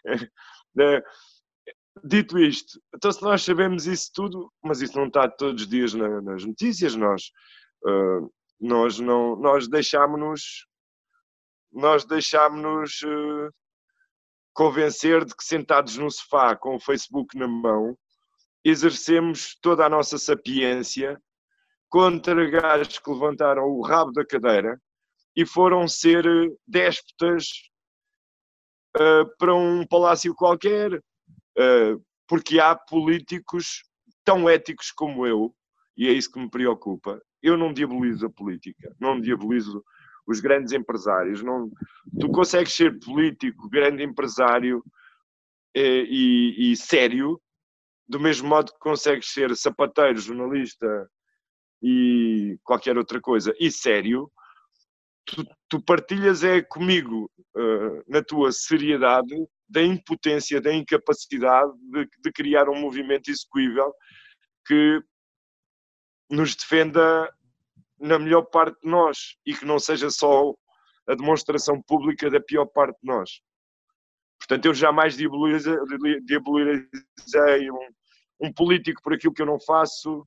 É, 0.07 1.01
dito 2.03 2.39
isto, 2.39 2.81
então 2.95 3.11
se 3.11 3.21
nós 3.21 3.43
sabemos 3.43 3.85
isso 3.85 4.09
tudo, 4.13 4.51
mas 4.63 4.81
isso 4.81 4.97
não 4.97 5.07
está 5.07 5.29
todos 5.29 5.63
os 5.63 5.67
dias 5.67 5.93
na, 5.93 6.21
nas 6.21 6.43
notícias, 6.45 6.95
nós, 6.95 7.31
uh, 7.85 8.31
nós 8.59 8.99
não, 8.99 9.35
nós 9.35 9.67
deixámos-nos, 9.67 10.65
nós 11.71 12.05
deixámos-nos 12.05 13.01
uh, 13.03 13.53
convencer 14.53 15.25
de 15.25 15.35
que 15.35 15.43
sentados 15.43 15.97
no 15.97 16.09
sofá 16.09 16.55
com 16.55 16.75
o 16.75 16.79
Facebook 16.79 17.37
na 17.37 17.47
mão, 17.47 17.97
exercemos 18.63 19.57
toda 19.61 19.85
a 19.85 19.89
nossa 19.89 20.17
sapiência 20.17 21.21
contra 21.89 22.49
gajos 22.49 22.99
que 22.99 23.09
levantaram 23.09 23.63
o 23.63 23.81
rabo 23.81 24.11
da 24.11 24.25
cadeira 24.25 24.79
e 25.39 25.45
foram 25.45 25.87
ser 25.87 26.25
eh, 26.25 26.49
déspotas 26.67 27.47
uh, 28.97 29.25
para 29.37 29.55
um 29.55 29.87
palácio 29.87 30.35
qualquer, 30.35 30.95
uh, 30.95 32.05
porque 32.27 32.59
há 32.59 32.75
políticos 32.75 33.85
tão 34.25 34.49
éticos 34.49 34.91
como 34.91 35.25
eu, 35.25 35.55
e 35.95 36.09
é 36.09 36.11
isso 36.11 36.29
que 36.29 36.41
me 36.41 36.49
preocupa. 36.49 37.21
Eu 37.41 37.55
não 37.55 37.71
diabolizo 37.71 38.25
a 38.25 38.29
política, 38.29 38.93
não 38.99 39.17
diabolizo 39.21 39.81
os 40.27 40.41
grandes 40.41 40.73
empresários. 40.73 41.41
Não, 41.41 41.71
tu 42.19 42.29
consegues 42.29 42.73
ser 42.73 42.99
político, 42.99 43.69
grande 43.69 44.03
empresário 44.03 44.83
eh, 45.73 46.03
e, 46.03 46.73
e 46.73 46.75
sério, 46.75 47.41
do 48.05 48.19
mesmo 48.19 48.49
modo 48.49 48.73
que 48.73 48.79
consegues 48.79 49.31
ser 49.31 49.55
sapateiro, 49.55 50.19
jornalista 50.19 51.09
e 51.81 52.59
qualquer 52.61 52.97
outra 52.97 53.21
coisa, 53.21 53.55
e 53.57 53.71
sério, 53.71 54.29
tu, 55.35 55.45
tu 55.67 55.81
partilhas 55.81 56.43
é 56.43 56.61
comigo 56.61 57.31
uh, 57.55 58.03
na 58.07 58.23
tua 58.23 58.51
seriedade 58.51 59.35
da 59.67 59.81
impotência, 59.83 60.59
da 60.59 60.73
incapacidade 60.73 61.71
de, 61.91 62.09
de 62.23 62.31
criar 62.31 62.69
um 62.69 62.79
movimento 62.79 63.29
execuível 63.29 63.93
que 64.65 65.01
nos 66.29 66.55
defenda 66.55 67.31
na 67.99 68.17
melhor 68.17 68.43
parte 68.43 68.79
de 68.81 68.89
nós 68.89 69.35
e 69.45 69.53
que 69.53 69.65
não 69.65 69.77
seja 69.79 70.09
só 70.09 70.53
a 71.07 71.15
demonstração 71.15 71.81
pública 71.81 72.29
da 72.29 72.39
pior 72.39 72.65
parte 72.65 72.97
de 73.01 73.07
nós. 73.07 73.41
Portanto, 74.39 74.65
eu 74.65 74.73
jamais 74.73 75.17
diabolizei 75.17 75.73
um, 77.71 77.89
um 78.41 78.53
político 78.53 79.01
por 79.01 79.13
aquilo 79.13 79.33
que 79.33 79.41
eu 79.41 79.45
não 79.45 79.59
faço, 79.59 80.25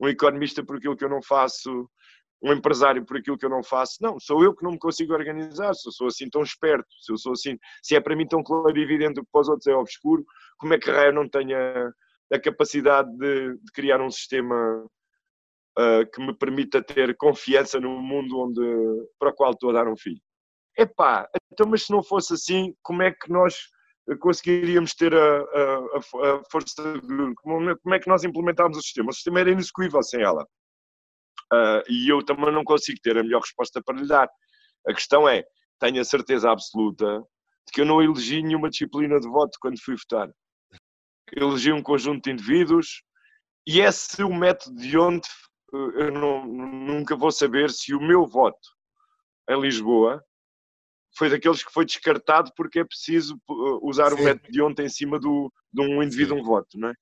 um 0.00 0.08
economista 0.08 0.64
por 0.64 0.76
aquilo 0.76 0.96
que 0.96 1.04
eu 1.04 1.08
não 1.08 1.22
faço, 1.22 1.88
um 2.42 2.52
empresário 2.52 3.04
por 3.04 3.16
aquilo 3.16 3.38
que 3.38 3.46
eu 3.46 3.50
não 3.50 3.62
faço. 3.62 3.98
Não, 4.00 4.18
sou 4.18 4.42
eu 4.42 4.54
que 4.54 4.64
não 4.64 4.72
me 4.72 4.78
consigo 4.78 5.12
organizar, 5.12 5.74
se 5.74 5.88
eu 5.88 5.92
sou 5.92 6.08
assim 6.08 6.28
tão 6.28 6.42
esperto, 6.42 6.88
se 7.00 7.12
eu 7.12 7.16
sou 7.16 7.32
assim, 7.32 7.58
se 7.82 7.94
é 7.94 8.00
para 8.00 8.16
mim 8.16 8.26
tão 8.26 8.42
claro 8.42 8.76
e 8.76 8.82
evidente 8.82 9.20
que 9.20 9.26
para 9.30 9.40
os 9.40 9.48
outros 9.48 9.66
é 9.66 9.74
obscuro, 9.74 10.24
como 10.58 10.74
é 10.74 10.78
que 10.78 10.90
raio 10.90 11.12
não 11.12 11.28
tenha 11.28 11.92
a 12.32 12.40
capacidade 12.40 13.10
de, 13.16 13.54
de 13.54 13.72
criar 13.72 14.00
um 14.00 14.10
sistema 14.10 14.84
uh, 15.78 16.10
que 16.12 16.20
me 16.20 16.36
permita 16.36 16.82
ter 16.82 17.16
confiança 17.16 17.78
no 17.78 18.00
mundo 18.00 18.38
onde, 18.38 19.08
para 19.18 19.30
o 19.30 19.34
qual 19.34 19.52
estou 19.52 19.70
a 19.70 19.74
dar 19.74 19.88
um 19.88 19.96
filho. 19.96 20.20
Epá, 20.76 21.28
então, 21.52 21.66
mas 21.68 21.84
se 21.84 21.92
não 21.92 22.02
fosse 22.02 22.32
assim, 22.32 22.74
como 22.82 23.02
é 23.02 23.10
que 23.10 23.30
nós 23.30 23.54
conseguiríamos 24.20 24.94
ter 24.94 25.14
a, 25.14 25.18
a, 25.18 26.36
a 26.36 26.42
força 26.50 26.82
de. 27.00 27.34
Como 27.36 27.94
é 27.94 27.98
que 28.00 28.08
nós 28.08 28.24
implementámos 28.24 28.78
o 28.78 28.82
sistema? 28.82 29.10
O 29.10 29.12
sistema 29.12 29.40
era 29.40 29.50
inexecuível 29.50 30.02
sem 30.02 30.22
ela. 30.22 30.46
Uh, 31.52 31.84
e 31.88 32.08
eu 32.08 32.24
também 32.24 32.50
não 32.50 32.64
consigo 32.64 32.98
ter 33.02 33.18
a 33.18 33.22
melhor 33.22 33.40
resposta 33.40 33.82
para 33.82 33.98
lhe 33.98 34.06
dar. 34.06 34.28
A 34.86 34.94
questão 34.94 35.28
é: 35.28 35.44
tenho 35.78 36.00
a 36.00 36.04
certeza 36.04 36.50
absoluta 36.50 37.20
de 37.66 37.72
que 37.72 37.82
eu 37.82 37.84
não 37.84 38.02
elegi 38.02 38.42
nenhuma 38.42 38.70
disciplina 38.70 39.20
de 39.20 39.28
voto 39.28 39.58
quando 39.60 39.82
fui 39.82 39.94
votar. 39.96 40.30
Elegi 41.30 41.72
um 41.72 41.82
conjunto 41.82 42.24
de 42.24 42.30
indivíduos 42.30 43.02
e 43.66 43.80
esse 43.80 44.22
o 44.22 44.34
método 44.34 44.76
de 44.76 44.98
onde 44.98 45.28
eu 45.72 46.12
não, 46.12 46.46
nunca 46.46 47.16
vou 47.16 47.30
saber 47.30 47.70
se 47.70 47.94
o 47.94 48.00
meu 48.00 48.26
voto 48.26 48.68
em 49.48 49.60
Lisboa 49.60 50.22
foi 51.16 51.28
daqueles 51.28 51.62
que 51.62 51.72
foi 51.72 51.84
descartado 51.84 52.50
porque 52.56 52.80
é 52.80 52.84
preciso 52.84 53.36
uh, 53.48 53.88
usar 53.88 54.10
Sim. 54.10 54.20
o 54.20 54.24
método 54.24 54.52
de 54.52 54.62
ontem 54.62 54.86
em 54.86 54.88
cima 54.88 55.18
do, 55.18 55.52
de 55.72 55.82
um 55.82 56.02
indivíduo, 56.02 56.36
Sim. 56.36 56.42
um 56.42 56.44
voto, 56.44 56.78
não 56.78 56.88
é? 56.88 56.94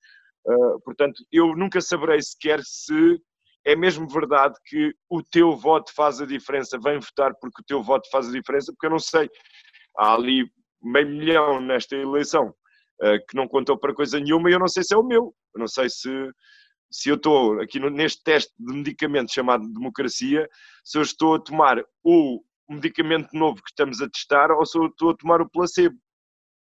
Uh, 0.45 0.81
portanto, 0.81 1.23
eu 1.31 1.55
nunca 1.55 1.79
saberei 1.81 2.21
sequer 2.21 2.61
se 2.63 3.21
é 3.65 3.75
mesmo 3.75 4.07
verdade 4.07 4.55
que 4.65 4.93
o 5.09 5.23
teu 5.23 5.55
voto 5.55 5.93
faz 5.93 6.21
a 6.21 6.25
diferença, 6.25 6.79
vem 6.79 6.99
votar 6.99 7.33
porque 7.39 7.61
o 7.61 7.65
teu 7.65 7.83
voto 7.83 8.09
faz 8.09 8.27
a 8.27 8.31
diferença, 8.31 8.71
porque 8.71 8.87
eu 8.87 8.91
não 8.91 8.99
sei, 8.99 9.29
há 9.97 10.13
ali 10.13 10.49
meio 10.81 11.07
milhão 11.07 11.61
nesta 11.61 11.95
eleição 11.95 12.49
uh, 12.49 13.25
que 13.29 13.35
não 13.35 13.47
contou 13.47 13.77
para 13.77 13.93
coisa 13.93 14.19
nenhuma 14.19 14.49
e 14.49 14.53
eu 14.53 14.59
não 14.59 14.67
sei 14.67 14.83
se 14.83 14.93
é 14.93 14.97
o 14.97 15.03
meu, 15.03 15.35
eu 15.53 15.59
não 15.59 15.67
sei 15.67 15.89
se, 15.89 16.09
se 16.91 17.09
eu 17.09 17.15
estou 17.15 17.59
aqui 17.61 17.79
no, 17.79 17.89
neste 17.89 18.23
teste 18.23 18.51
de 18.57 18.73
medicamento 18.73 19.33
chamado 19.33 19.71
democracia, 19.71 20.47
se 20.83 20.97
eu 20.97 21.01
estou 21.01 21.35
a 21.35 21.39
tomar 21.39 21.83
o 22.03 22.43
medicamento 22.69 23.29
novo 23.33 23.61
que 23.61 23.69
estamos 23.69 24.01
a 24.01 24.09
testar 24.09 24.51
ou 24.51 24.65
se 24.65 24.77
eu 24.77 24.87
estou 24.87 25.11
a 25.11 25.15
tomar 25.15 25.41
o 25.41 25.49
placebo, 25.49 25.97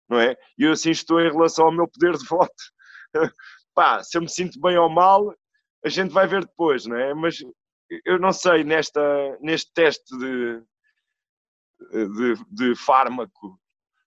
não 0.10 0.20
é? 0.20 0.36
E 0.58 0.64
eu 0.64 0.72
assim 0.72 0.92
estou 0.92 1.20
em 1.20 1.30
relação 1.30 1.66
ao 1.66 1.72
meu 1.72 1.88
poder 1.88 2.18
de 2.18 2.26
voto. 2.26 2.54
Pá, 3.76 4.02
se 4.04 4.18
eu 4.18 4.22
me 4.22 4.30
sinto 4.30 4.60
bem 4.60 4.78
ou 4.78 4.90
mal, 4.90 5.34
a 5.88 5.90
gente 5.90 6.14
vai 6.14 6.28
ver 6.28 6.46
depois, 6.46 6.86
não 6.86 6.98
é? 6.98 7.14
Mas 7.14 7.44
eu 8.06 8.20
não 8.20 8.32
sei, 8.32 8.64
nesta, 8.64 9.02
neste 9.40 9.74
teste 9.74 10.18
de, 10.18 10.64
de, 11.92 12.46
de 12.52 12.76
fármaco, 12.76 13.60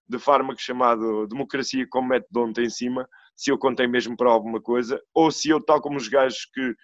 de 0.07 0.19
fármaco 0.19 0.61
chamado 0.61 1.27
Democracia 1.27 1.87
com 1.89 2.01
método 2.01 2.61
em 2.61 2.69
cima, 2.69 3.09
se 3.35 3.51
eu 3.51 3.57
contei 3.57 3.87
mesmo 3.87 4.15
para 4.15 4.29
alguma 4.29 4.61
coisa, 4.61 5.01
ou 5.13 5.31
se 5.31 5.49
eu, 5.49 5.63
tal 5.63 5.81
como 5.81 5.97
os 5.97 6.07
gajos 6.07 6.45
que 6.53 6.75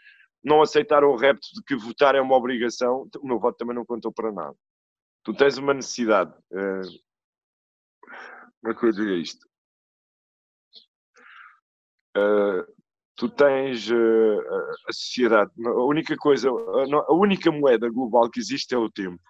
não 0.43 0.61
aceitaram 0.61 1.09
o 1.09 1.15
repto 1.15 1.47
de 1.53 1.61
que 1.63 1.75
votar 1.75 2.15
é 2.15 2.21
uma 2.21 2.35
obrigação, 2.35 3.07
o 3.19 3.27
meu 3.27 3.39
voto 3.39 3.57
também 3.57 3.75
não 3.75 3.85
contou 3.85 4.11
para 4.11 4.31
nada. 4.31 4.55
Tu 5.23 5.33
tens 5.33 5.57
uma 5.57 5.73
necessidade. 5.73 6.33
Uh, 6.51 7.07
como 8.61 8.73
é 8.73 8.75
que 8.75 8.85
eu 8.85 8.91
diria 8.91 9.21
isto? 9.21 9.45
Uh, 12.17 12.76
tu 13.17 13.27
tens 13.27 13.89
uh, 13.89 14.39
a 14.87 14.93
sociedade. 14.93 15.51
A 15.65 15.83
única 15.83 16.15
coisa, 16.15 16.49
a, 16.49 17.13
única 17.13 17.51
moeda 17.51 17.89
global 17.89 18.29
que 18.29 18.39
existe 18.39 18.73
é 18.75 18.77
o 18.77 18.91
tempo. 18.91 19.21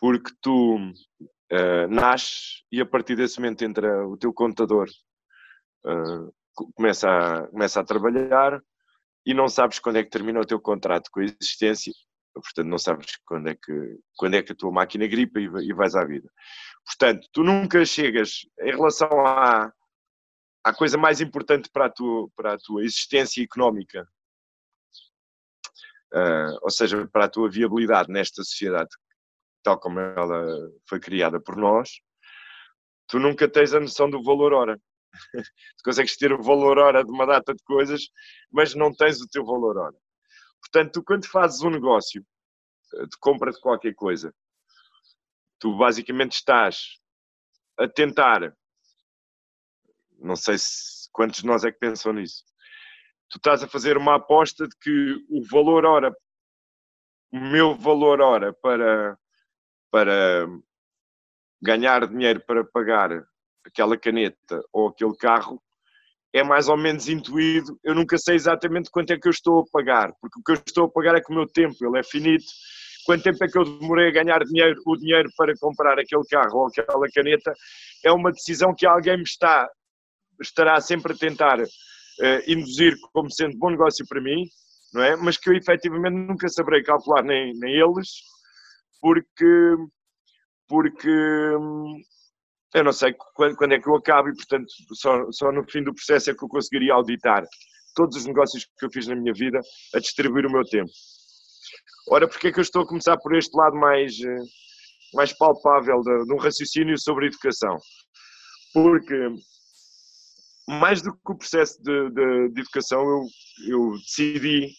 Porque 0.00 0.32
tu 0.40 0.76
uh, 0.76 1.88
nasces 1.90 2.62
e 2.70 2.80
a 2.80 2.86
partir 2.86 3.16
desse 3.16 3.38
momento 3.38 3.64
entra 3.64 4.06
o 4.06 4.16
teu 4.16 4.32
contador, 4.32 4.88
uh, 5.84 6.32
começa, 6.76 7.10
a, 7.10 7.48
começa 7.48 7.80
a 7.80 7.84
trabalhar 7.84 8.62
e 9.26 9.34
não 9.34 9.48
sabes 9.48 9.80
quando 9.80 9.96
é 9.96 10.04
que 10.04 10.10
termina 10.10 10.40
o 10.40 10.46
teu 10.46 10.60
contrato 10.60 11.10
com 11.10 11.20
a 11.20 11.24
existência. 11.24 11.92
Portanto, 12.32 12.68
não 12.68 12.78
sabes 12.78 13.18
quando 13.26 13.48
é 13.48 13.56
que, 13.56 13.98
quando 14.16 14.34
é 14.34 14.42
que 14.42 14.52
a 14.52 14.54
tua 14.54 14.70
máquina 14.70 15.06
gripa 15.08 15.40
e, 15.40 15.46
e 15.68 15.74
vais 15.74 15.96
à 15.96 16.04
vida. 16.04 16.30
Portanto, 16.86 17.28
tu 17.32 17.42
nunca 17.42 17.84
chegas 17.84 18.46
em 18.60 18.70
relação 18.70 19.26
à, 19.26 19.72
a 20.62 20.74
coisa 20.74 20.98
mais 20.98 21.20
importante 21.20 21.70
para 21.70 21.86
a 21.86 21.90
tua, 21.90 22.28
para 22.36 22.54
a 22.54 22.58
tua 22.58 22.84
existência 22.84 23.42
económica, 23.42 24.06
uh, 26.12 26.58
ou 26.62 26.70
seja, 26.70 27.06
para 27.08 27.24
a 27.24 27.28
tua 27.28 27.50
viabilidade 27.50 28.10
nesta 28.12 28.42
sociedade, 28.42 28.90
tal 29.62 29.78
como 29.78 30.00
ela 30.00 30.70
foi 30.88 31.00
criada 31.00 31.40
por 31.40 31.56
nós, 31.56 32.00
tu 33.06 33.18
nunca 33.18 33.48
tens 33.48 33.74
a 33.74 33.80
noção 33.80 34.08
do 34.10 34.22
valor 34.22 34.52
hora. 34.52 34.80
tu 35.42 35.82
consegues 35.84 36.16
ter 36.16 36.32
o 36.32 36.42
valor 36.42 36.78
hora 36.78 37.04
de 37.04 37.10
uma 37.10 37.26
data 37.26 37.54
de 37.54 37.62
coisas, 37.64 38.08
mas 38.50 38.74
não 38.74 38.94
tens 38.94 39.20
o 39.20 39.28
teu 39.28 39.44
valor 39.44 39.76
hora. 39.76 39.96
Portanto, 40.60 40.92
tu 40.92 41.02
quando 41.02 41.26
fazes 41.26 41.62
um 41.62 41.70
negócio 41.70 42.24
ah, 42.94 43.04
de 43.04 43.16
compra 43.18 43.50
de 43.50 43.60
qualquer 43.60 43.94
coisa, 43.94 44.32
tu 45.58 45.76
basicamente 45.76 46.32
estás 46.32 47.00
a 47.78 47.88
tentar 47.88 48.54
não 50.20 50.36
sei 50.36 50.58
se 50.58 51.08
quantos 51.12 51.40
de 51.40 51.46
nós 51.46 51.64
é 51.64 51.72
que 51.72 51.78
pensam 51.78 52.12
nisso. 52.12 52.44
Tu 53.28 53.36
estás 53.36 53.62
a 53.62 53.68
fazer 53.68 53.96
uma 53.96 54.16
aposta 54.16 54.66
de 54.66 54.76
que 54.76 55.24
o 55.28 55.42
valor 55.50 55.84
hora, 55.84 56.14
o 57.32 57.38
meu 57.38 57.74
valor 57.74 58.20
hora 58.20 58.52
para, 58.52 59.16
para 59.90 60.46
ganhar 61.62 62.06
dinheiro 62.06 62.40
para 62.40 62.64
pagar 62.64 63.24
aquela 63.64 63.96
caneta 63.96 64.62
ou 64.72 64.88
aquele 64.88 65.16
carro 65.16 65.62
é 66.32 66.42
mais 66.42 66.68
ou 66.68 66.76
menos 66.76 67.08
intuído. 67.08 67.78
Eu 67.82 67.94
nunca 67.94 68.16
sei 68.18 68.36
exatamente 68.36 68.90
quanto 68.90 69.12
é 69.12 69.18
que 69.18 69.26
eu 69.26 69.32
estou 69.32 69.60
a 69.60 69.64
pagar, 69.72 70.12
porque 70.20 70.40
o 70.40 70.42
que 70.42 70.52
eu 70.52 70.62
estou 70.66 70.84
a 70.86 70.90
pagar 70.90 71.14
é 71.16 71.20
com 71.20 71.32
o 71.32 71.36
meu 71.36 71.46
tempo, 71.46 71.76
ele 71.80 71.98
é 71.98 72.02
finito. 72.02 72.44
Quanto 73.04 73.22
tempo 73.24 73.42
é 73.42 73.48
que 73.48 73.58
eu 73.58 73.64
demorei 73.64 74.08
a 74.08 74.12
ganhar 74.12 74.44
dinheiro, 74.44 74.80
o 74.86 74.96
dinheiro 74.96 75.28
para 75.36 75.52
comprar 75.58 75.98
aquele 75.98 76.24
carro 76.30 76.58
ou 76.58 76.66
aquela 76.66 77.06
caneta, 77.12 77.52
é 78.04 78.12
uma 78.12 78.30
decisão 78.30 78.74
que 78.74 78.86
alguém 78.86 79.16
me 79.16 79.22
está 79.22 79.68
estará 80.40 80.80
sempre 80.80 81.12
a 81.12 81.16
tentar 81.16 81.60
uh, 81.60 81.66
induzir 82.46 82.96
como 83.12 83.30
sendo 83.30 83.56
bom 83.58 83.70
negócio 83.70 84.06
para 84.08 84.20
mim, 84.20 84.46
não 84.92 85.02
é? 85.02 85.16
Mas 85.16 85.36
que 85.36 85.50
eu 85.50 85.54
efetivamente 85.54 86.14
nunca 86.14 86.48
saberei 86.48 86.82
calcular 86.82 87.22
nem, 87.22 87.52
nem 87.58 87.74
eles, 87.74 88.08
porque, 89.00 89.76
porque 90.68 91.10
hum, 91.58 92.00
eu 92.74 92.84
não 92.84 92.92
sei 92.92 93.14
quando, 93.34 93.56
quando, 93.56 93.72
é 93.72 93.80
que 93.80 93.88
eu 93.88 93.96
acabo 93.96 94.28
e, 94.28 94.34
portanto, 94.34 94.66
só, 94.94 95.30
só 95.32 95.50
no 95.52 95.64
fim 95.68 95.82
do 95.82 95.94
processo 95.94 96.30
é 96.30 96.34
que 96.34 96.44
eu 96.44 96.48
conseguiria 96.48 96.94
auditar 96.94 97.44
todos 97.94 98.16
os 98.16 98.26
negócios 98.26 98.64
que 98.78 98.86
eu 98.86 98.90
fiz 98.90 99.06
na 99.06 99.16
minha 99.16 99.32
vida 99.32 99.60
a 99.94 99.98
distribuir 99.98 100.46
o 100.46 100.50
meu 100.50 100.64
tempo. 100.64 100.90
Ora, 102.08 102.28
porque 102.28 102.48
é 102.48 102.52
que 102.52 102.58
eu 102.58 102.62
estou 102.62 102.82
a 102.82 102.86
começar 102.86 103.16
por 103.18 103.36
este 103.36 103.56
lado 103.56 103.76
mais, 103.76 104.18
eh, 104.20 104.42
mais 105.14 105.32
palpável 105.32 106.00
de, 106.00 106.24
de 106.24 106.32
um 106.32 106.38
raciocínio 106.38 106.98
sobre 106.98 107.26
educação? 107.26 107.76
Porque 108.72 109.28
mais 110.70 111.02
do 111.02 111.12
que 111.12 111.32
o 111.32 111.36
processo 111.36 111.82
de, 111.82 112.10
de, 112.10 112.48
de 112.50 112.60
educação, 112.60 113.02
eu, 113.02 113.26
eu, 113.66 113.92
decidi 113.98 114.72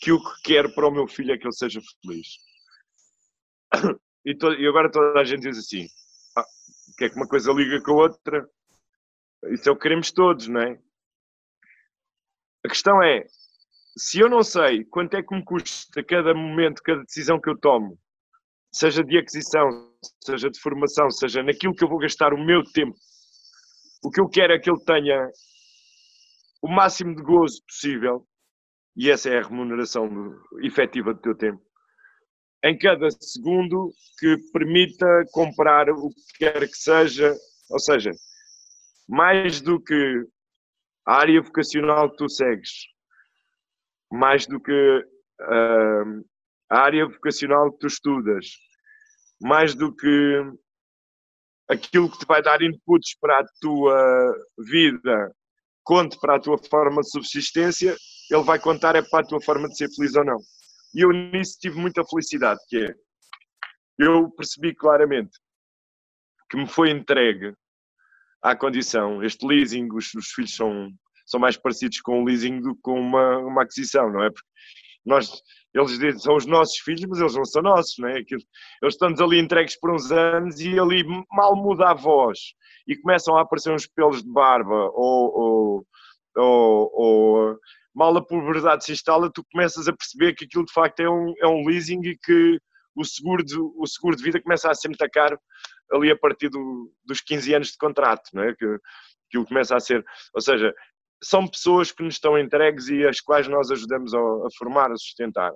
que 0.00 0.12
o 0.12 0.22
que 0.22 0.42
quero 0.42 0.74
para 0.74 0.86
o 0.86 0.90
meu 0.90 1.08
filho 1.08 1.32
é 1.32 1.38
que 1.38 1.46
ele 1.46 1.52
seja 1.52 1.80
feliz. 2.02 2.26
E, 4.26 4.32
e 4.32 4.66
agora 4.66 4.90
toda 4.90 5.20
a 5.20 5.24
gente 5.24 5.42
diz 5.42 5.58
assim: 5.58 5.86
ah, 6.34 6.44
que 6.96 7.04
é 7.04 7.10
que 7.10 7.16
uma 7.16 7.28
coisa 7.28 7.52
liga 7.52 7.78
com 7.82 7.92
a 7.92 8.04
outra? 8.04 8.48
Isso 9.50 9.68
é 9.68 9.72
o 9.72 9.76
que 9.76 9.82
queremos 9.82 10.10
todos, 10.10 10.48
não 10.48 10.62
é? 10.62 10.80
A 12.64 12.68
questão 12.70 13.02
é, 13.02 13.26
se 13.96 14.20
eu 14.20 14.30
não 14.30 14.42
sei 14.42 14.84
quanto 14.84 15.14
é 15.14 15.22
que 15.22 15.34
me 15.34 15.44
custa 15.44 16.02
cada 16.02 16.32
momento, 16.32 16.82
cada 16.82 17.02
decisão 17.02 17.38
que 17.38 17.50
eu 17.50 17.58
tomo, 17.58 17.98
seja 18.72 19.04
de 19.04 19.18
aquisição, 19.18 19.92
seja 20.24 20.48
de 20.48 20.58
formação, 20.58 21.10
seja 21.10 21.42
naquilo 21.42 21.74
que 21.74 21.84
eu 21.84 21.88
vou 21.88 21.98
gastar 21.98 22.32
o 22.32 22.42
meu 22.42 22.64
tempo, 22.64 22.96
o 24.04 24.10
que 24.10 24.20
eu 24.20 24.28
quero 24.28 24.52
é 24.52 24.58
que 24.58 24.70
ele 24.70 24.84
tenha 24.84 25.30
o 26.60 26.68
máximo 26.68 27.16
de 27.16 27.22
gozo 27.22 27.64
possível, 27.66 28.26
e 28.94 29.10
essa 29.10 29.30
é 29.30 29.38
a 29.38 29.42
remuneração 29.42 30.08
efetiva 30.62 31.14
do 31.14 31.20
teu 31.20 31.34
tempo, 31.34 31.62
em 32.62 32.76
cada 32.76 33.10
segundo 33.10 33.90
que 34.18 34.36
permita 34.52 35.06
comprar 35.32 35.88
o 35.90 36.10
que 36.10 36.38
quer 36.38 36.60
que 36.60 36.76
seja, 36.76 37.34
ou 37.70 37.78
seja, 37.78 38.10
mais 39.08 39.60
do 39.62 39.80
que 39.80 40.26
a 41.06 41.14
área 41.16 41.40
vocacional 41.40 42.10
que 42.10 42.18
tu 42.18 42.28
segues, 42.28 42.86
mais 44.12 44.46
do 44.46 44.60
que 44.60 44.72
uh, 45.40 46.24
a 46.70 46.78
área 46.78 47.06
vocacional 47.06 47.72
que 47.72 47.78
tu 47.78 47.86
estudas, 47.86 48.46
mais 49.40 49.74
do 49.74 49.94
que 49.94 50.42
aquilo 51.68 52.10
que 52.10 52.18
te 52.18 52.26
vai 52.26 52.42
dar 52.42 52.62
inputs 52.62 53.16
para 53.20 53.40
a 53.40 53.44
tua 53.60 54.34
vida, 54.58 55.34
conte 55.82 56.18
para 56.18 56.36
a 56.36 56.40
tua 56.40 56.58
forma 56.58 57.02
de 57.02 57.10
subsistência, 57.10 57.96
ele 58.30 58.42
vai 58.42 58.58
contar 58.58 58.96
é 58.96 59.02
para 59.02 59.20
a 59.20 59.26
tua 59.26 59.40
forma 59.40 59.68
de 59.68 59.76
ser 59.76 59.88
feliz 59.94 60.14
ou 60.14 60.24
não. 60.24 60.38
E 60.94 61.00
eu 61.00 61.10
nisso 61.10 61.58
tive 61.60 61.76
muita 61.78 62.04
felicidade, 62.04 62.60
que 62.68 62.76
é, 62.78 62.94
eu 63.98 64.30
percebi 64.30 64.74
claramente 64.74 65.38
que 66.50 66.56
me 66.56 66.66
foi 66.66 66.90
entregue 66.90 67.54
à 68.42 68.54
condição, 68.54 69.22
este 69.22 69.46
leasing, 69.46 69.88
os, 69.92 70.12
os 70.14 70.28
filhos 70.28 70.54
são, 70.54 70.90
são 71.26 71.40
mais 71.40 71.56
parecidos 71.56 72.00
com 72.00 72.20
um 72.20 72.24
leasing 72.24 72.60
do 72.60 72.74
que 72.74 72.82
com 72.82 72.98
uma, 73.00 73.38
uma 73.38 73.62
aquisição, 73.62 74.10
não 74.10 74.22
é? 74.22 74.30
Porque 74.30 74.48
nós, 75.04 75.42
eles 75.74 75.90
dizem, 75.98 76.18
são 76.18 76.36
os 76.36 76.46
nossos 76.46 76.78
filhos, 76.78 77.04
mas 77.08 77.18
eles 77.18 77.34
não 77.34 77.44
são 77.44 77.62
nossos, 77.62 77.94
não 77.98 78.08
é? 78.08 78.18
Eles 78.18 78.44
estão-nos 78.82 79.20
ali 79.20 79.40
entregues 79.40 79.78
por 79.78 79.92
uns 79.92 80.12
anos 80.12 80.60
e 80.60 80.78
ali 80.78 81.04
mal 81.32 81.56
muda 81.56 81.90
a 81.90 81.94
voz 81.94 82.38
e 82.86 82.96
começam 82.96 83.36
a 83.36 83.42
aparecer 83.42 83.72
uns 83.72 83.86
pelos 83.86 84.22
de 84.22 84.30
barba 84.30 84.90
ou, 84.94 85.34
ou, 85.34 85.86
ou, 86.36 86.90
ou 86.92 87.58
mal 87.94 88.16
a 88.16 88.24
puberdade 88.24 88.84
se 88.84 88.92
instala, 88.92 89.30
tu 89.32 89.44
começas 89.50 89.88
a 89.88 89.92
perceber 89.92 90.34
que 90.34 90.44
aquilo 90.44 90.64
de 90.64 90.72
facto 90.72 91.00
é 91.00 91.10
um, 91.10 91.34
é 91.40 91.46
um 91.46 91.66
leasing 91.66 92.00
e 92.04 92.16
que 92.18 92.58
o 92.94 93.04
seguro, 93.04 93.44
de, 93.44 93.58
o 93.58 93.86
seguro 93.86 94.16
de 94.16 94.22
vida 94.22 94.40
começa 94.40 94.70
a 94.70 94.74
ser 94.74 94.88
muito 94.88 95.10
caro 95.10 95.38
ali 95.92 96.10
a 96.10 96.16
partir 96.16 96.48
do, 96.48 96.92
dos 97.04 97.20
15 97.20 97.54
anos 97.54 97.68
de 97.68 97.78
contrato, 97.78 98.30
não 98.32 98.44
é? 98.44 98.54
Que 98.54 98.64
aquilo 99.28 99.46
começa 99.46 99.74
a 99.74 99.80
ser, 99.80 100.04
ou 100.32 100.40
seja, 100.40 100.72
são 101.22 101.46
pessoas 101.48 101.90
que 101.90 102.02
nos 102.02 102.14
estão 102.14 102.38
entregues 102.38 102.88
e 102.88 103.04
as 103.04 103.20
quais 103.20 103.48
nós 103.48 103.70
ajudamos 103.70 104.14
a, 104.14 104.18
a 104.18 104.48
formar, 104.56 104.92
a 104.92 104.96
sustentar. 104.96 105.52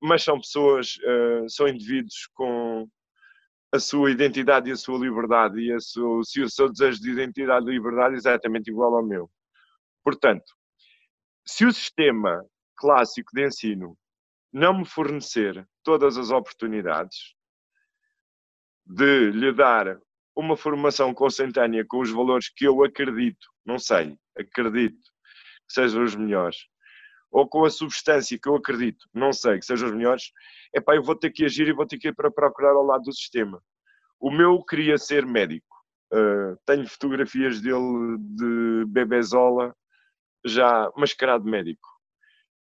Mas 0.00 0.22
são 0.22 0.38
pessoas, 0.38 0.96
uh, 0.96 1.48
são 1.48 1.68
indivíduos 1.68 2.28
com 2.34 2.88
a 3.72 3.78
sua 3.78 4.10
identidade 4.10 4.68
e 4.68 4.72
a 4.72 4.76
sua 4.76 4.98
liberdade 4.98 5.60
e 5.60 5.72
a 5.72 5.80
sua, 5.80 6.22
se 6.24 6.40
o 6.40 6.50
seu 6.50 6.70
desejo 6.70 7.00
de 7.00 7.10
identidade 7.10 7.66
e 7.66 7.72
liberdade 7.72 8.14
é 8.14 8.18
exatamente 8.18 8.70
igual 8.70 8.94
ao 8.94 9.04
meu. 9.04 9.30
Portanto, 10.04 10.54
se 11.44 11.64
o 11.64 11.72
sistema 11.72 12.44
clássico 12.76 13.30
de 13.34 13.46
ensino 13.46 13.96
não 14.52 14.78
me 14.78 14.84
fornecer 14.84 15.66
todas 15.82 16.16
as 16.16 16.30
oportunidades 16.30 17.34
de 18.84 19.30
lhe 19.30 19.52
dar 19.52 19.98
uma 20.34 20.56
formação 20.56 21.12
consentânea 21.12 21.84
com 21.86 22.00
os 22.00 22.10
valores 22.10 22.48
que 22.48 22.66
eu 22.66 22.84
acredito, 22.84 23.46
não 23.64 23.78
sei, 23.78 24.16
acredito 24.38 25.02
que 25.66 25.74
sejam 25.74 26.04
os 26.04 26.14
melhores, 26.14 26.56
ou 27.36 27.46
com 27.46 27.66
a 27.66 27.70
substância 27.70 28.38
que 28.38 28.48
eu 28.48 28.54
acredito, 28.56 29.06
não 29.12 29.30
sei, 29.30 29.58
que 29.58 29.66
sejam 29.66 29.90
os 29.90 29.94
melhores, 29.94 30.32
é 30.74 30.80
pá, 30.80 30.96
eu 30.96 31.02
vou 31.02 31.14
ter 31.14 31.30
que 31.30 31.44
agir 31.44 31.68
e 31.68 31.72
vou 31.74 31.86
ter 31.86 31.98
que 31.98 32.08
ir 32.08 32.14
para 32.14 32.30
procurar 32.30 32.70
ao 32.70 32.82
lado 32.82 33.02
do 33.02 33.12
sistema. 33.12 33.62
O 34.18 34.30
meu 34.30 34.64
queria 34.64 34.96
ser 34.96 35.26
médico. 35.26 35.76
Uh, 36.10 36.56
tenho 36.64 36.88
fotografias 36.88 37.60
dele 37.60 38.16
de 38.18 38.86
bebezola 38.86 39.76
já 40.46 40.90
mascarado 40.96 41.44
médico. 41.44 41.86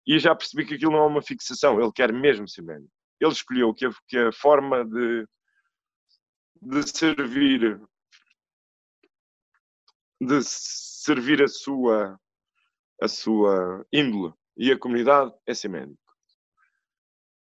E 0.07 0.17
já 0.17 0.33
percebi 0.33 0.65
que 0.65 0.73
aquilo 0.73 0.93
não 0.93 1.03
é 1.03 1.05
uma 1.05 1.21
fixação, 1.21 1.79
ele 1.79 1.91
quer 1.93 2.11
mesmo 2.11 2.47
ser 2.47 2.63
médico. 2.63 2.91
Ele 3.21 3.31
escolheu 3.31 3.75
que 3.75 3.85
a, 3.85 3.91
que 4.07 4.17
a 4.17 4.31
forma 4.31 4.83
de, 4.83 5.27
de 6.63 6.89
servir 6.89 7.79
de 10.19 10.41
servir 10.41 11.43
a 11.43 11.47
sua 11.47 12.19
a 12.99 13.07
sua 13.07 13.85
índole 13.93 14.33
e 14.57 14.71
a 14.71 14.77
comunidade 14.77 15.33
é 15.45 15.53
ser 15.53 15.69
médico. 15.69 15.99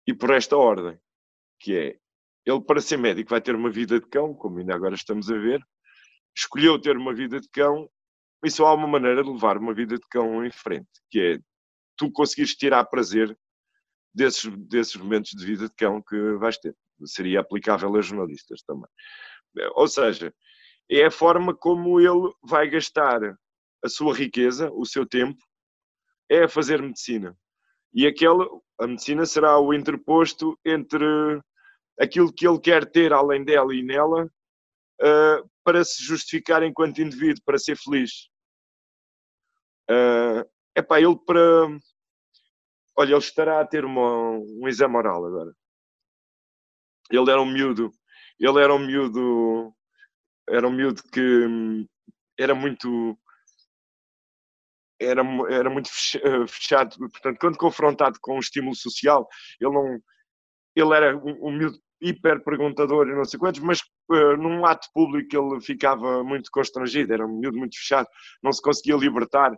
E 0.07 0.13
por 0.13 0.31
esta 0.31 0.57
ordem, 0.57 0.99
que 1.59 1.75
é 1.75 1.99
ele 2.45 2.61
para 2.61 2.81
ser 2.81 2.97
médico 2.97 3.29
vai 3.29 3.41
ter 3.41 3.55
uma 3.55 3.69
vida 3.69 3.99
de 3.99 4.07
cão, 4.07 4.33
como 4.33 4.59
ainda 4.59 4.73
agora 4.73 4.95
estamos 4.95 5.29
a 5.29 5.37
ver, 5.37 5.61
escolheu 6.35 6.79
ter 6.79 6.97
uma 6.97 7.13
vida 7.13 7.39
de 7.39 7.47
cão 7.49 7.89
e 8.43 8.49
só 8.49 8.67
há 8.67 8.73
uma 8.73 8.87
maneira 8.87 9.23
de 9.23 9.29
levar 9.29 9.57
uma 9.57 9.73
vida 9.73 9.95
de 9.95 10.07
cão 10.09 10.45
em 10.45 10.51
frente, 10.51 10.89
que 11.09 11.19
é 11.19 11.39
tu 11.97 12.11
conseguires 12.11 12.55
tirar 12.55 12.85
prazer 12.85 13.37
desses, 14.13 14.49
desses 14.67 14.95
momentos 14.95 15.31
de 15.31 15.45
vida 15.45 15.67
de 15.67 15.75
cão 15.75 16.01
que 16.01 16.33
vais 16.37 16.57
ter. 16.57 16.75
Seria 17.05 17.41
aplicável 17.41 17.95
a 17.95 18.01
jornalistas 18.01 18.61
também. 18.63 18.89
Ou 19.75 19.87
seja, 19.87 20.33
é 20.89 21.05
a 21.05 21.11
forma 21.11 21.55
como 21.55 21.99
ele 21.99 22.33
vai 22.43 22.69
gastar 22.69 23.19
a 23.83 23.89
sua 23.89 24.13
riqueza, 24.13 24.71
o 24.71 24.85
seu 24.85 25.05
tempo, 25.05 25.41
é 26.29 26.47
fazer 26.47 26.81
medicina. 26.81 27.35
E 27.93 28.05
aquela, 28.05 28.47
a 28.79 28.87
medicina 28.87 29.25
será 29.25 29.59
o 29.59 29.73
interposto 29.73 30.57
entre 30.63 31.05
aquilo 31.99 32.31
que 32.31 32.47
ele 32.47 32.59
quer 32.59 32.89
ter 32.89 33.11
além 33.11 33.43
dela 33.43 33.73
e 33.73 33.83
nela 33.83 34.25
uh, 34.25 35.49
para 35.63 35.83
se 35.83 36.03
justificar 36.03 36.63
enquanto 36.63 37.01
indivíduo, 37.01 37.43
para 37.45 37.57
ser 37.57 37.77
feliz. 37.77 38.29
Uh, 39.89 40.47
epá, 40.75 40.99
ele 40.99 41.17
para. 41.25 41.67
Olha, 42.97 43.11
ele 43.11 43.17
estará 43.17 43.61
a 43.61 43.65
ter 43.65 43.85
uma, 43.85 44.31
um 44.31 44.67
exame 44.67 44.95
oral 44.95 45.25
agora. 45.25 45.53
Ele 47.09 47.31
era 47.31 47.41
um 47.41 47.45
miúdo. 47.45 47.91
Ele 48.39 48.61
era 48.61 48.73
um 48.73 48.79
miúdo. 48.79 49.73
Era 50.47 50.67
um 50.67 50.71
miúdo 50.71 51.01
que 51.11 51.21
hum, 51.21 51.87
era 52.37 52.53
muito. 52.53 53.17
Era, 54.99 55.21
era 55.49 55.69
muito 55.69 55.89
fechado. 56.47 56.97
Portanto, 56.97 57.37
quando 57.39 57.57
confrontado 57.57 58.17
com 58.21 58.35
um 58.35 58.39
estímulo 58.39 58.75
social, 58.75 59.27
ele 59.59 59.73
não. 59.73 59.99
Ele 60.75 60.93
era 60.93 61.17
um, 61.17 61.51
miúdo 61.51 61.77
hiper 62.01 62.43
perguntador 62.43 63.07
e 63.07 63.15
não 63.15 63.25
sei 63.25 63.39
quantos, 63.39 63.59
mas 63.59 63.81
uh, 64.09 64.37
num 64.37 64.65
ato 64.65 64.87
público 64.93 65.35
ele 65.35 65.61
ficava 65.61 66.23
muito 66.23 66.49
constrangido, 66.51 67.13
era 67.13 67.25
um 67.25 67.39
miúdo 67.39 67.57
muito 67.57 67.77
fechado, 67.77 68.07
não 68.41 68.51
se 68.51 68.61
conseguia 68.61 68.95
libertar 68.95 69.51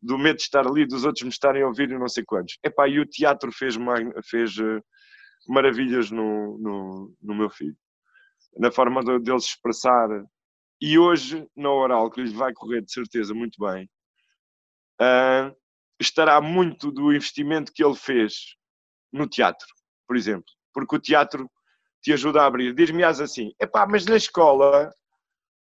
do 0.00 0.18
medo 0.18 0.36
de 0.36 0.42
estar 0.42 0.66
ali, 0.66 0.86
dos 0.86 1.04
outros 1.04 1.22
me 1.22 1.30
estarem 1.30 1.62
a 1.62 1.66
ouvir 1.66 1.90
e 1.90 1.98
não 1.98 2.08
sei 2.08 2.24
quantos. 2.24 2.58
Epá, 2.62 2.86
e 2.88 3.00
o 3.00 3.06
teatro 3.06 3.50
fez, 3.50 3.76
fez 4.28 4.58
uh, 4.58 4.82
maravilhas 5.48 6.10
no, 6.10 6.58
no, 6.58 7.14
no, 7.22 7.34
meu 7.34 7.48
filho, 7.48 7.76
na 8.58 8.70
forma 8.70 9.02
de, 9.02 9.18
dele 9.20 9.40
se 9.40 9.48
expressar. 9.48 10.08
E 10.80 10.98
hoje, 10.98 11.48
na 11.56 11.70
oral, 11.70 12.10
que 12.10 12.22
lhe 12.22 12.34
vai 12.34 12.52
correr 12.52 12.82
de 12.82 12.92
certeza 12.92 13.32
muito 13.32 13.58
bem, 13.64 13.88
uh, 15.00 15.54
estará 16.00 16.40
muito 16.40 16.90
do 16.90 17.12
investimento 17.12 17.72
que 17.72 17.84
ele 17.84 17.96
fez 17.96 18.56
no 19.12 19.26
teatro, 19.26 19.66
por 20.06 20.16
exemplo. 20.16 20.46
Porque 20.72 20.96
o 20.96 21.00
teatro 21.00 21.50
te 22.02 22.12
ajuda 22.12 22.42
a 22.42 22.46
abrir. 22.46 22.74
Diz-me-ás 22.74 23.20
assim, 23.20 23.52
epá, 23.60 23.86
mas 23.86 24.06
na 24.06 24.16
escola, 24.16 24.92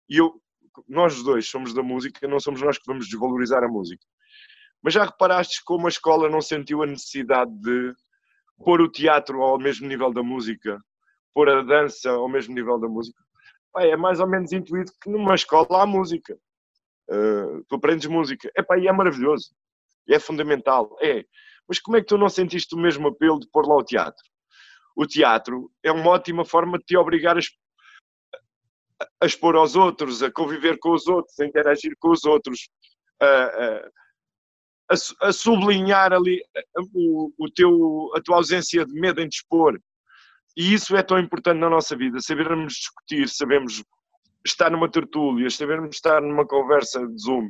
e 0.10 0.18
eu, 0.18 0.34
nós 0.88 1.22
dois 1.24 1.48
somos 1.48 1.74
da 1.74 1.84
música, 1.84 2.28
não 2.28 2.40
somos 2.40 2.62
nós 2.62 2.78
que 2.78 2.86
vamos 2.88 3.08
desvalorizar 3.08 3.64
a 3.64 3.68
música. 3.68 4.06
Mas 4.82 4.94
já 4.94 5.06
reparaste 5.06 5.64
como 5.64 5.86
a 5.86 5.90
escola 5.90 6.30
não 6.30 6.42
sentiu 6.42 6.84
a 6.84 6.86
necessidade 6.86 7.52
de 7.62 7.94
pôr 8.58 8.82
o 8.82 8.92
teatro 8.92 9.42
ao 9.42 9.58
mesmo 9.58 9.88
nível 9.88 10.12
da 10.12 10.22
música, 10.22 10.78
pôr 11.34 11.50
a 11.50 11.62
dança 11.62 12.10
ao 12.10 12.28
mesmo 12.28 12.54
nível 12.54 12.80
da 12.80 12.88
música? 12.88 13.22
Epá, 13.70 13.86
é 13.86 13.96
mais 13.96 14.20
ou 14.20 14.28
menos 14.28 14.52
intuído 14.52 14.92
que 15.02 15.10
numa 15.10 15.36
escola 15.36 15.84
há 15.84 15.86
música. 15.86 16.38
Uh, 17.10 17.64
tu 17.68 17.76
aprendes 17.76 18.08
música. 18.08 18.52
Epá, 18.58 18.78
e 18.78 18.88
é 18.88 18.92
maravilhoso. 18.92 19.54
É 20.10 20.20
fundamental. 20.20 20.98
É. 21.02 21.26
Mas 21.68 21.80
como 21.80 21.98
é 21.98 22.02
que 22.02 22.08
tu 22.08 22.18
não 22.18 22.30
sentiste 22.30 22.76
o 22.76 22.78
mesmo 22.78 23.08
apelo 23.08 23.40
de 23.40 23.50
pôr 23.50 23.66
lá 23.68 23.76
o 23.76 23.84
teatro? 23.84 24.24
o 24.96 25.06
teatro 25.06 25.72
é 25.82 25.92
uma 25.92 26.10
ótima 26.10 26.46
forma 26.46 26.78
de 26.78 26.86
te 26.86 26.98
obrigar 26.98 27.38
a, 27.38 27.42
a 29.22 29.26
expor 29.26 29.56
aos 29.56 29.76
outros, 29.76 30.22
a 30.22 30.32
conviver 30.32 30.78
com 30.80 30.92
os 30.92 31.08
outros, 31.08 31.40
a 31.40 31.46
interagir 31.46 31.96
com 32.00 32.12
os 32.12 32.24
outros, 32.26 32.70
a, 33.20 33.26
a, 34.90 35.28
a, 35.28 35.34
sublinhar 35.34 36.14
ali 36.14 36.42
o, 36.94 37.32
o, 37.38 37.50
teu, 37.52 38.12
a 38.16 38.22
tua 38.22 38.38
ausência 38.38 38.86
de 38.86 38.94
medo 38.94 39.22
em 39.22 39.28
dispor. 39.28 39.80
E 40.56 40.74
isso 40.74 40.96
é 40.96 41.02
tão 41.02 41.18
importante 41.18 41.60
na 41.60 41.70
nossa 41.70 41.96
vida, 41.96 42.20
sabermos 42.22 42.74
discutir, 42.74 43.28
sabemos 43.28 43.84
estar 44.46 44.70
numa 44.70 44.90
tertúlia, 44.90 45.50
sabermos 45.50 45.96
estar 45.96 46.22
numa 46.22 46.46
conversa 46.46 47.06
de 47.08 47.22
Zoom. 47.22 47.50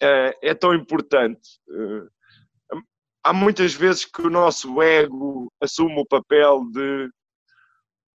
É, 0.00 0.50
é 0.50 0.54
tão 0.54 0.74
importante. 0.74 1.40
há 3.22 3.32
muitas 3.32 3.74
vezes 3.74 4.04
que 4.04 4.22
o 4.22 4.30
nosso 4.30 4.82
ego 4.82 5.52
assume 5.60 6.00
o 6.00 6.06
papel 6.06 6.64
de 6.70 7.10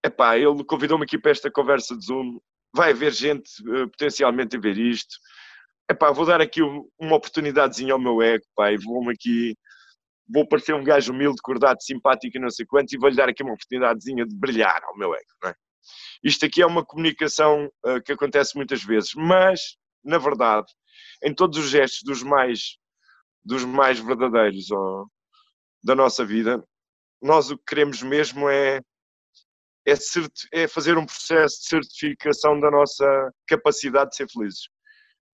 epá, 0.04 0.38
ele 0.38 0.64
convidou-me 0.64 1.04
aqui 1.04 1.18
para 1.18 1.32
esta 1.32 1.52
conversa 1.52 1.98
de 1.98 2.06
Zoom, 2.06 2.40
vai 2.74 2.92
haver 2.92 3.12
gente 3.12 3.50
uh, 3.64 3.90
potencialmente 3.90 4.56
a 4.56 4.60
ver 4.60 4.78
isto, 4.78 5.18
epá, 5.90 6.12
vou 6.12 6.26
dar 6.26 6.42
aqui 6.42 6.62
uma 6.62 7.16
oportunidadezinha 7.16 7.94
ao 7.94 8.00
meu 8.00 8.22
ego, 8.22 8.46
pá, 8.56 8.72
e 8.72 8.78
vou-me 8.78 9.14
aqui, 9.14 9.56
vou 10.28 10.48
parecer 10.48 10.74
um 10.74 10.84
gajo 10.84 11.12
humilde, 11.12 11.42
cordado, 11.42 11.82
simpático 11.82 12.38
e 12.38 12.40
não 12.40 12.50
sei 12.50 12.66
quanto, 12.66 12.94
e 12.94 12.98
vou-lhe 12.98 13.16
dar 13.16 13.30
aqui 13.30 13.44
uma 13.44 13.54
oportunidadezinha 13.54 14.26
de 14.26 14.36
brilhar 14.36 14.82
ao 14.84 14.98
meu 14.98 15.14
ego, 15.14 15.32
não 15.44 15.50
é? 15.50 15.56
Isto 16.24 16.46
aqui 16.46 16.62
é 16.62 16.66
uma 16.66 16.86
comunicação 16.86 17.72
uh, 17.86 18.02
que 18.04 18.12
acontece 18.12 18.56
muitas 18.56 18.84
vezes, 18.84 19.14
mas, 19.16 19.78
na 20.04 20.18
verdade, 20.18 20.68
em 21.24 21.34
todos 21.34 21.58
os 21.58 21.70
gestos 21.70 22.02
dos 22.04 22.24
mais, 22.24 22.78
dos 23.44 23.64
mais 23.64 24.00
verdadeiros 24.00 24.70
oh, 24.72 25.08
da 25.84 25.96
nossa 25.96 26.26
vida, 26.26 26.64
nós 27.22 27.52
o 27.52 27.58
que 27.58 27.64
queremos 27.68 28.02
mesmo 28.02 28.50
é, 28.50 28.80
é, 29.88 29.94
é 30.54 30.68
fazer 30.68 30.98
um 30.98 31.06
processo 31.06 31.60
de 31.62 31.68
certificação 31.68 32.60
da 32.60 32.72
nossa 32.72 33.32
capacidade 33.48 34.12
de 34.12 34.18
ser 34.18 34.30
felizes. 34.30 34.70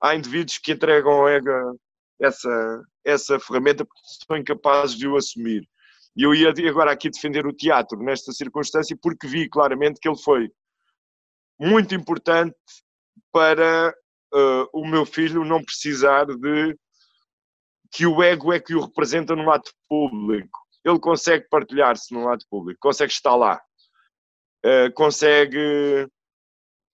Há 0.02 0.16
indivíduos 0.16 0.58
que 0.58 0.72
entregam 0.72 1.12
ao 1.12 1.30
ego 1.30 1.80
essa, 2.20 2.84
essa 3.04 3.40
ferramenta 3.40 3.86
porque 3.86 4.02
são 4.26 4.38
incapazes 4.38 4.98
de 4.98 5.08
o 5.08 5.16
assumir. 5.16 5.68
E 6.16 6.24
eu 6.24 6.34
ia 6.34 6.54
agora 6.70 6.92
aqui 6.92 7.10
defender 7.10 7.46
o 7.46 7.54
teatro 7.54 8.00
nesta 8.00 8.32
circunstância 8.32 8.98
porque 9.02 9.28
vi 9.28 9.50
claramente 9.50 10.00
que 10.00 10.08
ele 10.08 10.18
foi 10.18 10.50
muito 11.60 11.94
importante 11.94 12.56
para 13.32 13.94
uh, 14.34 14.70
o 14.74 14.88
meu 14.88 15.06
filho 15.06 15.44
não 15.44 15.64
precisar 15.64 16.26
de 16.26 16.78
que 17.92 18.06
o 18.06 18.22
ego 18.24 18.52
é 18.54 18.60
que 18.60 18.76
o 18.76 18.82
representa 18.82 19.36
num 19.36 19.50
ato 19.50 19.72
público. 19.88 20.60
Ele 20.84 21.00
consegue 21.00 21.48
partilhar-se 21.50 22.14
num 22.14 22.30
ato 22.30 22.46
público, 22.50 22.80
consegue 22.82 23.12
estar 23.12 23.36
lá, 23.36 23.60
uh, 24.66 24.94
consegue 24.94 26.08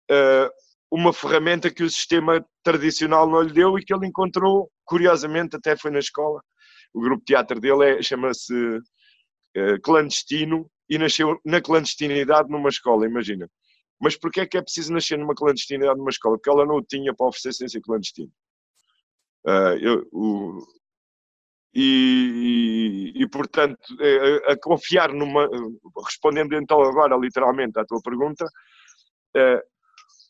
uh, 0.10 0.50
uma 0.92 1.14
ferramenta 1.14 1.72
que 1.72 1.84
o 1.84 1.90
sistema 1.90 2.46
tradicional 2.64 3.28
não 3.30 3.42
lhe 3.42 3.54
deu 3.54 3.78
e 3.78 3.84
que 3.84 3.94
ele 3.94 4.08
encontrou, 4.08 4.72
curiosamente, 4.86 5.56
até 5.56 5.76
foi 5.76 5.92
na 5.92 6.00
escola. 6.00 6.42
O 6.94 7.02
grupo 7.02 7.20
de 7.20 7.34
teatro 7.34 7.60
dele 7.60 7.86
é, 7.86 8.02
chama-se 8.02 8.54
Clandestino 9.84 10.70
e 10.90 10.98
nasceu 10.98 11.40
na 11.46 11.62
clandestinidade 11.62 12.50
numa 12.50 12.70
escola, 12.70 13.06
imagina. 13.06 13.50
Mas 14.00 14.18
porquê 14.18 14.42
é 14.42 14.46
que 14.46 14.58
é 14.58 14.62
preciso 14.62 14.92
nascer 14.92 15.18
numa 15.18 15.36
clandestinidade 15.36 15.98
numa 15.98 16.10
escola? 16.10 16.36
Porque 16.36 16.50
ela 16.50 16.66
não 16.66 16.76
o 16.76 16.84
tinha 16.84 17.14
para 17.14 17.28
oferecer 17.28 17.54
sem 17.54 17.68
ser 17.68 17.82
clandestino. 17.82 18.32
Uh, 19.46 19.78
eu, 19.80 20.08
o, 20.12 20.60
e, 21.74 23.14
e, 23.16 23.24
e, 23.24 23.30
portanto, 23.30 23.80
a, 24.48 24.52
a, 24.52 24.60
confiar 24.60 25.14
numa. 25.14 25.48
Respondendo 26.06 26.56
então 26.56 26.82
agora 26.82 27.16
literalmente 27.16 27.80
à 27.80 27.86
tua 27.86 28.02
pergunta, 28.04 28.46
uh, 28.46 29.62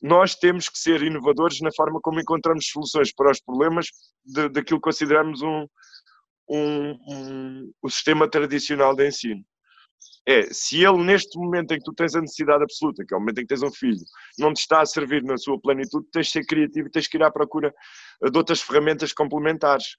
nós 0.02 0.36
temos 0.36 0.68
que 0.70 0.78
ser 0.78 1.02
inovadores 1.02 1.60
na 1.62 1.72
forma 1.76 2.00
como 2.02 2.20
encontramos 2.20 2.68
soluções 2.68 3.14
para 3.14 3.32
os 3.32 3.42
problemas 3.42 3.88
de, 4.24 4.50
daquilo 4.50 4.80
que 4.80 4.90
consideramos 4.90 5.42
um, 5.42 5.66
um, 6.52 6.92
um, 7.08 7.74
um 7.82 7.90
sistema 7.90 8.30
tradicional 8.30 8.94
de 8.94 9.08
ensino 9.08 9.44
é 10.28 10.54
se 10.54 10.84
ele, 10.84 11.04
neste 11.04 11.38
momento 11.38 11.72
em 11.72 11.78
que 11.78 11.84
tu 11.84 11.94
tens 11.94 12.16
a 12.16 12.22
necessidade 12.22 12.64
absoluta, 12.64 13.04
que 13.08 13.14
é 13.14 13.18
o 13.18 13.20
momento 13.20 13.40
em 13.40 13.42
que 13.42 13.48
tens 13.48 13.64
um 13.64 13.72
filho, 13.72 14.02
não 14.38 14.54
te 14.54 14.60
está 14.60 14.82
a 14.82 14.86
servir 14.86 15.24
na 15.24 15.38
sua 15.38 15.60
plenitude, 15.60 16.06
tens 16.12 16.28
de 16.28 16.34
ser 16.34 16.46
criativo 16.46 16.88
e 16.88 16.92
tens 16.92 17.08
que 17.08 17.18
ir 17.18 17.24
à 17.24 17.32
procura 17.32 17.74
de 18.22 18.38
outras 18.38 18.62
ferramentas 18.62 19.14
complementares. 19.14 19.96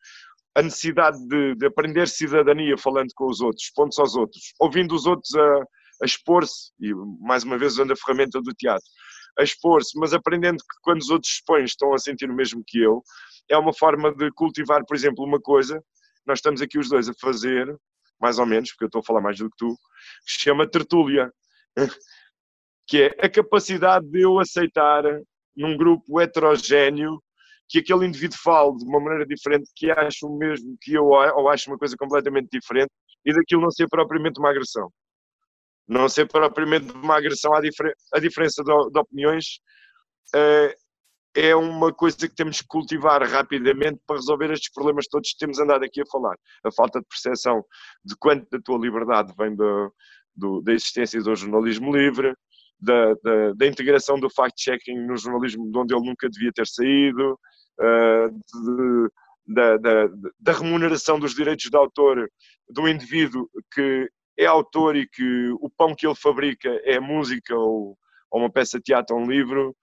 A 0.55 0.63
necessidade 0.63 1.19
de, 1.27 1.55
de 1.57 1.67
aprender 1.67 2.07
cidadania 2.07 2.77
falando 2.77 3.09
com 3.15 3.27
os 3.27 3.41
outros, 3.41 3.71
pontos 3.75 3.99
aos 3.99 4.15
outros, 4.15 4.53
ouvindo 4.61 4.95
os 4.95 5.07
outros 5.07 5.35
a, 5.35 5.57
a 6.03 6.05
expor-se, 6.05 6.73
e 6.79 6.93
mais 7.21 7.43
uma 7.43 7.59
vez 7.59 7.73
usando 7.73 7.93
a 7.93 7.97
ferramenta 7.97 8.41
do 8.41 8.53
teatro, 8.53 8.87
a 9.39 9.43
expor-se, 9.43 9.99
mas 9.99 10.13
aprendendo 10.13 10.59
que 10.59 10.81
quando 10.83 11.01
os 11.01 11.11
outros 11.11 11.33
expõem 11.33 11.65
estão 11.65 11.95
a 11.95 11.99
sentir 11.99 12.31
o 12.31 12.35
mesmo 12.35 12.63
que 12.67 12.79
eu, 12.81 13.03
é 13.49 13.57
uma 13.57 13.73
forma 13.73 14.15
de 14.15 14.31
cultivar, 14.33 14.85
por 14.87 14.95
exemplo, 14.95 15.25
uma 15.25 15.41
coisa, 15.41 15.83
nós 16.27 16.39
estamos 16.39 16.63
aqui 16.63 16.79
os 16.79 16.89
dois 16.89 17.09
a 17.09 17.15
fazer, 17.21 17.75
mais 18.21 18.39
ou 18.39 18.47
menos, 18.47 18.71
porque 18.71 18.85
eu 18.85 18.87
estou 18.87 19.01
a 19.01 19.05
falar 19.05 19.21
mais 19.21 19.39
do 19.39 19.51
que 19.51 19.57
tu, 19.57 19.69
que 20.25 20.33
se 20.33 20.41
chama 20.41 20.69
tertúlia, 20.69 21.33
que 22.87 23.03
é 23.03 23.27
a 23.27 23.29
capacidade 23.29 24.07
de 24.09 24.21
eu 24.21 24.39
aceitar 24.39 25.03
num 25.57 25.77
grupo 25.77 26.21
heterogéneo 26.21 27.23
que 27.69 27.79
aquele 27.79 28.07
indivíduo 28.07 28.39
fale 28.39 28.77
de 28.77 28.85
uma 28.85 29.01
maneira 29.01 29.27
diferente, 29.27 29.71
que 29.75 29.91
acha 29.91 30.27
o 30.27 30.37
mesmo 30.37 30.77
que 30.81 30.93
eu, 30.93 31.07
ou 31.07 31.49
acha 31.49 31.71
uma 31.71 31.79
coisa 31.79 31.97
completamente 31.97 32.49
diferente, 32.53 32.91
e 33.25 33.33
daquilo 33.33 33.63
não 33.63 33.71
ser 33.71 33.89
propriamente 33.89 34.39
uma 34.39 34.51
agressão. 34.51 34.91
Não 35.89 36.09
ser 36.09 36.29
propriamente 36.29 36.93
uma 36.93 37.17
agressão 37.17 37.55
à, 37.55 37.61
difer 37.61 37.95
à 38.13 38.21
diferença 38.21 38.63
de, 38.63 38.91
de 38.91 38.99
opiniões 38.99 39.61
uh, 40.35 40.82
é 41.35 41.55
uma 41.57 41.93
coisa 41.93 42.17
que 42.17 42.35
temos 42.35 42.61
que 42.61 42.69
cultivar 42.69 43.23
rapidamente 43.23 44.01
para 44.07 44.17
resolver 44.17 44.51
estes 44.51 44.73
problemas 44.73 45.07
todos 45.07 45.33
que 45.33 45.39
temos 45.39 45.59
andado 45.59 45.85
aqui 45.85 46.03
a 46.03 46.07
falar. 46.07 46.37
A 46.65 46.71
falta 46.71 47.01
de 47.01 47.07
percepção 47.07 47.65
de 48.05 48.15
quanto 48.17 48.49
da 48.51 48.59
tua 48.63 48.79
liberdade 48.79 49.33
vem 49.37 49.55
do, 49.55 49.93
do, 50.37 50.61
da 50.61 50.73
existência 50.73 51.23
do 51.23 51.35
jornalismo 51.35 51.97
livre, 51.97 52.35
da, 52.79 53.15
da, 53.23 53.53
da 53.57 53.67
integração 53.67 54.19
do 54.19 54.29
fact-checking 54.29 55.07
no 55.07 55.17
jornalismo 55.17 55.71
de 55.71 55.79
onde 55.79 55.95
ele 55.95 56.07
nunca 56.07 56.29
devia 56.29 56.53
ter 56.53 56.67
saído, 56.67 57.39
uh, 57.81 58.31
de, 58.31 59.09
da, 59.47 59.77
da, 59.77 60.09
da, 60.39 60.53
remuneração 60.53 61.19
dos 61.19 61.35
direitos 61.35 61.71
de 61.71 61.77
autor 61.77 62.29
do 62.69 62.89
indivíduo 62.89 63.49
que 63.73 64.09
é 64.37 64.47
autor 64.47 64.97
e 64.97 65.07
que 65.07 65.51
o 65.61 65.69
pão 65.71 65.95
que 65.95 66.07
ele 66.07 66.15
fabrica 66.15 66.69
é 66.85 66.99
música 66.99 67.55
ou, 67.55 67.97
ou 68.31 68.41
uma 68.41 68.51
peça 68.51 68.79
de 68.79 68.85
teatro 68.85 69.17
ou 69.17 69.23
um 69.23 69.31
livro, 69.31 69.77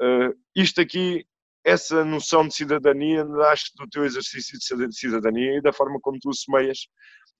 Uh, 0.00 0.38
isto 0.54 0.80
aqui, 0.80 1.26
essa 1.64 2.04
noção 2.04 2.46
de 2.46 2.54
cidadania, 2.54 3.24
nasce 3.24 3.72
do 3.76 3.88
teu 3.88 4.04
exercício 4.04 4.58
de 4.58 4.96
cidadania 4.96 5.58
e 5.58 5.62
da 5.62 5.72
forma 5.72 5.98
como 6.00 6.18
tu 6.20 6.32
semeias 6.32 6.88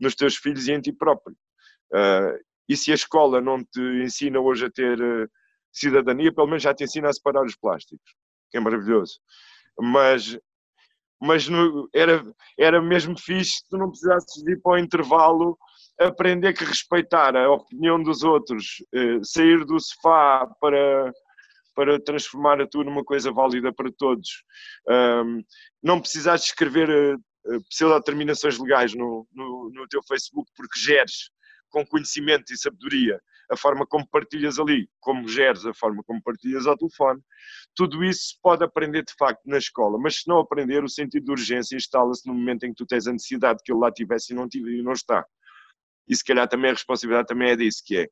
nos 0.01 0.14
teus 0.14 0.37
filhos 0.37 0.66
e 0.66 0.72
em 0.72 0.80
ti 0.80 0.93
próprio. 0.93 1.37
Uh, 1.93 2.39
e 2.68 2.76
se 2.76 2.91
a 2.91 2.95
escola 2.95 3.41
não 3.41 3.62
te 3.64 3.80
ensina 4.03 4.41
hoje 4.41 4.66
a 4.66 4.70
ter 4.70 5.01
uh, 5.01 5.28
cidadania, 5.72 6.32
pelo 6.32 6.49
menos 6.49 6.62
já 6.62 6.74
te 6.74 6.84
ensina 6.84 7.09
a 7.09 7.12
separar 7.12 7.45
os 7.45 7.57
plásticos, 7.57 8.14
que 8.51 8.57
é 8.57 8.61
maravilhoso. 8.61 9.20
Mas, 9.78 10.39
mas 11.20 11.49
no, 11.49 11.89
era, 11.95 12.22
era 12.59 12.82
mesmo 12.82 13.18
fixe 13.18 13.59
se 13.59 13.68
tu 13.68 13.78
não 13.78 13.91
precisasses 13.91 14.43
ir 14.47 14.61
para 14.61 14.72
o 14.72 14.78
intervalo 14.78 15.57
aprender 15.99 16.53
que 16.53 16.64
respeitar 16.64 17.34
a 17.34 17.51
opinião 17.51 18.03
dos 18.03 18.22
outros, 18.22 18.84
sair 19.22 19.64
do 19.64 19.80
sofá 19.80 20.47
para 20.61 21.11
para 21.77 22.03
transformar 22.03 22.61
a 22.61 22.66
tua 22.66 22.83
numa 22.83 23.05
coisa 23.05 23.31
válida 23.31 23.72
para 23.72 23.93
todos. 23.93 24.43
Um, 24.89 25.45
não 25.83 26.01
precisas 26.01 26.41
de 26.41 26.47
escrever 26.47 26.89
uh, 26.89 27.64
pseudo-determinações 27.68 28.59
legais 28.59 28.95
no, 28.95 29.29
no, 29.33 29.70
no 29.72 29.87
teu 29.87 30.01
Facebook 30.09 30.51
porque 30.57 30.81
geres 30.81 31.31
com 31.68 31.87
conhecimento 31.87 32.53
e 32.53 32.57
sabedoria 32.57 33.20
a 33.51 33.57
forma 33.57 33.87
como 33.87 34.09
partilhas 34.09 34.59
ali, 34.59 34.89
como 35.01 35.29
geres 35.29 35.64
a 35.66 35.74
forma 35.74 36.03
como 36.05 36.20
partilhas 36.22 36.66
ao 36.66 36.77
telefone, 36.77 37.20
tudo 37.74 38.03
isso 38.03 38.37
pode 38.43 38.64
aprender 38.64 39.05
de 39.05 39.14
facto 39.16 39.43
na 39.47 39.59
escola, 39.59 39.99
mas 39.99 40.16
se 40.16 40.29
não 40.29 40.39
aprender, 40.39 40.83
o 40.83 40.89
sentido 40.89 41.27
de 41.27 41.31
urgência 41.31 41.77
instala-se 41.77 42.27
no 42.27 42.35
momento 42.35 42.64
em 42.64 42.70
que 42.70 42.77
tu 42.77 42.87
tens 42.87 43.07
a 43.07 43.12
necessidade 43.12 43.61
que 43.64 43.70
ele 43.70 43.81
lá 43.81 43.93
tivesse 43.93 44.33
e 44.33 44.37
não, 44.37 44.49
tive, 44.49 44.79
e 44.79 44.83
não 44.83 44.93
está. 44.93 45.24
E 46.09 46.16
se 46.16 46.24
calhar 46.24 46.49
também 46.49 46.70
a 46.70 46.74
responsabilidade 46.74 47.29
também 47.29 47.51
é 47.51 47.57
disso, 47.57 47.83
que 47.85 47.99
é 47.99 48.09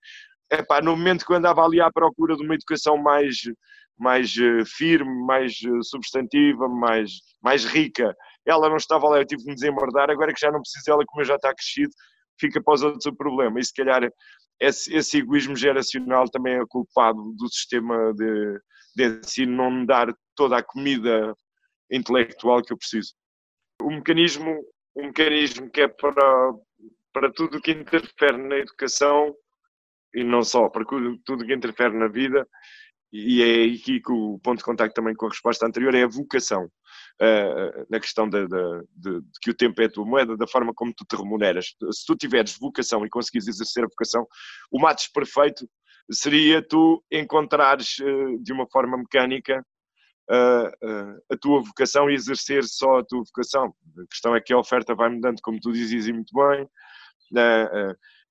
epá, 0.55 0.81
no 0.81 0.97
momento 0.97 1.25
que 1.25 1.33
eu 1.33 1.37
andava 1.37 1.63
ali 1.63 1.81
à 1.81 1.91
procura 1.91 2.37
de 2.37 2.45
uma 2.45 2.55
educação 2.55 2.97
mais, 2.97 3.37
mais 3.99 4.35
uh, 4.37 4.65
firme, 4.67 5.25
mais 5.27 5.53
uh, 5.63 5.83
substantiva, 5.83 6.69
mais, 6.69 7.11
mais 7.43 7.65
rica, 7.65 8.15
ela 8.47 8.69
não 8.69 8.77
estava 8.77 9.09
lá, 9.09 9.19
eu 9.19 9.27
tive 9.27 9.43
de 9.43 9.49
me 9.49 9.55
desembardar, 9.55 10.11
agora 10.11 10.33
que 10.33 10.41
já 10.41 10.51
não 10.51 10.61
preciso 10.61 10.85
dela, 10.87 11.05
como 11.07 11.23
eu 11.23 11.27
já 11.27 11.37
está 11.37 11.55
crescido, 11.55 11.93
fica 12.39 12.63
para 12.63 12.75
os 12.75 12.83
outros 12.83 13.07
o 13.07 13.15
problema. 13.15 13.59
E 13.61 13.65
se 13.65 13.73
calhar 13.73 14.09
esse, 14.61 14.95
esse 14.95 15.19
egoísmo 15.19 15.57
geracional 15.57 16.29
também 16.29 16.55
é 16.55 16.67
culpado 16.69 17.21
do 17.37 17.49
sistema 17.49 18.13
de, 18.15 18.61
de 18.97 19.19
ensino 19.19 19.57
não 19.57 19.71
me 19.71 19.87
dar 19.87 20.15
toda 20.35 20.59
a 20.59 20.63
comida 20.63 21.35
intelectual 21.91 22.63
que 22.63 22.73
eu 22.73 22.79
preciso. 22.79 23.15
O 23.83 23.91
mecanismo, 23.91 24.65
um 24.97 25.07
mecanismo 25.07 25.71
que 25.71 25.81
é 25.81 25.89
para, 25.89 26.53
para 27.13 27.33
tudo 27.33 27.59
o 27.59 27.61
que 27.61 27.73
interfere 27.73 28.37
na 28.37 28.57
educação 28.57 29.35
e 30.15 30.25
não 30.25 30.43
só, 30.43 30.69
para 30.69 30.85
tudo 31.25 31.45
que 31.45 31.55
interfere 31.55 31.97
na 31.97 32.09
vida, 32.09 32.47
e 33.13 33.43
é 33.43 33.65
aqui 33.75 34.01
que 34.01 34.11
o 34.11 34.41
ponto 34.41 34.59
de 34.59 34.65
contacto 34.65 34.95
também 34.95 35.15
com 35.15 35.27
a 35.27 35.29
resposta 35.29 35.65
anterior 35.65 35.95
é 35.95 36.03
a 36.03 36.09
vocação, 36.09 36.65
uh, 36.65 37.87
na 37.89 38.01
questão 38.01 38.29
de, 38.29 38.47
de, 38.49 38.83
de, 38.97 39.21
de, 39.21 39.41
que 39.41 39.51
o 39.51 39.55
tempo 39.55 39.81
é 39.81 39.85
a 39.85 39.89
tua 39.89 40.05
moeda, 40.05 40.37
da 40.37 40.49
forma 40.49 40.75
como 40.75 40.93
tu 40.93 41.05
te 41.05 41.17
remuneras. 41.17 41.75
Se 41.93 42.05
tu 42.05 42.17
tiveres 42.17 42.59
vocação 42.59 43.07
e 43.07 43.09
conseguires 43.09 43.47
exercer 43.47 43.85
a 43.85 43.89
vocação, 43.89 44.27
o 44.71 44.81
mates 44.81 45.09
perfeito 45.13 45.69
seria 46.11 46.61
tu 46.61 47.05
encontrares 47.11 47.99
uh, 48.01 48.43
de 48.43 48.53
uma 48.53 48.67
forma 48.69 48.99
mecânica 48.99 49.65
a, 50.29 50.73
a, 51.31 51.37
tua 51.37 51.63
vocação 51.63 52.11
e 52.11 52.15
exercer 52.15 52.65
só 52.65 52.99
a 52.99 53.05
tua 53.05 53.23
vocação. 53.23 53.75
A 53.99 54.07
questão 54.11 54.35
é 54.35 54.41
que 54.41 54.53
a 54.53 54.59
oferta 54.59 54.95
vai 54.95 55.09
mudando, 55.09 55.39
como 55.43 55.61
tu 55.61 55.71
dizes 55.73 56.09
muito 56.09 56.33
bem, 56.35 56.69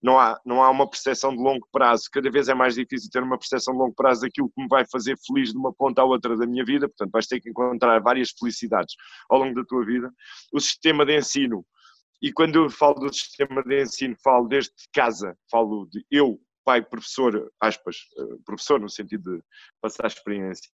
não 0.04 0.20
há, 0.20 0.40
não 0.46 0.62
há 0.62 0.70
uma 0.70 0.88
percepção 0.88 1.34
de 1.34 1.42
longo 1.42 1.66
prazo. 1.72 2.10
Cada 2.12 2.30
vez 2.30 2.50
é 2.50 2.54
mais 2.54 2.76
difícil 2.76 3.10
ter 3.10 3.24
uma 3.24 3.38
percepção 3.38 3.74
de 3.74 3.80
longo 3.80 3.96
prazo 3.96 4.22
daquilo 4.22 4.52
que 4.54 4.62
me 4.62 4.68
vai 4.68 4.86
fazer 4.86 5.18
feliz 5.26 5.54
de 5.54 5.58
uma 5.58 5.74
ponta 5.74 6.02
à 6.02 6.06
outra 6.06 6.36
da 6.36 6.46
minha 6.46 6.66
vida. 6.66 6.90
Portanto, 6.90 7.12
vais 7.12 7.26
ter 7.26 7.40
que 7.40 7.50
encontrar 7.50 8.02
várias 8.02 8.32
felicidades 8.32 8.96
ao 9.30 9.40
longo 9.40 9.56
da 9.56 9.64
tua 9.64 9.86
vida. 9.86 10.14
O 10.52 10.60
sistema 10.60 11.06
de 11.06 11.18
ensino, 11.18 11.66
e 12.22 12.34
quando 12.34 12.56
eu 12.58 12.70
falo 12.70 12.96
do 12.96 13.14
sistema 13.14 13.64
de 13.64 13.82
ensino, 13.82 14.16
falo 14.22 14.50
desde 14.50 14.74
casa, 14.94 15.38
falo 15.50 15.88
de 15.90 16.06
eu, 16.12 16.38
pai, 16.66 16.82
professor, 16.82 17.50
aspas, 17.62 17.98
eh, 18.18 18.38
professor 18.46 18.82
no 18.82 18.90
sentido 18.90 19.38
de 19.38 19.44
passar 19.82 20.04
a 20.04 20.08
experiência. 20.08 20.70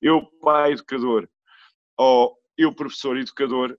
Eu, 0.00 0.26
pai, 0.40 0.72
educador, 0.72 1.28
ou 1.96 2.36
eu, 2.58 2.74
professor, 2.74 3.16
educador, 3.16 3.78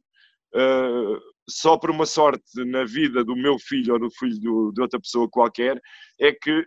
uh, 0.55 1.19
só 1.49 1.77
por 1.77 1.91
uma 1.91 2.05
sorte 2.05 2.43
na 2.65 2.85
vida 2.85 3.23
do 3.23 3.35
meu 3.35 3.57
filho 3.59 3.93
ou 3.93 3.99
do 3.99 4.11
filho 4.11 4.39
do, 4.39 4.71
de 4.71 4.81
outra 4.81 4.99
pessoa 4.99 5.29
qualquer, 5.29 5.81
é 6.19 6.31
que 6.31 6.65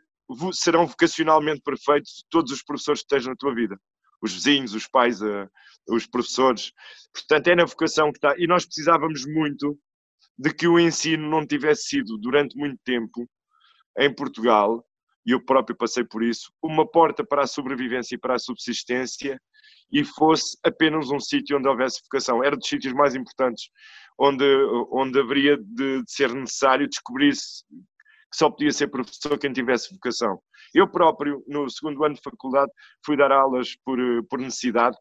serão 0.53 0.87
vocacionalmente 0.87 1.63
perfeitos 1.63 2.25
todos 2.31 2.53
os 2.53 2.63
professores 2.63 3.01
que 3.01 3.07
estejam 3.07 3.31
na 3.31 3.37
tua 3.37 3.55
vida. 3.55 3.79
Os 4.21 4.33
vizinhos, 4.33 4.75
os 4.75 4.87
pais, 4.87 5.21
uh, 5.23 5.49
os 5.89 6.07
professores. 6.07 6.73
Portanto, 7.13 7.49
é 7.49 7.55
na 7.55 7.65
vocação 7.65 8.11
que 8.13 8.19
está. 8.19 8.35
E 8.39 8.47
nós 8.47 8.65
precisávamos 8.65 9.25
muito 9.27 9.79
de 10.39 10.53
que 10.53 10.67
o 10.67 10.79
ensino 10.79 11.29
não 11.29 11.47
tivesse 11.47 11.89
sido, 11.89 12.19
durante 12.19 12.57
muito 12.57 12.79
tempo, 12.85 13.29
em 13.99 14.15
Portugal, 14.15 14.85
e 15.27 15.33
eu 15.33 15.45
próprio 15.45 15.77
passei 15.77 16.05
por 16.05 16.23
isso, 16.23 16.53
uma 16.63 16.89
porta 16.89 17.25
para 17.25 17.43
a 17.43 17.47
sobrevivência 17.47 18.15
e 18.15 18.19
para 18.19 18.37
a 18.37 18.39
subsistência 18.39 19.41
e 19.91 20.05
fosse 20.05 20.57
apenas 20.65 21.11
um 21.11 21.19
sítio 21.19 21.59
onde 21.59 21.69
houvesse 21.69 22.01
vocação. 22.05 22.43
Era 22.43 22.57
dos 22.57 22.69
sítios 22.69 22.93
mais 22.93 23.15
importantes 23.15 23.69
onde, 24.19 24.45
onde 24.93 25.19
haveria 25.19 25.57
de, 25.57 26.03
de 26.03 26.11
ser 26.11 26.33
necessário 26.33 26.89
descobrir-se 26.89 27.65
que 28.31 28.37
só 28.37 28.51
podia 28.51 28.73
ser 28.73 28.89
professor 28.89 29.39
quem 29.39 29.53
tivesse 29.53 29.93
vocação. 29.93 30.41
Eu 30.75 30.89
próprio, 30.89 31.45
no 31.47 31.69
segundo 31.71 32.05
ano 32.05 32.15
de 32.15 32.21
faculdade, 32.23 32.71
fui 33.05 33.17
dar 33.17 33.33
aulas 33.33 33.77
por, 33.85 33.99
por 34.29 34.39
necessidade. 34.39 34.97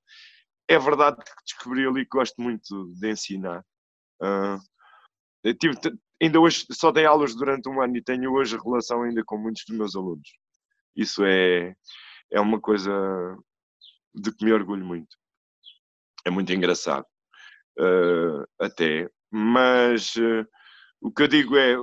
É 0.67 0.77
verdade 0.77 1.17
que 1.17 1.31
descobri 1.45 1.85
ali 1.85 2.03
que 2.03 2.17
gosto 2.17 2.41
muito 2.41 2.91
de 2.99 3.11
ensinar. 3.11 3.63
Uh, 4.21 5.53
tive, 5.59 5.75
ainda 6.21 6.39
hoje 6.39 6.65
só 6.71 6.91
dei 6.91 7.05
aulas 7.05 7.35
durante 7.35 7.69
um 7.69 7.81
ano 7.81 7.97
e 7.97 8.03
tenho 8.03 8.31
hoje 8.33 8.57
relação 8.57 9.03
ainda 9.03 9.23
com 9.25 9.37
muitos 9.37 9.63
dos 9.67 9.77
meus 9.77 9.95
alunos. 9.95 10.29
Isso 10.95 11.23
é, 11.25 11.75
é 12.31 12.39
uma 12.39 12.59
coisa 12.59 12.91
de 14.13 14.31
que 14.33 14.45
me 14.45 14.53
orgulho 14.53 14.85
muito. 14.85 15.15
É 16.25 16.29
muito 16.29 16.51
engraçado 16.53 17.05
uh, 17.79 18.47
até, 18.59 19.09
mas 19.29 20.15
uh, 20.15 20.47
o 21.01 21.11
que 21.11 21.23
eu 21.23 21.27
digo 21.27 21.55
é 21.57 21.75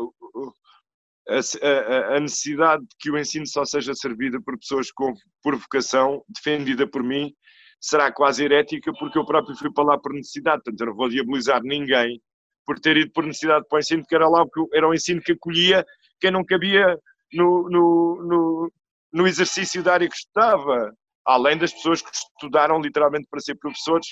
a, 1.29 1.39
a, 1.67 2.17
a, 2.17 2.21
necessidade 2.21 2.83
de 2.83 2.97
que 2.99 3.11
o 3.11 3.19
ensino 3.19 3.47
só 3.47 3.65
seja 3.65 3.95
servido 3.95 4.43
por 4.43 4.59
pessoas 4.59 4.91
com, 4.91 5.15
por 5.43 5.55
vocação, 5.55 6.25
defendida 6.29 6.89
por 6.89 7.03
mim, 7.05 7.33
será 7.81 8.11
quase 8.13 8.45
herética, 8.45 8.93
porque 8.99 9.19
eu 9.19 9.25
próprio 9.25 9.57
fui 9.57 9.73
para 9.73 9.85
lá 9.85 9.99
por 9.99 10.13
necessidade, 10.13 10.63
portanto 10.65 10.81
eu 10.81 10.87
não 10.89 10.95
vou 10.95 11.09
diabolizar 11.09 11.63
ninguém 11.63 12.21
por 12.65 12.79
ter 12.79 12.97
ido 12.97 13.13
por 13.13 13.25
necessidade 13.25 13.67
para 13.69 13.77
o 13.77 13.81
ensino, 13.81 14.03
porque 14.03 14.15
era 14.15 14.29
lá 14.29 14.47
porque 14.47 14.77
era 14.77 14.89
um 14.89 14.95
ensino 14.95 15.21
que 15.21 15.33
acolhia 15.33 15.85
quem 16.21 16.31
não 16.31 16.45
cabia 16.45 16.99
no, 17.33 17.69
no, 17.69 18.23
no, 18.23 18.73
no 19.13 19.27
exercício 19.27 19.83
da 19.83 19.95
área 19.95 20.09
que 20.09 20.17
estudava. 20.17 20.93
Além 21.25 21.57
das 21.57 21.73
pessoas 21.73 22.03
que 22.03 22.11
estudaram 22.13 22.81
literalmente 22.81 23.29
para 23.31 23.41
ser 23.41 23.55
professores, 23.57 24.09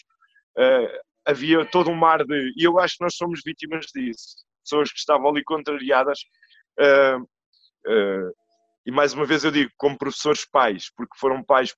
uh, 0.56 1.00
havia 1.26 1.64
todo 1.64 1.90
um 1.90 1.94
mar 1.94 2.24
de. 2.24 2.52
E 2.56 2.64
eu 2.64 2.78
acho 2.78 2.96
que 2.96 3.04
nós 3.04 3.16
somos 3.16 3.40
vítimas 3.44 3.86
disso. 3.86 4.36
Pessoas 4.64 4.92
que 4.92 4.98
estavam 4.98 5.28
ali 5.28 5.42
contrariadas. 5.42 6.20
Uh, 6.78 7.22
uh, 7.22 8.32
e 8.86 8.92
mais 8.92 9.12
uma 9.12 9.26
vez 9.26 9.44
eu 9.44 9.50
digo, 9.50 9.70
como 9.76 9.98
professores 9.98 10.46
pais, 10.50 10.90
porque 10.96 11.18
foram 11.18 11.42
pais 11.42 11.74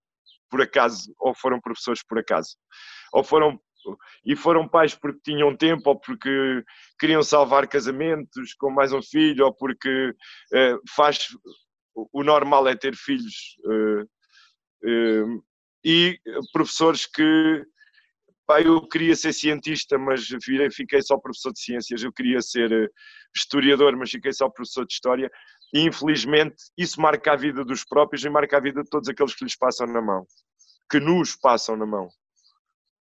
por 0.50 0.60
acaso, 0.60 1.12
ou 1.18 1.34
foram 1.34 1.60
professores 1.60 2.02
por 2.06 2.18
acaso, 2.18 2.56
ou 3.12 3.24
foram 3.24 3.58
e 4.24 4.36
foram 4.36 4.68
pais 4.68 4.94
porque 4.94 5.20
tinham 5.24 5.56
tempo 5.56 5.90
ou 5.90 5.98
porque 5.98 6.64
queriam 6.98 7.22
salvar 7.22 7.68
casamentos 7.68 8.54
com 8.54 8.70
mais 8.70 8.92
um 8.92 9.02
filho 9.02 9.46
ou 9.46 9.54
porque 9.54 10.10
uh, 10.10 10.80
faz 10.94 11.28
o 11.94 12.22
normal 12.22 12.66
é 12.68 12.74
ter 12.74 12.96
filhos 12.96 13.56
uh, 13.64 14.02
uh, 14.02 15.44
e 15.84 16.18
professores 16.52 17.06
que 17.06 17.66
Pá, 18.46 18.60
eu 18.60 18.86
queria 18.88 19.14
ser 19.14 19.32
cientista, 19.32 19.96
mas 19.96 20.26
fiquei 20.72 21.00
só 21.00 21.16
professor 21.16 21.52
de 21.52 21.60
ciências. 21.60 22.02
Eu 22.02 22.12
queria 22.12 22.40
ser 22.42 22.72
eh, 22.72 22.88
historiador, 23.34 23.96
mas 23.96 24.10
fiquei 24.10 24.32
só 24.32 24.48
professor 24.48 24.84
de 24.84 24.92
história. 24.92 25.30
E 25.72 25.80
infelizmente 25.80 26.56
isso 26.76 27.00
marca 27.00 27.32
a 27.32 27.36
vida 27.36 27.64
dos 27.64 27.84
próprios 27.84 28.24
e 28.24 28.28
marca 28.28 28.56
a 28.56 28.60
vida 28.60 28.82
de 28.82 28.90
todos 28.90 29.08
aqueles 29.08 29.34
que 29.34 29.44
lhes 29.44 29.56
passam 29.56 29.86
na 29.86 30.02
mão, 30.02 30.26
que 30.90 30.98
nos 31.00 31.36
passam 31.36 31.76
na 31.76 31.86
mão. 31.86 32.10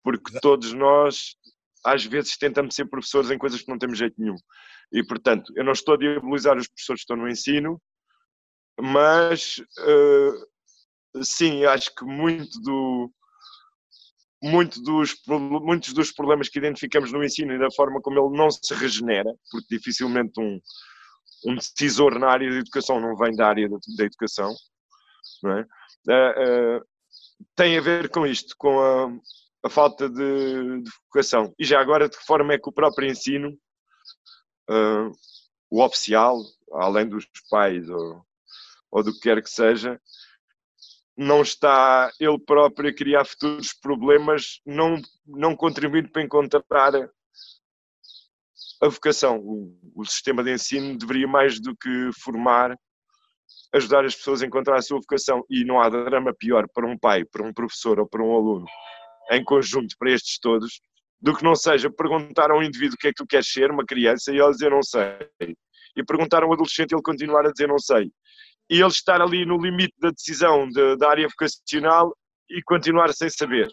Porque 0.03 0.39
todos 0.41 0.73
nós, 0.73 1.37
às 1.85 2.05
vezes, 2.05 2.37
tentamos 2.37 2.75
ser 2.75 2.87
professores 2.87 3.31
em 3.31 3.39
coisas 3.39 3.63
que 3.63 3.69
não 3.69 3.79
temos 3.79 3.99
jeito 3.99 4.15
nenhum. 4.19 4.37
E 4.93 5.03
portanto, 5.05 5.53
eu 5.57 5.65
não 5.65 5.73
estou 5.73 5.95
a 5.95 5.99
diabolizar 5.99 6.57
os 6.57 6.69
professores 6.69 7.01
que 7.01 7.05
estão 7.05 7.17
no 7.17 7.29
ensino, 7.29 7.81
mas 8.81 9.57
uh, 9.79 11.25
sim, 11.25 11.65
acho 11.65 11.95
que 11.95 12.05
muito 12.05 12.61
do 12.61 13.11
muito 14.43 14.83
dos, 14.83 15.15
muitos 15.29 15.93
dos 15.93 16.11
problemas 16.11 16.49
que 16.49 16.59
identificamos 16.59 17.13
no 17.13 17.23
ensino 17.23 17.55
e 17.55 17.59
da 17.61 17.71
forma 17.71 18.01
como 18.01 18.19
ele 18.19 18.37
não 18.37 18.51
se 18.51 18.75
regenera, 18.75 19.33
porque 19.53 19.77
dificilmente 19.77 20.33
um, 20.41 20.61
um 21.47 21.55
decisor 21.55 22.19
na 22.19 22.29
área 22.29 22.51
de 22.51 22.59
educação 22.59 23.01
não 23.01 23.17
vem 23.17 23.37
da 23.37 23.47
área 23.47 23.69
da, 23.69 23.77
da 23.97 24.05
educação, 24.05 24.53
é? 25.47 25.61
Uh, 26.09 26.79
uh, 26.79 26.85
tem 27.55 27.79
a 27.79 27.81
ver 27.81 28.09
com 28.09 28.27
isto, 28.27 28.57
com 28.59 28.81
a, 28.81 29.09
a 29.63 29.69
falta 29.69 30.09
de, 30.09 30.83
de, 30.83 30.91
vocação. 31.07 31.55
E 31.59 31.65
já 31.65 31.81
agora, 31.81 32.09
de 32.09 32.17
que 32.17 32.25
forma 32.25 32.53
é 32.53 32.59
que 32.59 32.69
o 32.69 32.73
próprio 32.73 33.09
ensino, 33.09 33.51
uh, 34.69 35.13
o 35.71 35.83
oficial, 35.83 36.39
além 36.73 37.09
dos 37.09 37.27
pais 37.49 37.89
ou, 37.89 38.25
ou 38.91 39.03
do 39.03 39.13
que 39.13 39.21
quer 39.21 39.43
que 39.43 39.51
seja, 39.51 40.01
não 41.17 41.43
está 41.43 42.11
ele 42.19 42.39
próprio 42.39 42.91
a 42.91 42.95
criar 42.95 43.25
futuros 43.25 43.73
problemas, 43.73 44.61
não, 44.67 45.01
não 45.27 45.55
contribuindo 45.55 46.11
para 46.11 46.23
encontrar 46.23 46.95
a 48.83 48.89
vocação. 48.89 49.39
O, 49.39 49.79
o, 49.95 50.05
sistema 50.05 50.43
de 50.43 50.53
ensino 50.53 50.99
deveria, 50.99 51.29
mais 51.29 51.61
do 51.61 51.77
que 51.77 52.11
formar, 52.21 52.77
ajudar 53.73 54.05
as 54.05 54.15
pessoas 54.15 54.43
a 54.43 54.47
encontrar 54.47 54.77
a 54.77 54.83
sua 54.83 54.99
vocação. 54.99 55.45
E 55.49 55.65
não 55.65 55.81
há 55.81 55.89
drama 55.89 56.35
pior 56.35 56.67
para 56.69 56.87
um 56.87 56.99
pai, 56.99 57.25
para 57.25 57.47
um 57.47 57.53
professor 57.53 58.01
ou 58.01 58.09
para 58.09 58.23
um 58.23 58.35
aluno, 58.35 58.67
em 59.31 59.45
conjunto 59.45 59.95
para 59.99 60.11
estes 60.11 60.39
todos, 60.39 60.81
do 61.21 61.37
que 61.37 61.45
não 61.45 61.55
seja 61.55 61.91
perguntar 61.91 62.51
a 62.51 62.57
um 62.57 62.63
indivíduo 62.63 62.95
o 62.95 62.99
que 62.99 63.09
é 63.09 63.11
que 63.11 63.23
tu 63.23 63.27
queres 63.27 63.51
ser, 63.51 63.71
uma 63.71 63.85
criança, 63.85 64.33
e 64.33 64.39
ele 64.39 64.51
dizer 64.51 64.71
não 64.71 64.83
sei. 64.83 65.17
E 65.97 66.05
perguntar 66.05 66.43
a 66.43 66.47
um 66.47 66.53
adolescente 66.53 66.93
e 66.93 66.95
ele 66.95 67.03
continuar 67.03 67.47
a 67.47 67.53
dizer 67.53 67.69
não 67.69 67.79
sei 67.79 68.11
e 68.73 68.81
ele 68.81 68.89
estar 68.89 69.21
ali 69.21 69.45
no 69.45 69.59
limite 69.59 69.95
da 69.99 70.11
decisão 70.11 70.67
de, 70.67 70.97
da 70.97 71.11
área 71.11 71.29
vocacional 71.29 72.17
e 72.49 72.63
continuar 72.63 73.13
sem 73.13 73.29
saber. 73.29 73.71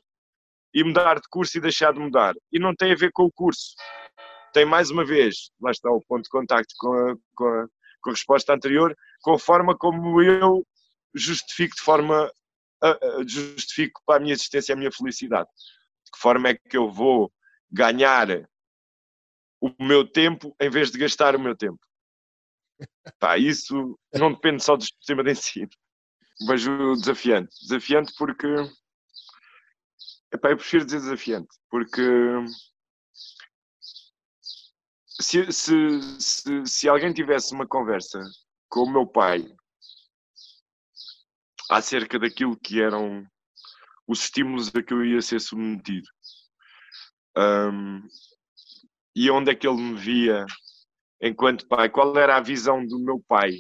E 0.74 0.84
mudar 0.84 1.16
de 1.16 1.28
curso 1.30 1.58
e 1.58 1.62
deixar 1.62 1.94
de 1.94 2.00
mudar. 2.00 2.36
E 2.52 2.60
não 2.60 2.76
tem 2.76 2.92
a 2.92 2.96
ver 2.96 3.10
com 3.14 3.24
o 3.24 3.32
curso. 3.32 3.76
Tem 4.54 4.66
mais 4.66 4.92
uma 4.92 5.06
vez, 5.06 5.52
lá 5.62 5.72
está 5.72 5.90
o 5.90 6.02
ponto 6.06 6.24
de 6.24 6.30
contacto 6.30 6.74
com 6.78 6.92
a, 6.92 7.16
com 7.34 7.46
a, 7.46 7.68
com 8.02 8.10
a 8.10 8.14
resposta 8.14 8.54
anterior, 8.54 8.94
com 9.22 9.34
a 9.34 9.40
forma 9.40 9.74
como 9.78 10.22
eu 10.22 10.66
justifico 11.16 11.76
de 11.76 11.82
forma 11.82 12.30
justifico 13.28 14.02
para 14.06 14.18
a 14.18 14.20
minha 14.20 14.34
existência 14.34 14.74
a 14.74 14.78
minha 14.78 14.92
felicidade. 14.92 15.50
De 16.06 16.12
que 16.12 16.20
forma 16.20 16.50
é 16.50 16.56
que 16.56 16.78
eu 16.78 16.92
vou 16.92 17.32
ganhar 17.72 18.28
o 19.62 19.74
meu 19.80 20.10
tempo 20.10 20.56
em 20.60 20.70
vez 20.70 20.92
de 20.92 20.98
gastar 20.98 21.36
o 21.36 21.40
meu 21.40 21.56
tempo? 21.56 21.80
Pá, 23.20 23.38
isso 23.38 24.00
não 24.14 24.34
depende 24.34 24.64
só 24.64 24.76
do 24.76 24.84
sistema 24.84 25.24
de 25.24 25.32
ensino. 25.32 25.70
Vejo 26.48 26.96
desafiante. 26.96 27.54
Desafiante 27.62 28.14
porque. 28.18 28.48
Epá, 30.32 30.52
eu 30.52 30.58
prefiro 30.58 30.86
dizer 30.86 31.00
desafiante, 31.00 31.50
porque 31.70 32.02
se, 35.20 35.52
se, 35.52 36.02
se, 36.20 36.66
se 36.66 36.88
alguém 36.88 37.12
tivesse 37.12 37.54
uma 37.54 37.68
conversa 37.68 38.22
com 38.70 38.82
o 38.82 38.92
meu 38.92 39.08
pai 39.08 39.46
acerca 41.70 42.20
daquilo 42.20 42.58
que 42.58 42.82
eram 42.82 43.26
os 44.08 44.24
estímulos 44.24 44.70
a 44.76 44.82
que 44.82 44.94
eu 44.94 45.06
ia 45.06 45.22
ser 45.22 45.40
submetido 45.40 46.08
um, 47.38 48.02
e 49.16 49.30
onde 49.30 49.52
é 49.52 49.56
que 49.56 49.68
ele 49.68 49.82
me 49.82 49.96
via 49.96 50.46
enquanto 51.22 51.68
pai, 51.68 51.90
qual 51.90 52.18
era 52.18 52.38
a 52.38 52.42
visão 52.42 52.86
do 52.86 53.00
meu 53.00 53.22
pai? 53.28 53.52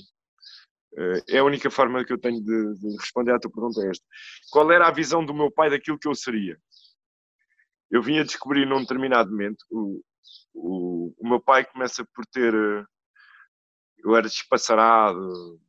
Eh, 0.97 1.23
é 1.35 1.37
a 1.39 1.43
única 1.43 1.69
forma 1.69 2.05
que 2.05 2.13
eu 2.13 2.17
tenho 2.17 2.41
de, 2.41 2.79
de 2.79 2.97
responder 2.97 3.33
à 3.33 3.39
tua 3.39 3.51
pergunta 3.51 3.81
é 3.81 3.89
esta. 3.89 4.05
Qual 4.49 4.71
era 4.71 4.87
a 4.87 4.91
visão 4.91 5.25
do 5.25 5.33
meu 5.33 5.51
pai 5.51 5.69
daquilo 5.69 5.99
que 5.99 6.07
eu 6.07 6.15
seria? 6.15 6.57
eu 7.89 8.01
vim 8.01 8.19
a 8.19 8.23
descobrir 8.23 8.65
num 8.65 8.81
determinado 8.81 9.31
momento, 9.31 9.65
o, 9.69 10.01
o, 10.53 11.15
o 11.17 11.27
meu 11.27 11.41
pai 11.41 11.65
começa 11.65 12.05
por 12.13 12.25
ter, 12.27 12.53
eh, 12.53 12.85
eu 13.99 14.15
era 14.15 14.27
despassarado, 14.27 15.59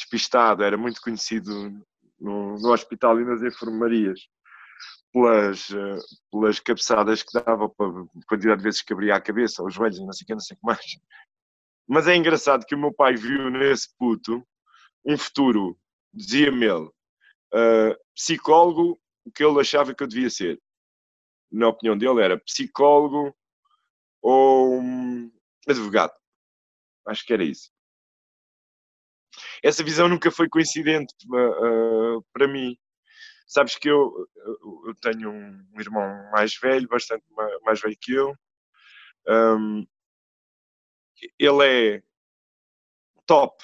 despistado, 0.00 0.64
era 0.64 0.76
muito 0.76 1.00
conhecido 1.00 1.70
no, 2.18 2.58
no 2.58 2.72
hospital 2.72 3.20
e 3.20 3.24
nas 3.24 3.42
enfermarias 3.42 4.20
pelas, 5.12 5.70
eh, 5.70 5.98
pelas 6.30 6.60
cabeçadas 6.60 7.22
que 7.22 7.32
dava, 7.32 7.68
pela 7.68 8.06
quantidade 8.26 8.58
de 8.58 8.64
vezes 8.64 8.82
que 8.82 8.92
abria 8.92 9.16
a 9.16 9.20
cabeça, 9.20 9.62
os 9.62 9.74
joelhos, 9.74 10.00
não 10.00 10.12
sei 10.12 10.24
o 10.24 10.26
que, 10.26 10.32
não 10.32 10.40
sei 10.40 10.56
o 10.56 10.60
que 10.60 10.66
mais. 10.66 10.98
Mas 11.88 12.06
é 12.06 12.16
engraçado 12.16 12.64
que 12.64 12.74
o 12.74 12.78
meu 12.78 12.92
pai 12.92 13.16
viu 13.16 13.50
nesse 13.50 13.88
puto 13.98 14.46
um 15.04 15.18
futuro, 15.18 15.78
dizia-me 16.12 16.66
ele, 16.66 16.86
uh, 16.86 17.96
psicólogo, 18.14 19.00
o 19.24 19.32
que 19.32 19.44
ele 19.44 19.60
achava 19.60 19.94
que 19.94 20.02
eu 20.02 20.06
devia 20.06 20.30
ser. 20.30 20.60
Na 21.50 21.68
opinião 21.68 21.98
dele, 21.98 22.22
era 22.22 22.38
psicólogo 22.38 23.34
ou 24.22 24.80
advogado. 25.68 26.12
Acho 27.06 27.24
que 27.26 27.32
era 27.32 27.42
isso. 27.42 27.72
Essa 29.62 29.84
visão 29.84 30.08
nunca 30.08 30.30
foi 30.30 30.48
coincidente 30.48 31.14
uh, 31.26 32.22
para 32.32 32.48
mim. 32.48 32.76
Sabes 33.46 33.76
que 33.76 33.88
eu, 33.88 34.28
eu 34.86 34.94
tenho 35.00 35.30
um 35.30 35.80
irmão 35.80 36.30
mais 36.30 36.56
velho, 36.56 36.86
bastante 36.86 37.24
mais 37.64 37.80
velho 37.80 37.96
que 38.00 38.12
eu. 38.12 38.34
Um, 39.28 39.86
ele 41.38 41.66
é 41.96 42.02
top 43.26 43.62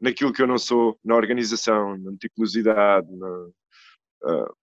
naquilo 0.00 0.32
que 0.32 0.42
eu 0.42 0.46
não 0.46 0.58
sou, 0.58 0.98
na 1.04 1.14
organização, 1.14 1.96
na 1.96 2.10
meticulosidade. 2.10 3.08
Na, 3.16 3.28
uh, 4.24 4.56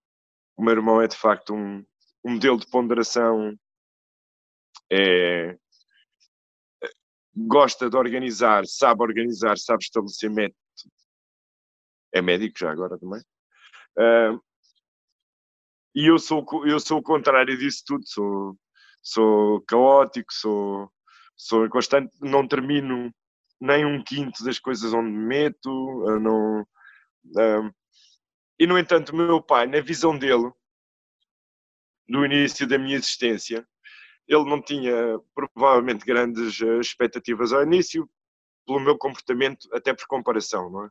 o 0.56 0.62
meu 0.62 0.74
irmão 0.74 1.00
é 1.00 1.08
de 1.08 1.16
facto 1.16 1.54
um, 1.54 1.84
um 2.24 2.32
modelo 2.32 2.58
de 2.58 2.68
ponderação. 2.68 3.58
É, 4.90 5.58
gosta 7.34 7.88
de 7.88 7.96
organizar, 7.96 8.66
sabe 8.66 9.02
organizar, 9.02 9.58
sabe 9.58 9.82
estabelecer 9.84 10.30
método. 10.30 10.56
É 12.14 12.20
médico 12.20 12.58
já 12.58 12.70
agora 12.70 12.98
também. 12.98 13.20
Uh, 13.98 14.40
e 15.94 16.06
eu 16.06 16.18
sou, 16.18 16.44
eu 16.66 16.78
sou 16.78 16.98
o 16.98 17.02
contrário 17.02 17.56
disso 17.56 17.82
tudo. 17.86 18.04
Sou, 18.06 18.58
sou 19.02 19.62
caótico, 19.62 20.32
sou, 20.32 20.90
sou 21.36 21.68
constante, 21.70 22.14
não 22.20 22.46
termino 22.46 23.12
nem 23.60 23.84
um 23.84 24.02
quinto 24.02 24.44
das 24.44 24.58
coisas 24.58 24.92
onde 24.92 25.10
me 25.10 25.24
meto. 25.26 25.70
Não, 26.20 26.62
uh, 26.62 27.74
e, 28.58 28.66
no 28.66 28.78
entanto, 28.78 29.10
o 29.10 29.16
meu 29.16 29.42
pai, 29.42 29.66
na 29.66 29.80
visão 29.80 30.16
dele, 30.16 30.50
do 32.08 32.24
início 32.24 32.66
da 32.66 32.78
minha 32.78 32.96
existência, 32.96 33.66
ele 34.34 34.48
não 34.48 34.60
tinha 34.62 35.18
provavelmente 35.34 36.04
grandes 36.04 36.60
eh, 36.60 36.78
expectativas 36.80 37.52
ao 37.52 37.62
início, 37.62 38.08
pelo 38.66 38.80
meu 38.80 38.96
comportamento, 38.96 39.68
até 39.72 39.92
por 39.92 40.06
comparação, 40.06 40.70
não 40.70 40.84
é? 40.84 40.90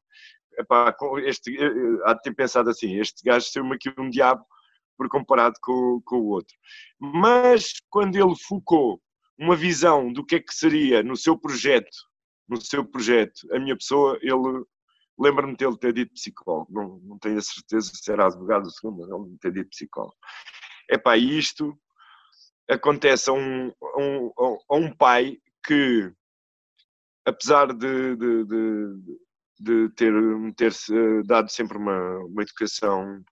epá, 0.58 0.96
este, 1.24 1.58
eh, 1.58 1.66
eh, 1.66 2.02
há 2.06 2.14
de 2.14 2.22
ter 2.22 2.34
pensado 2.34 2.70
assim, 2.70 3.00
este 3.00 3.24
gajo 3.24 3.48
saiu-me 3.48 3.76
aqui 3.76 3.94
um 3.98 4.10
diabo 4.10 4.46
por 4.98 5.10
comparado 5.10 5.56
com, 5.62 6.02
com 6.06 6.18
o 6.18 6.28
outro. 6.28 6.56
Mas 7.00 7.74
quando 7.89 8.16
ele 8.16 8.36
focou 8.48 9.02
uma 9.38 9.56
visão 9.56 10.12
do 10.12 10.26
que 10.26 10.36
é 10.36 10.39
que 10.39 10.54
seria 10.54 11.02
no 11.02 11.16
seu 11.18 11.38
projeto, 11.38 11.98
no 12.48 12.62
seu 12.62 12.86
projeto, 12.86 13.48
a 13.54 13.60
minha 13.60 13.76
pessoa, 13.76 14.20
ele 14.22 14.64
lembra-me 15.18 15.56
de 15.56 15.66
ele 15.66 15.78
ter 15.78 15.94
dito 15.94 16.14
psicólogo, 16.14 16.72
não, 16.72 17.00
não 17.00 17.20
tenho 17.20 17.38
a 17.38 17.42
certeza 17.42 17.92
se 17.94 18.12
era 18.12 18.26
advogado 18.26 18.66
ou 18.66 18.72
segundo, 18.72 19.00
mas 19.00 19.10
ele 19.10 19.38
ter 19.39 19.54
dito 19.54 19.70
psicólogo. 19.70 20.16
Epá, 20.89 21.18
isto 21.18 21.78
acontece 22.72 23.30
a 23.30 23.34
um, 23.34 23.72
a 23.82 23.99
um, 23.99 24.32
a 24.69 24.76
um 24.76 24.95
pai 24.95 25.38
que, 25.65 26.11
apesar 27.26 27.74
de, 27.74 28.15
de, 28.15 28.45
de, 28.45 29.17
de 29.59 29.89
ter, 29.95 30.13
ter 30.55 30.74
-se 30.74 31.24
dado 31.24 31.49
sempre 31.51 31.78
uma, 31.78 32.17
uma 32.26 32.41
educação 32.41 33.24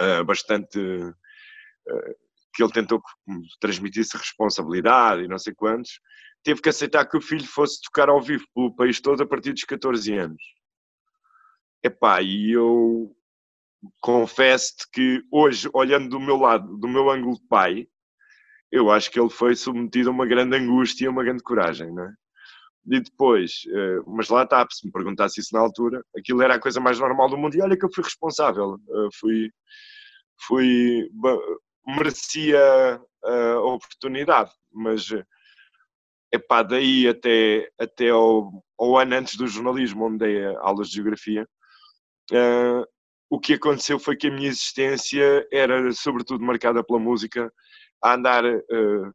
uh, 0.00 0.24
bastante. 0.24 0.78
Uh, 0.78 2.28
que 2.54 2.62
ele 2.64 2.72
tentou 2.72 3.00
transmitir-se 3.60 4.16
responsabilidade 4.16 5.22
e 5.22 5.28
não 5.28 5.38
sei 5.38 5.54
quantos, 5.54 6.00
teve 6.42 6.60
que 6.60 6.68
aceitar 6.68 7.06
que 7.06 7.16
o 7.16 7.20
filho 7.20 7.46
fosse 7.46 7.80
tocar 7.82 8.08
ao 8.08 8.20
vivo 8.20 8.44
pelo 8.52 8.74
país 8.74 9.00
todo 9.00 9.22
a 9.22 9.26
partir 9.26 9.52
dos 9.52 9.62
14 9.62 10.12
anos. 10.14 10.42
Epá, 11.80 12.20
e 12.20 12.50
eu 12.50 13.14
confesso-te 14.00 14.90
que 14.90 15.22
hoje, 15.30 15.70
olhando 15.72 16.08
do 16.08 16.18
meu 16.18 16.36
lado, 16.36 16.76
do 16.78 16.88
meu 16.88 17.08
ângulo 17.08 17.36
de 17.36 17.46
pai, 17.46 17.88
eu 18.70 18.90
acho 18.90 19.10
que 19.10 19.18
ele 19.18 19.30
foi 19.30 19.56
submetido 19.56 20.10
a 20.10 20.12
uma 20.12 20.26
grande 20.26 20.56
angústia 20.56 21.06
e 21.06 21.08
uma 21.08 21.24
grande 21.24 21.42
coragem, 21.42 21.92
não 21.92 22.04
é? 22.04 22.12
E 22.90 23.00
depois, 23.00 23.64
uh, 23.66 24.10
mas 24.10 24.28
lá 24.28 24.44
está, 24.44 24.66
se 24.70 24.86
me 24.86 24.92
perguntasse 24.92 25.40
isso 25.40 25.54
na 25.54 25.60
altura, 25.60 26.02
aquilo 26.16 26.42
era 26.42 26.54
a 26.54 26.60
coisa 26.60 26.80
mais 26.80 26.98
normal 26.98 27.28
do 27.28 27.36
mundo 27.36 27.54
e 27.54 27.60
olha 27.60 27.76
que 27.76 27.84
eu 27.84 27.92
fui 27.92 28.02
responsável, 28.02 28.74
uh, 28.74 29.08
fui, 29.18 29.50
fui, 30.46 31.10
merecia 31.86 33.00
a 33.24 33.60
oportunidade, 33.60 34.50
mas 34.72 35.08
epá, 36.32 36.62
daí 36.62 37.08
até, 37.08 37.68
até 37.78 38.10
ao, 38.10 38.64
ao 38.78 38.96
ano 38.96 39.16
antes 39.16 39.36
do 39.36 39.46
jornalismo, 39.46 40.06
onde 40.06 40.18
dei 40.18 40.44
aulas 40.56 40.88
de 40.88 40.94
geografia, 40.94 41.46
o 43.30 43.38
que 43.38 43.54
aconteceu 43.54 43.98
foi 43.98 44.16
que 44.16 44.28
a 44.28 44.30
minha 44.30 44.48
existência 44.48 45.46
era 45.52 45.92
sobretudo 45.92 46.44
marcada 46.44 46.82
pela 46.84 46.98
música, 46.98 47.52
a 48.02 48.14
andar 48.14 48.44
uh, 48.44 49.08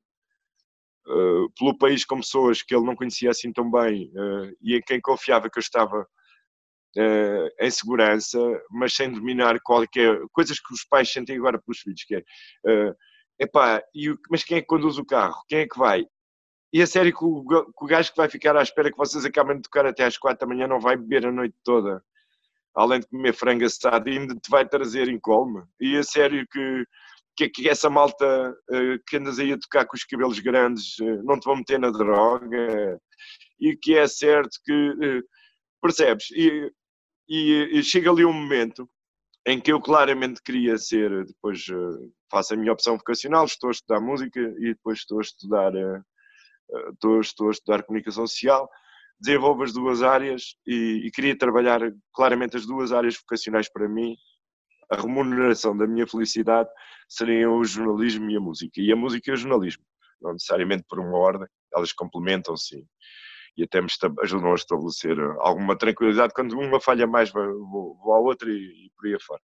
uh, 1.07 1.51
pelo 1.57 1.77
país 1.77 2.05
com 2.05 2.19
pessoas 2.19 2.61
que 2.61 2.75
ele 2.75 2.85
não 2.85 2.95
conhecia 2.95 3.31
assim 3.31 3.51
tão 3.51 3.69
bem 3.69 4.11
uh, 4.15 4.55
e 4.61 4.75
em 4.75 4.81
quem 4.81 5.01
confiava 5.01 5.49
que 5.49 5.57
eu 5.57 5.61
estava 5.61 6.07
em 7.59 7.71
segurança, 7.71 8.37
mas 8.69 8.93
sem 8.93 9.11
dominar 9.11 9.59
qualquer 9.63 10.15
coisas 10.31 10.59
que 10.59 10.71
os 10.71 10.83
pais 10.83 11.11
sentem 11.11 11.35
agora 11.35 11.59
pelos 11.59 11.79
filhos, 11.79 12.03
que 12.03 12.17
é 12.17 12.23
epá, 13.39 13.81
e 13.95 14.13
mas 14.29 14.43
quem 14.43 14.57
é 14.57 14.61
que 14.61 14.67
conduz 14.67 14.99
o 14.99 15.05
carro? 15.05 15.41
Quem 15.47 15.61
é 15.61 15.67
que 15.67 15.77
vai? 15.77 16.05
E 16.71 16.81
a 16.81 16.87
sério 16.87 17.11
que 17.15 17.23
o, 17.23 17.43
que 17.45 17.83
o 17.83 17.87
gajo 17.87 18.11
que 18.11 18.17
vai 18.17 18.29
ficar 18.29 18.55
à 18.57 18.63
espera 18.63 18.91
que 18.91 18.97
vocês 18.97 19.25
acabem 19.25 19.57
de 19.57 19.63
tocar 19.63 19.85
até 19.85 20.05
às 20.05 20.17
quatro 20.17 20.39
da 20.47 20.53
manhã 20.53 20.67
não 20.67 20.79
vai 20.79 20.97
beber 20.97 21.25
a 21.27 21.31
noite 21.31 21.55
toda, 21.63 22.03
além 22.75 22.99
de 22.99 23.07
comer 23.07 23.33
frango 23.33 23.65
assado, 23.65 24.09
ainda 24.09 24.35
te 24.35 24.49
vai 24.49 24.67
trazer 24.67 25.07
em. 25.07 25.19
E 25.79 25.97
a 25.97 26.03
sério 26.03 26.47
que 26.51 26.85
que, 27.35 27.49
que 27.49 27.69
essa 27.69 27.89
malta 27.89 28.51
uh, 28.51 28.99
que 29.07 29.17
andas 29.17 29.39
aí 29.39 29.53
a 29.53 29.57
tocar 29.57 29.85
com 29.85 29.95
os 29.95 30.03
cabelos 30.03 30.39
grandes 30.39 30.97
uh, 30.99 31.23
não 31.23 31.39
te 31.39 31.45
vão 31.45 31.57
meter 31.57 31.79
na 31.79 31.89
droga. 31.89 32.99
E 33.59 33.75
que 33.75 33.97
é 33.97 34.07
certo 34.07 34.59
que 34.63 34.71
uh, 34.71 35.23
percebes? 35.81 36.29
E, 36.31 36.71
e, 37.27 37.79
e, 37.79 37.83
chega 37.83 38.11
ali 38.11 38.25
um 38.25 38.33
momento 38.33 38.87
em 39.45 39.59
que 39.59 39.71
eu 39.71 39.81
claramente 39.81 40.41
queria 40.43 40.77
ser 40.77 41.25
depois 41.25 41.65
faço 42.31 42.53
a 42.53 42.57
minha 42.57 42.71
opção 42.71 42.97
vocacional 42.97 43.45
estou 43.45 43.69
a 43.69 43.71
estudar 43.71 43.99
música 43.99 44.39
e 44.39 44.73
depois 44.73 44.99
estou 44.99 45.19
a 45.19 45.21
estudar 45.21 45.73
estou, 46.91 47.19
estou 47.19 47.47
a 47.49 47.51
estudar 47.51 47.83
comunicação 47.83 48.25
social. 48.27 48.69
Desenvolvo 49.19 49.63
as 49.63 49.73
duas 49.73 50.01
áreas 50.01 50.55
e, 50.65 51.01
e 51.05 51.11
queria 51.11 51.37
trabalhar 51.37 51.81
claramente 52.13 52.57
as 52.57 52.65
duas 52.65 52.91
áreas 52.91 53.17
vocacionais 53.17 53.71
para 53.71 53.87
mim. 53.87 54.15
A 54.91 54.97
remuneração 54.97 55.75
da 55.75 55.87
minha 55.87 56.05
felicidade 56.07 56.69
seriam 57.07 57.57
o 57.57 57.63
jornalismo 57.63 58.29
e 58.29 58.37
a 58.37 58.39
música. 58.39 58.81
E 58.81 58.91
a 58.91 58.95
música 58.95 59.29
e 59.29 59.33
o 59.33 59.37
jornalismo, 59.37 59.83
não 60.21 60.33
necessariamente 60.33 60.83
por 60.87 60.99
uma 60.99 61.17
ordem, 61.17 61.47
elas 61.73 61.91
complementam-se 61.91 62.85
e 63.55 63.63
até 63.63 63.81
me 63.81 63.87
ajudam 64.21 64.51
a 64.51 64.55
estabelecer 64.55 65.19
alguma 65.39 65.77
tranquilidade. 65.77 66.33
Quando 66.33 66.57
uma 66.57 66.79
falha 66.79 67.05
mais, 67.05 67.31
vou, 67.31 67.95
vou 67.97 68.13
à 68.13 68.19
outra 68.19 68.49
e, 68.49 68.85
e 68.85 68.91
por 68.95 69.07
aí 69.07 69.15
afora. 69.15 69.41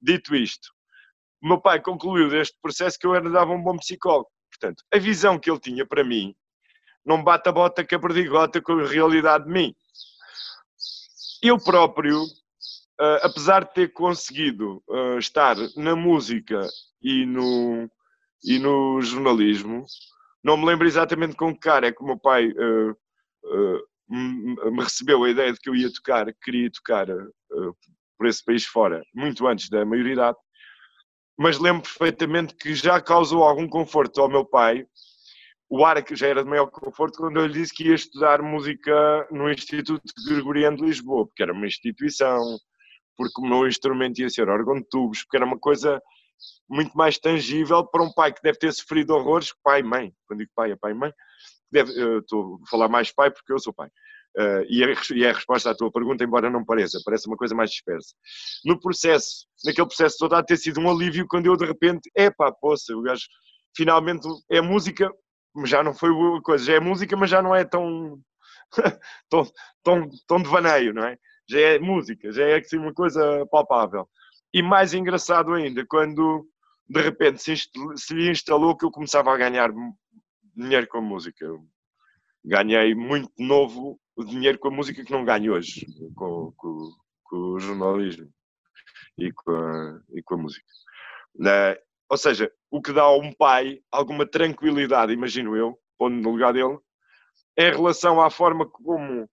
Dito 0.00 0.34
isto, 0.34 0.68
o 1.42 1.48
meu 1.48 1.60
pai 1.60 1.80
concluiu 1.80 2.28
deste 2.28 2.56
processo 2.62 2.98
que 2.98 3.06
eu 3.06 3.14
era 3.14 3.28
dava 3.28 3.52
um 3.52 3.62
bom 3.62 3.76
psicólogo. 3.76 4.30
Portanto, 4.50 4.84
a 4.92 4.98
visão 4.98 5.38
que 5.38 5.50
ele 5.50 5.60
tinha 5.60 5.86
para 5.86 6.04
mim 6.04 6.34
não 7.04 7.22
bate 7.22 7.48
a 7.48 7.52
bota 7.52 7.86
com 7.86 7.94
a 7.94 8.00
perdigota 8.00 8.60
com 8.60 8.72
a 8.72 8.86
realidade 8.86 9.44
de 9.44 9.50
mim. 9.50 9.74
Eu 11.42 11.58
próprio 11.62 12.24
uh, 13.00 13.18
apesar 13.22 13.64
de 13.64 13.74
ter 13.74 13.92
conseguido 13.92 14.82
uh, 14.88 15.18
estar 15.18 15.56
na 15.76 15.94
música 15.94 16.66
e 17.02 17.24
no, 17.26 17.90
e 18.44 18.58
no 18.58 19.00
jornalismo, 19.00 19.86
não 20.42 20.56
me 20.56 20.66
lembro 20.66 20.86
exatamente 20.86 21.36
com 21.36 21.52
que 21.52 21.60
cara 21.60 21.88
é 21.88 21.92
que 21.92 22.02
o 22.02 22.06
meu 22.06 22.18
pai 22.18 22.48
uh, 22.48 22.96
me 24.08 24.82
recebeu 24.82 25.24
a 25.24 25.30
ideia 25.30 25.52
de 25.52 25.58
que 25.58 25.68
eu 25.68 25.74
ia 25.74 25.92
tocar, 25.92 26.26
queria 26.42 26.70
tocar 26.70 27.06
por 28.16 28.26
esse 28.26 28.44
país 28.44 28.64
fora, 28.64 29.02
muito 29.14 29.46
antes 29.46 29.68
da 29.68 29.84
maioridade, 29.84 30.36
mas 31.38 31.58
lembro 31.58 31.82
perfeitamente 31.82 32.54
que 32.54 32.74
já 32.74 33.00
causou 33.00 33.42
algum 33.42 33.68
conforto 33.68 34.20
ao 34.20 34.28
meu 34.28 34.44
pai. 34.44 34.86
O 35.68 35.84
ar 35.84 36.02
que 36.02 36.14
já 36.14 36.28
era 36.28 36.44
de 36.44 36.48
maior 36.48 36.66
conforto 36.68 37.18
quando 37.18 37.38
eu 37.38 37.46
lhe 37.46 37.52
disse 37.52 37.74
que 37.74 37.88
ia 37.88 37.94
estudar 37.94 38.40
música 38.40 39.26
no 39.30 39.50
Instituto 39.50 40.02
Gregoriano 40.28 40.76
de 40.76 40.84
Lisboa, 40.84 41.26
porque 41.26 41.42
era 41.42 41.52
uma 41.52 41.66
instituição 41.66 42.40
porque 43.16 43.40
o 43.40 43.44
meu 43.44 43.66
instrumento 43.66 44.20
ia 44.20 44.30
ser 44.30 44.48
órgão 44.48 44.76
de 44.76 44.86
tubos, 44.88 45.22
porque 45.22 45.36
era 45.36 45.46
uma 45.46 45.58
coisa 45.58 46.00
muito 46.68 46.96
mais 46.96 47.18
tangível 47.18 47.86
para 47.86 48.02
um 48.02 48.12
pai 48.12 48.32
que 48.32 48.42
deve 48.42 48.58
ter 48.58 48.72
sofrido 48.72 49.14
horrores, 49.14 49.52
pai 49.62 49.80
e 49.80 49.82
mãe, 49.82 50.12
quando 50.26 50.40
digo 50.40 50.50
pai 50.54 50.72
é 50.72 50.76
pai 50.76 50.92
e 50.92 50.94
mãe, 50.94 51.12
deve, 51.70 51.92
estou 52.18 52.60
a 52.62 52.70
falar 52.70 52.88
mais 52.88 53.12
pai 53.12 53.30
porque 53.30 53.52
eu 53.52 53.58
sou 53.58 53.72
pai. 53.72 53.88
Uh, 54.38 54.62
e, 54.68 54.84
é, 54.84 54.94
e 55.14 55.26
a 55.26 55.32
resposta 55.32 55.70
à 55.70 55.74
tua 55.74 55.90
pergunta, 55.90 56.22
embora 56.22 56.50
não 56.50 56.62
pareça, 56.62 57.00
parece 57.02 57.26
uma 57.26 57.38
coisa 57.38 57.54
mais 57.54 57.70
dispersa. 57.70 58.14
No 58.66 58.78
processo, 58.78 59.46
naquele 59.64 59.86
processo 59.86 60.16
todo, 60.18 60.34
há 60.34 60.42
de 60.42 60.48
ter 60.48 60.58
sido 60.58 60.78
um 60.78 60.90
alívio 60.90 61.26
quando 61.26 61.46
eu 61.46 61.56
de 61.56 61.64
repente, 61.64 62.10
epá, 62.14 62.52
poça, 62.52 62.94
o 62.94 63.00
gajo 63.00 63.24
finalmente 63.74 64.28
é 64.50 64.60
música, 64.60 65.10
já 65.64 65.82
não 65.82 65.94
foi 65.94 66.10
coisa, 66.42 66.64
já 66.64 66.74
é 66.74 66.80
música, 66.80 67.16
mas 67.16 67.30
já 67.30 67.40
não 67.40 67.54
é 67.54 67.64
tão, 67.64 68.20
tão, 69.30 69.50
tão, 69.82 70.10
tão 70.26 70.42
devaneio, 70.42 70.92
não 70.92 71.04
é? 71.04 71.16
Já 71.48 71.60
é 71.60 71.78
música, 71.78 72.32
já 72.32 72.44
é 72.44 72.58
assim, 72.58 72.78
uma 72.78 72.92
coisa 72.92 73.46
palpável. 73.50 74.08
E 74.52 74.62
mais 74.62 74.94
engraçado 74.94 75.52
ainda, 75.52 75.84
quando 75.86 76.46
de 76.88 77.00
repente 77.00 77.42
se, 77.42 77.54
se 77.56 78.14
lhe 78.14 78.30
instalou 78.30 78.76
que 78.76 78.84
eu 78.84 78.90
começava 78.90 79.32
a 79.32 79.36
ganhar 79.36 79.70
dinheiro 80.54 80.86
com 80.88 80.98
a 80.98 81.02
música. 81.02 81.46
Ganhei 82.44 82.94
muito 82.94 83.30
novo 83.38 84.00
o 84.16 84.24
dinheiro 84.24 84.58
com 84.58 84.68
a 84.68 84.70
música 84.70 85.04
que 85.04 85.12
não 85.12 85.24
ganho 85.24 85.52
hoje, 85.52 85.86
com, 86.14 86.52
com, 86.56 86.90
com 87.24 87.36
o 87.36 87.60
jornalismo 87.60 88.30
e 89.18 89.32
com 89.32 89.50
a, 89.50 90.00
e 90.12 90.22
com 90.22 90.34
a 90.34 90.38
música. 90.38 90.64
Ou 92.08 92.16
seja, 92.16 92.50
o 92.70 92.80
que 92.80 92.92
dá 92.92 93.02
a 93.02 93.16
um 93.16 93.32
pai 93.32 93.80
alguma 93.90 94.24
tranquilidade, 94.24 95.12
imagino 95.12 95.56
eu, 95.56 95.78
pondo 95.98 96.16
no 96.16 96.30
lugar 96.30 96.52
dele, 96.52 96.78
em 97.58 97.70
relação 97.70 98.20
à 98.20 98.30
forma 98.30 98.64
como, 98.68 99.28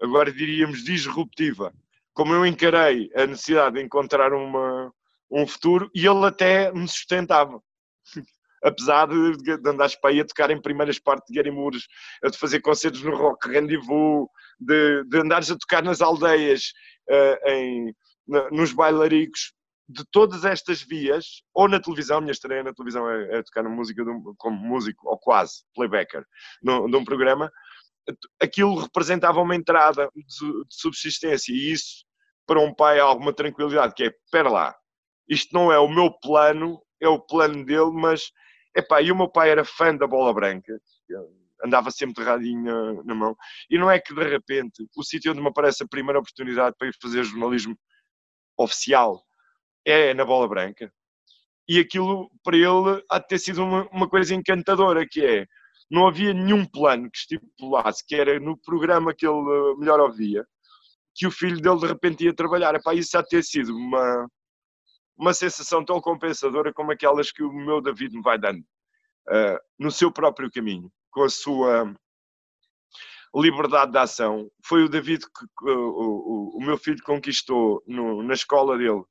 agora 0.00 0.32
diríamos, 0.32 0.84
disruptiva, 0.84 1.72
como 2.12 2.34
eu 2.34 2.44
encarei 2.46 3.10
a 3.14 3.26
necessidade 3.26 3.76
de 3.76 3.82
encontrar 3.82 4.32
uma, 4.32 4.92
um 5.30 5.46
futuro 5.46 5.90
e 5.94 6.06
ele 6.06 6.26
até 6.26 6.72
me 6.72 6.86
sustentava. 6.88 7.62
Apesar 8.62 9.06
de, 9.06 9.38
de 9.38 9.70
andar 9.70 9.88
para 10.02 10.10
aí 10.10 10.20
a 10.20 10.24
tocar 10.24 10.50
em 10.50 10.60
primeiras 10.60 10.98
partes 10.98 11.26
de 11.28 11.34
Gary 11.34 11.50
Moores, 11.50 11.86
de 12.22 12.36
fazer 12.36 12.60
concertos 12.60 13.02
no 13.02 13.16
Rock 13.16 13.48
Rendezvous, 13.48 14.28
de, 14.58 15.02
de 15.04 15.18
andares 15.18 15.50
a 15.50 15.56
tocar 15.56 15.82
nas 15.82 16.02
aldeias, 16.02 16.64
uh, 17.08 17.48
em, 17.48 17.94
na, 18.28 18.50
nos 18.50 18.74
bailaricos, 18.74 19.54
de 19.90 20.04
todas 20.12 20.44
estas 20.44 20.82
vias, 20.82 21.42
ou 21.52 21.68
na 21.68 21.80
televisão, 21.80 22.18
a 22.18 22.20
minha 22.20 22.32
estreia 22.32 22.62
na 22.62 22.72
televisão 22.72 23.10
é, 23.10 23.38
é 23.38 23.42
tocar 23.42 23.64
música 23.64 24.02
um, 24.02 24.34
como 24.38 24.56
músico, 24.56 25.08
ou 25.08 25.18
quase, 25.18 25.64
playbacker, 25.74 26.24
no, 26.62 26.88
de 26.88 26.96
um 26.96 27.04
programa, 27.04 27.50
aquilo 28.40 28.76
representava 28.76 29.40
uma 29.40 29.56
entrada 29.56 30.10
de, 30.14 30.64
subsistência 30.68 31.52
e 31.52 31.72
isso, 31.72 32.04
para 32.46 32.60
um 32.60 32.74
pai, 32.74 32.98
há 32.98 33.04
alguma 33.04 33.32
tranquilidade, 33.32 33.94
que 33.94 34.04
é, 34.04 34.06
espera 34.06 34.48
lá, 34.48 34.76
isto 35.28 35.54
não 35.54 35.72
é 35.72 35.78
o 35.78 35.88
meu 35.88 36.10
plano, 36.20 36.82
é 37.00 37.08
o 37.08 37.20
plano 37.20 37.64
dele, 37.64 37.92
mas, 37.92 38.30
epá, 38.74 39.00
e 39.00 39.12
o 39.12 39.16
meu 39.16 39.28
pai 39.28 39.50
era 39.50 39.64
fã 39.64 39.94
da 39.94 40.06
bola 40.06 40.34
branca, 40.34 40.80
andava 41.64 41.90
sempre 41.90 42.22
de 42.22 42.28
radinho 42.28 43.02
na 43.04 43.14
mão, 43.14 43.36
e 43.68 43.78
não 43.78 43.90
é 43.90 44.00
que 44.00 44.14
de 44.14 44.24
repente 44.24 44.84
o 44.96 45.02
sítio 45.04 45.32
onde 45.32 45.40
me 45.40 45.48
aparece 45.48 45.82
a 45.82 45.88
primeira 45.88 46.18
oportunidade 46.18 46.74
para 46.78 46.88
ir 46.88 46.94
fazer 47.00 47.22
jornalismo 47.24 47.76
oficial 48.56 49.22
é 49.84 50.12
na 50.14 50.24
bola 50.24 50.48
branca. 50.48 50.92
E 51.68 51.78
aquilo 51.78 52.30
para 52.42 52.56
ele 52.56 53.04
há 53.08 53.18
de 53.18 53.28
ter 53.28 53.38
sido 53.38 53.62
uma, 53.62 53.88
uma 53.90 54.08
coisa 54.08 54.34
encantadora, 54.34 55.06
que 55.08 55.24
é 55.24 55.46
não 55.90 56.06
havia 56.06 56.32
nenhum 56.32 56.64
plano 56.64 57.10
que 57.10 57.18
estipulasse 57.18 58.04
que 58.06 58.14
era 58.14 58.38
no 58.38 58.56
programa 58.56 59.14
que 59.14 59.26
ele 59.26 59.38
eh, 59.38 59.76
melhor 59.78 60.00
ouvia 60.00 60.46
que 61.14 61.26
o 61.26 61.30
filho 61.30 61.60
dele 61.60 61.80
de 61.80 61.86
repente 61.86 62.24
ia 62.24 62.34
trabalhar. 62.34 62.74
Epá, 62.74 62.94
isso 62.94 63.20
de 63.20 63.28
ter 63.28 63.44
sido 63.44 63.76
uma, 63.76 64.28
uma 65.16 65.34
sensação 65.34 65.84
tão 65.84 66.00
compensadora 66.00 66.72
como 66.72 66.92
aquelas 66.92 67.30
que 67.30 67.42
o 67.42 67.52
meu 67.52 67.80
David 67.80 68.16
me 68.16 68.22
vai 68.22 68.38
dando 68.38 68.60
uh, 68.60 69.58
no 69.78 69.90
seu 69.90 70.10
próprio 70.10 70.50
caminho, 70.50 70.90
com 71.10 71.22
a 71.22 71.28
sua 71.28 71.94
liberdade 73.34 73.92
de 73.92 73.98
ação. 73.98 74.50
Foi 74.64 74.82
o 74.82 74.88
David 74.88 75.24
que 75.26 75.70
uh, 75.70 75.78
o, 75.78 76.56
o, 76.56 76.60
meu 76.60 76.78
filho 76.78 77.02
conquistou 77.02 77.82
no, 77.86 78.22
na 78.22 78.34
escola 78.34 78.78
dele 78.78 79.04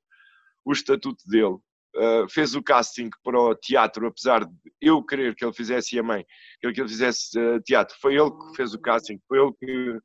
o 0.66 0.72
estatuto 0.72 1.24
dele, 1.28 1.58
uh, 2.00 2.30
fez 2.30 2.56
o 2.56 2.64
casting 2.64 3.10
para 3.24 3.40
o 3.40 3.56
teatro, 3.56 4.08
apesar 4.08 4.46
de 4.46 4.74
eu 4.82 5.04
querer 5.04 5.36
que 5.36 5.44
ele 5.44 5.54
fizesse 5.54 5.96
e 5.96 6.00
a 6.00 6.04
mãe 6.04 6.26
querer 6.62 6.74
que 6.74 6.82
ele 6.82 6.90
fizesse 6.90 7.38
uh, 7.38 7.62
teatro. 7.62 7.96
Foi 8.02 8.16
ele 8.16 8.32
que 8.32 8.56
fez 8.56 8.74
o 8.74 8.80
casting, 8.80 9.20
foi 9.28 9.40
ele 9.40 9.54
que 9.60 10.00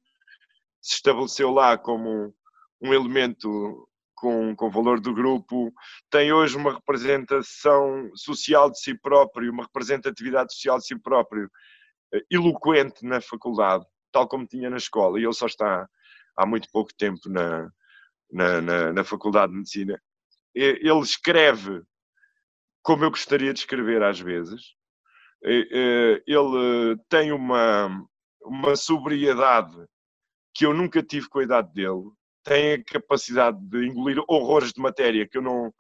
se 0.83 0.97
estabeleceu 0.97 1.51
lá 1.51 1.79
como 1.79 2.35
um 2.83 2.93
elemento 2.93 3.89
com, 4.15 4.55
com 4.57 4.71
valor 4.71 5.01
do 5.01 5.15
grupo, 5.15 5.73
tem 6.11 6.33
hoje 6.33 6.57
uma 6.57 6.75
representação 6.75 8.11
social 8.15 8.71
de 8.71 8.79
si 8.81 8.95
próprio, 8.99 9.53
uma 9.53 9.65
representatividade 9.65 10.53
social 10.53 10.79
de 10.79 10.87
si 10.87 10.99
próprio 10.99 11.47
uh, 11.47 12.21
eloquente 12.31 13.05
na 13.07 13.21
faculdade, 13.21 13.85
tal 14.13 14.29
como 14.29 14.47
tinha 14.47 14.69
na 14.69 14.77
escola, 14.77 15.19
e 15.19 15.25
ele 15.25 15.33
só 15.33 15.47
está 15.47 15.89
há 16.37 16.47
muito 16.47 16.69
pouco 16.73 16.93
tempo 16.97 17.29
na, 17.29 17.71
na, 18.33 18.61
na, 18.61 18.93
na 18.93 19.05
Faculdade 19.05 19.53
de 19.53 19.59
Medicina 19.59 20.01
ele 20.55 21.01
escreve 21.01 21.83
como 22.83 23.05
eu 23.05 23.11
gostaria 23.11 23.53
de 23.53 23.61
escrever 23.61 24.03
às 24.03 24.21
vezes. 24.21 24.75
Ele 25.43 26.97
tem 27.09 27.33
uma, 27.33 28.07
uma 28.43 28.77
sobriedade 28.77 29.77
que 30.55 30.65
eu 30.65 30.73
nunca 30.73 31.03
tive 31.03 31.29
com 31.29 31.41
a 31.41 31.45
idade 31.45 31.73
dele. 31.73 32.11
Tem 32.45 32.75
a 32.75 32.85
capacidade 32.85 33.59
de 33.59 33.87
engolir 33.87 34.23
horrores 34.29 34.73
de 34.73 34.81
matéria 34.81 35.27
que 35.27 35.39
eu 35.39 35.43
não, 35.43 35.75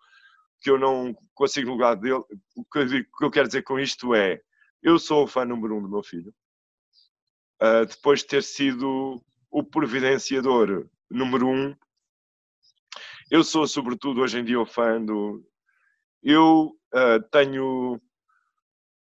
que 0.61 0.71
eu 0.71 0.79
não 0.79 1.15
consigo 1.35 1.71
lugar 1.71 1.95
dele. 1.95 2.25
O 2.57 2.65
que, 2.65 3.07
eu, 3.23 3.31
quero 3.31 3.47
dizer 3.47 3.63
com 3.63 3.79
isto 3.79 4.15
é: 4.15 4.41
eu 4.83 4.99
sou 4.99 5.25
o 5.25 5.27
fã 5.27 5.45
número 5.45 5.77
um 5.77 5.83
do 5.83 5.89
meu 5.89 6.03
filho. 6.03 6.35
Uh, 7.63 7.87
depois 7.87 8.21
de 8.21 8.27
ter 8.27 8.43
sido 8.43 9.23
o 9.51 9.63
providenciador 9.63 10.89
número 11.09 11.47
um 11.47 11.77
eu 13.31 13.43
sou, 13.43 13.67
sobretudo, 13.67 14.21
hoje 14.21 14.39
em 14.39 14.45
dia, 14.45 14.61
o 14.61 14.67
fã 14.67 15.01
do. 15.03 15.45
Eu 16.23 16.77
uh, 16.95 17.23
tenho, 17.31 18.01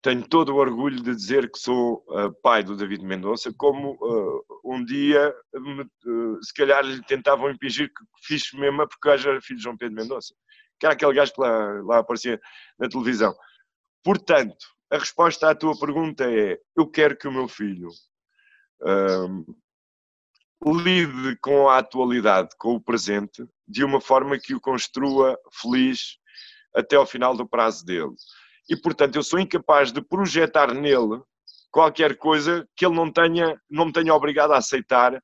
tenho 0.02 0.28
todo 0.28 0.54
o 0.54 0.58
orgulho 0.58 1.02
de 1.02 1.16
dizer 1.16 1.52
que 1.52 1.60
sou 1.60 2.04
uh, 2.08 2.34
pai 2.41 2.64
do 2.64 2.76
David 2.76 3.04
Mendonça, 3.04 3.54
como 3.58 3.98
uh, 4.02 4.46
um 4.64 4.84
dia, 4.84 5.34
se 6.41 6.54
calhar, 6.54 6.84
lhe 6.84 7.02
tentavam 7.04 7.50
impingir 7.50 7.90
que 7.90 8.04
fiz 8.24 8.52
mesmo 8.54 8.88
porque 8.88 9.08
o 9.08 9.12
gajo 9.12 9.30
era 9.30 9.41
filho 9.41 9.58
de 9.58 9.64
João 9.64 9.78
Pedro 9.78 9.96
Mendonça, 9.96 10.34
que 10.80 10.86
era 10.86 10.94
aquele 10.94 11.14
gajo 11.14 11.34
que 11.34 11.41
lá, 11.41 11.82
lá 11.84 11.98
aparecia 12.00 12.40
na 12.78 12.88
televisão. 12.88 13.36
Portanto, 14.04 14.66
a 14.91 14.98
resposta 14.98 15.50
à 15.50 15.56
tua 15.56 15.78
pergunta 15.78 16.24
é: 16.32 16.58
eu 16.76 16.88
quero 16.88 17.18
que 17.18 17.28
o 17.28 17.32
meu 17.32 17.48
filho 17.48 17.90
lide 20.64 21.38
com 21.41 21.69
a 21.69 21.77
atualidade, 21.77 22.49
com 22.57 22.76
o 22.76 22.81
presente, 22.81 23.45
de 23.68 23.84
uma 23.84 24.02
forma 24.02 24.38
que 24.38 24.53
o 24.53 24.60
construa 24.60 25.38
feliz 25.52 26.18
até 26.76 26.95
ao 26.95 27.06
final 27.06 27.36
do 27.36 27.48
prazo 27.48 27.86
dele. 27.86 28.14
E, 28.69 28.76
portanto, 28.76 29.15
eu 29.15 29.23
sou 29.23 29.40
incapaz 29.40 29.91
de 29.91 30.02
projetar 30.02 30.73
nele 30.73 31.22
qualquer 31.72 32.18
coisa 32.18 32.68
que 32.76 32.86
ele 32.86 32.95
não 32.95 33.11
tenha, 33.11 33.60
não 33.69 33.86
me 33.86 33.94
tenha 33.94 34.14
obrigado 34.14 34.52
a 34.52 34.57
aceitar 34.57 35.22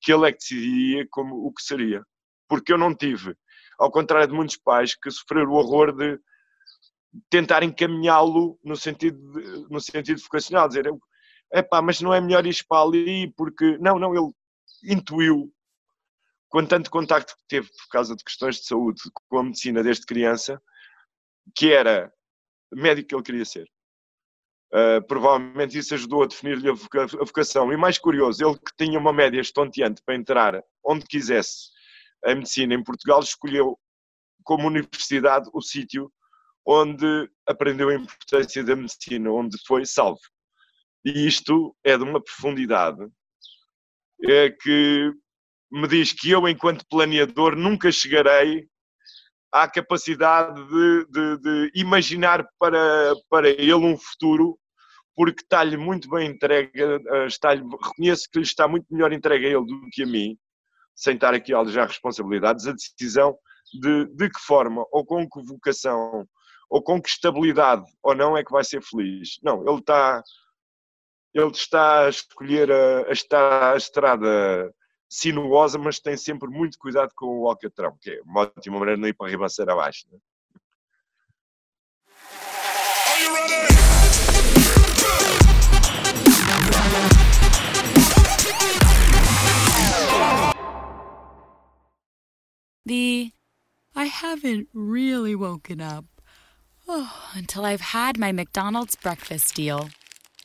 que 0.00 0.12
ele 0.12 0.28
é 0.28 0.32
que 0.32 0.38
decidiria 0.38 1.06
como 1.10 1.46
o 1.46 1.52
que 1.52 1.62
seria. 1.62 2.04
Porque 2.48 2.72
eu 2.72 2.78
não 2.78 2.94
tive, 2.94 3.34
ao 3.78 3.90
contrário 3.90 4.28
de 4.28 4.34
muitos 4.34 4.56
pais 4.56 4.94
que 4.94 5.10
sofreram 5.10 5.50
o 5.50 5.54
horror 5.54 5.92
de 5.92 6.18
tentar 7.30 7.62
encaminhá-lo 7.62 8.58
no 8.62 8.76
sentido, 8.76 9.18
no 9.70 9.80
sentido 9.80 10.20
vocacional, 10.20 10.68
dizer, 10.68 10.90
é 11.52 11.62
pá, 11.62 11.80
mas 11.80 12.00
não 12.00 12.12
é 12.12 12.20
melhor 12.20 12.46
ir 12.46 12.56
para 12.68 12.82
ali 12.82 13.32
porque. 13.36 13.78
Não, 13.78 13.98
não, 13.98 14.14
ele 14.14 14.32
intuiu, 14.84 15.52
com 16.48 16.64
tanto 16.64 16.90
contacto 16.90 17.34
que 17.36 17.42
teve 17.48 17.68
por 17.68 17.88
causa 17.90 18.14
de 18.14 18.22
questões 18.22 18.56
de 18.56 18.66
saúde 18.66 19.02
com 19.28 19.38
a 19.38 19.42
medicina 19.42 19.82
desde 19.82 20.06
criança, 20.06 20.62
que 21.54 21.72
era 21.72 22.12
médico 22.72 23.08
que 23.08 23.14
ele 23.14 23.22
queria 23.22 23.44
ser. 23.44 23.68
Uh, 24.72 25.04
provavelmente 25.06 25.78
isso 25.78 25.94
ajudou 25.94 26.24
a 26.24 26.26
definir-lhe 26.26 26.68
a 26.68 26.72
vocação. 26.72 27.72
E 27.72 27.76
mais 27.76 27.96
curioso, 27.96 28.44
ele 28.44 28.58
que 28.58 28.72
tinha 28.76 28.98
uma 28.98 29.12
média 29.12 29.40
estonteante 29.40 30.02
para 30.04 30.16
entrar 30.16 30.64
onde 30.84 31.06
quisesse 31.06 31.70
a 32.24 32.34
medicina 32.34 32.74
em 32.74 32.82
Portugal, 32.82 33.20
escolheu 33.20 33.78
como 34.42 34.66
universidade 34.66 35.48
o 35.52 35.60
sítio 35.60 36.12
onde 36.66 37.30
aprendeu 37.46 37.90
a 37.90 37.94
importância 37.94 38.64
da 38.64 38.74
medicina, 38.74 39.30
onde 39.30 39.56
foi 39.66 39.84
salvo. 39.84 40.20
E 41.04 41.26
isto 41.26 41.76
é 41.84 41.96
de 41.96 42.02
uma 42.02 42.22
profundidade 42.22 43.06
é 44.28 44.50
que 44.50 45.12
me 45.70 45.88
diz 45.88 46.12
que 46.12 46.30
eu, 46.30 46.48
enquanto 46.48 46.86
planeador, 46.88 47.56
nunca 47.56 47.90
chegarei 47.90 48.66
à 49.52 49.68
capacidade 49.68 50.54
de, 50.68 51.06
de, 51.10 51.38
de 51.38 51.72
imaginar 51.74 52.44
para, 52.58 53.14
para 53.28 53.48
ele 53.48 53.74
um 53.74 53.96
futuro, 53.96 54.58
porque 55.16 55.42
está-lhe 55.42 55.76
muito 55.76 56.08
bem 56.08 56.30
entregue, 56.30 56.70
eh, 56.82 57.26
está 57.26 57.50
reconheço 57.50 58.28
que 58.32 58.38
lhe 58.38 58.44
está 58.44 58.66
muito 58.66 58.86
melhor 58.90 59.12
entregue 59.12 59.46
a 59.46 59.50
ele 59.50 59.64
do 59.64 59.88
que 59.92 60.02
a 60.02 60.06
mim, 60.06 60.36
sem 60.94 61.14
estar 61.14 61.34
aqui 61.34 61.54
a 61.54 61.58
alejar 61.58 61.86
responsabilidades, 61.86 62.66
a 62.66 62.72
decisão 62.72 63.36
de, 63.80 64.06
de 64.06 64.28
que 64.28 64.40
forma, 64.40 64.84
ou 64.90 65.04
com 65.04 65.28
que 65.28 65.42
vocação, 65.44 66.26
ou 66.68 66.82
com 66.82 67.00
que 67.00 67.08
estabilidade, 67.08 67.84
ou 68.02 68.14
não, 68.14 68.36
é 68.36 68.44
que 68.44 68.52
vai 68.52 68.64
ser 68.64 68.82
feliz. 68.82 69.38
Não, 69.42 69.66
ele 69.66 69.78
está, 69.78 70.22
ele 71.34 71.50
está 71.50 72.06
a 72.06 72.08
escolher 72.08 72.70
a, 72.70 73.06
a, 73.32 73.72
a 73.72 73.76
estrada 73.76 74.72
sinuosa, 75.08 75.76
mas 75.78 75.98
tem 75.98 76.16
sempre 76.16 76.48
muito 76.48 76.78
cuidado 76.78 77.10
com 77.14 77.26
o 77.26 77.48
alcatrão, 77.48 77.96
que 78.00 78.10
é 78.10 78.20
uma 78.22 78.42
ótima 78.42 78.78
maneira 78.78 78.96
de 78.96 79.02
não 79.02 79.08
ir 79.08 79.14
para 79.14 79.26
a 79.26 79.30
ribanceira 79.30 79.72
abaixo. 79.72 80.06
Né? 80.12 80.18
The 92.86 93.32
I 93.96 94.04
haven't 94.06 94.68
really 94.74 95.34
woken 95.34 95.80
up 95.80 96.04
oh, 96.86 97.32
until 97.34 97.64
I've 97.64 97.80
had 97.80 98.18
my 98.18 98.30
McDonald's 98.30 98.94
breakfast 98.94 99.54
deal. 99.54 99.88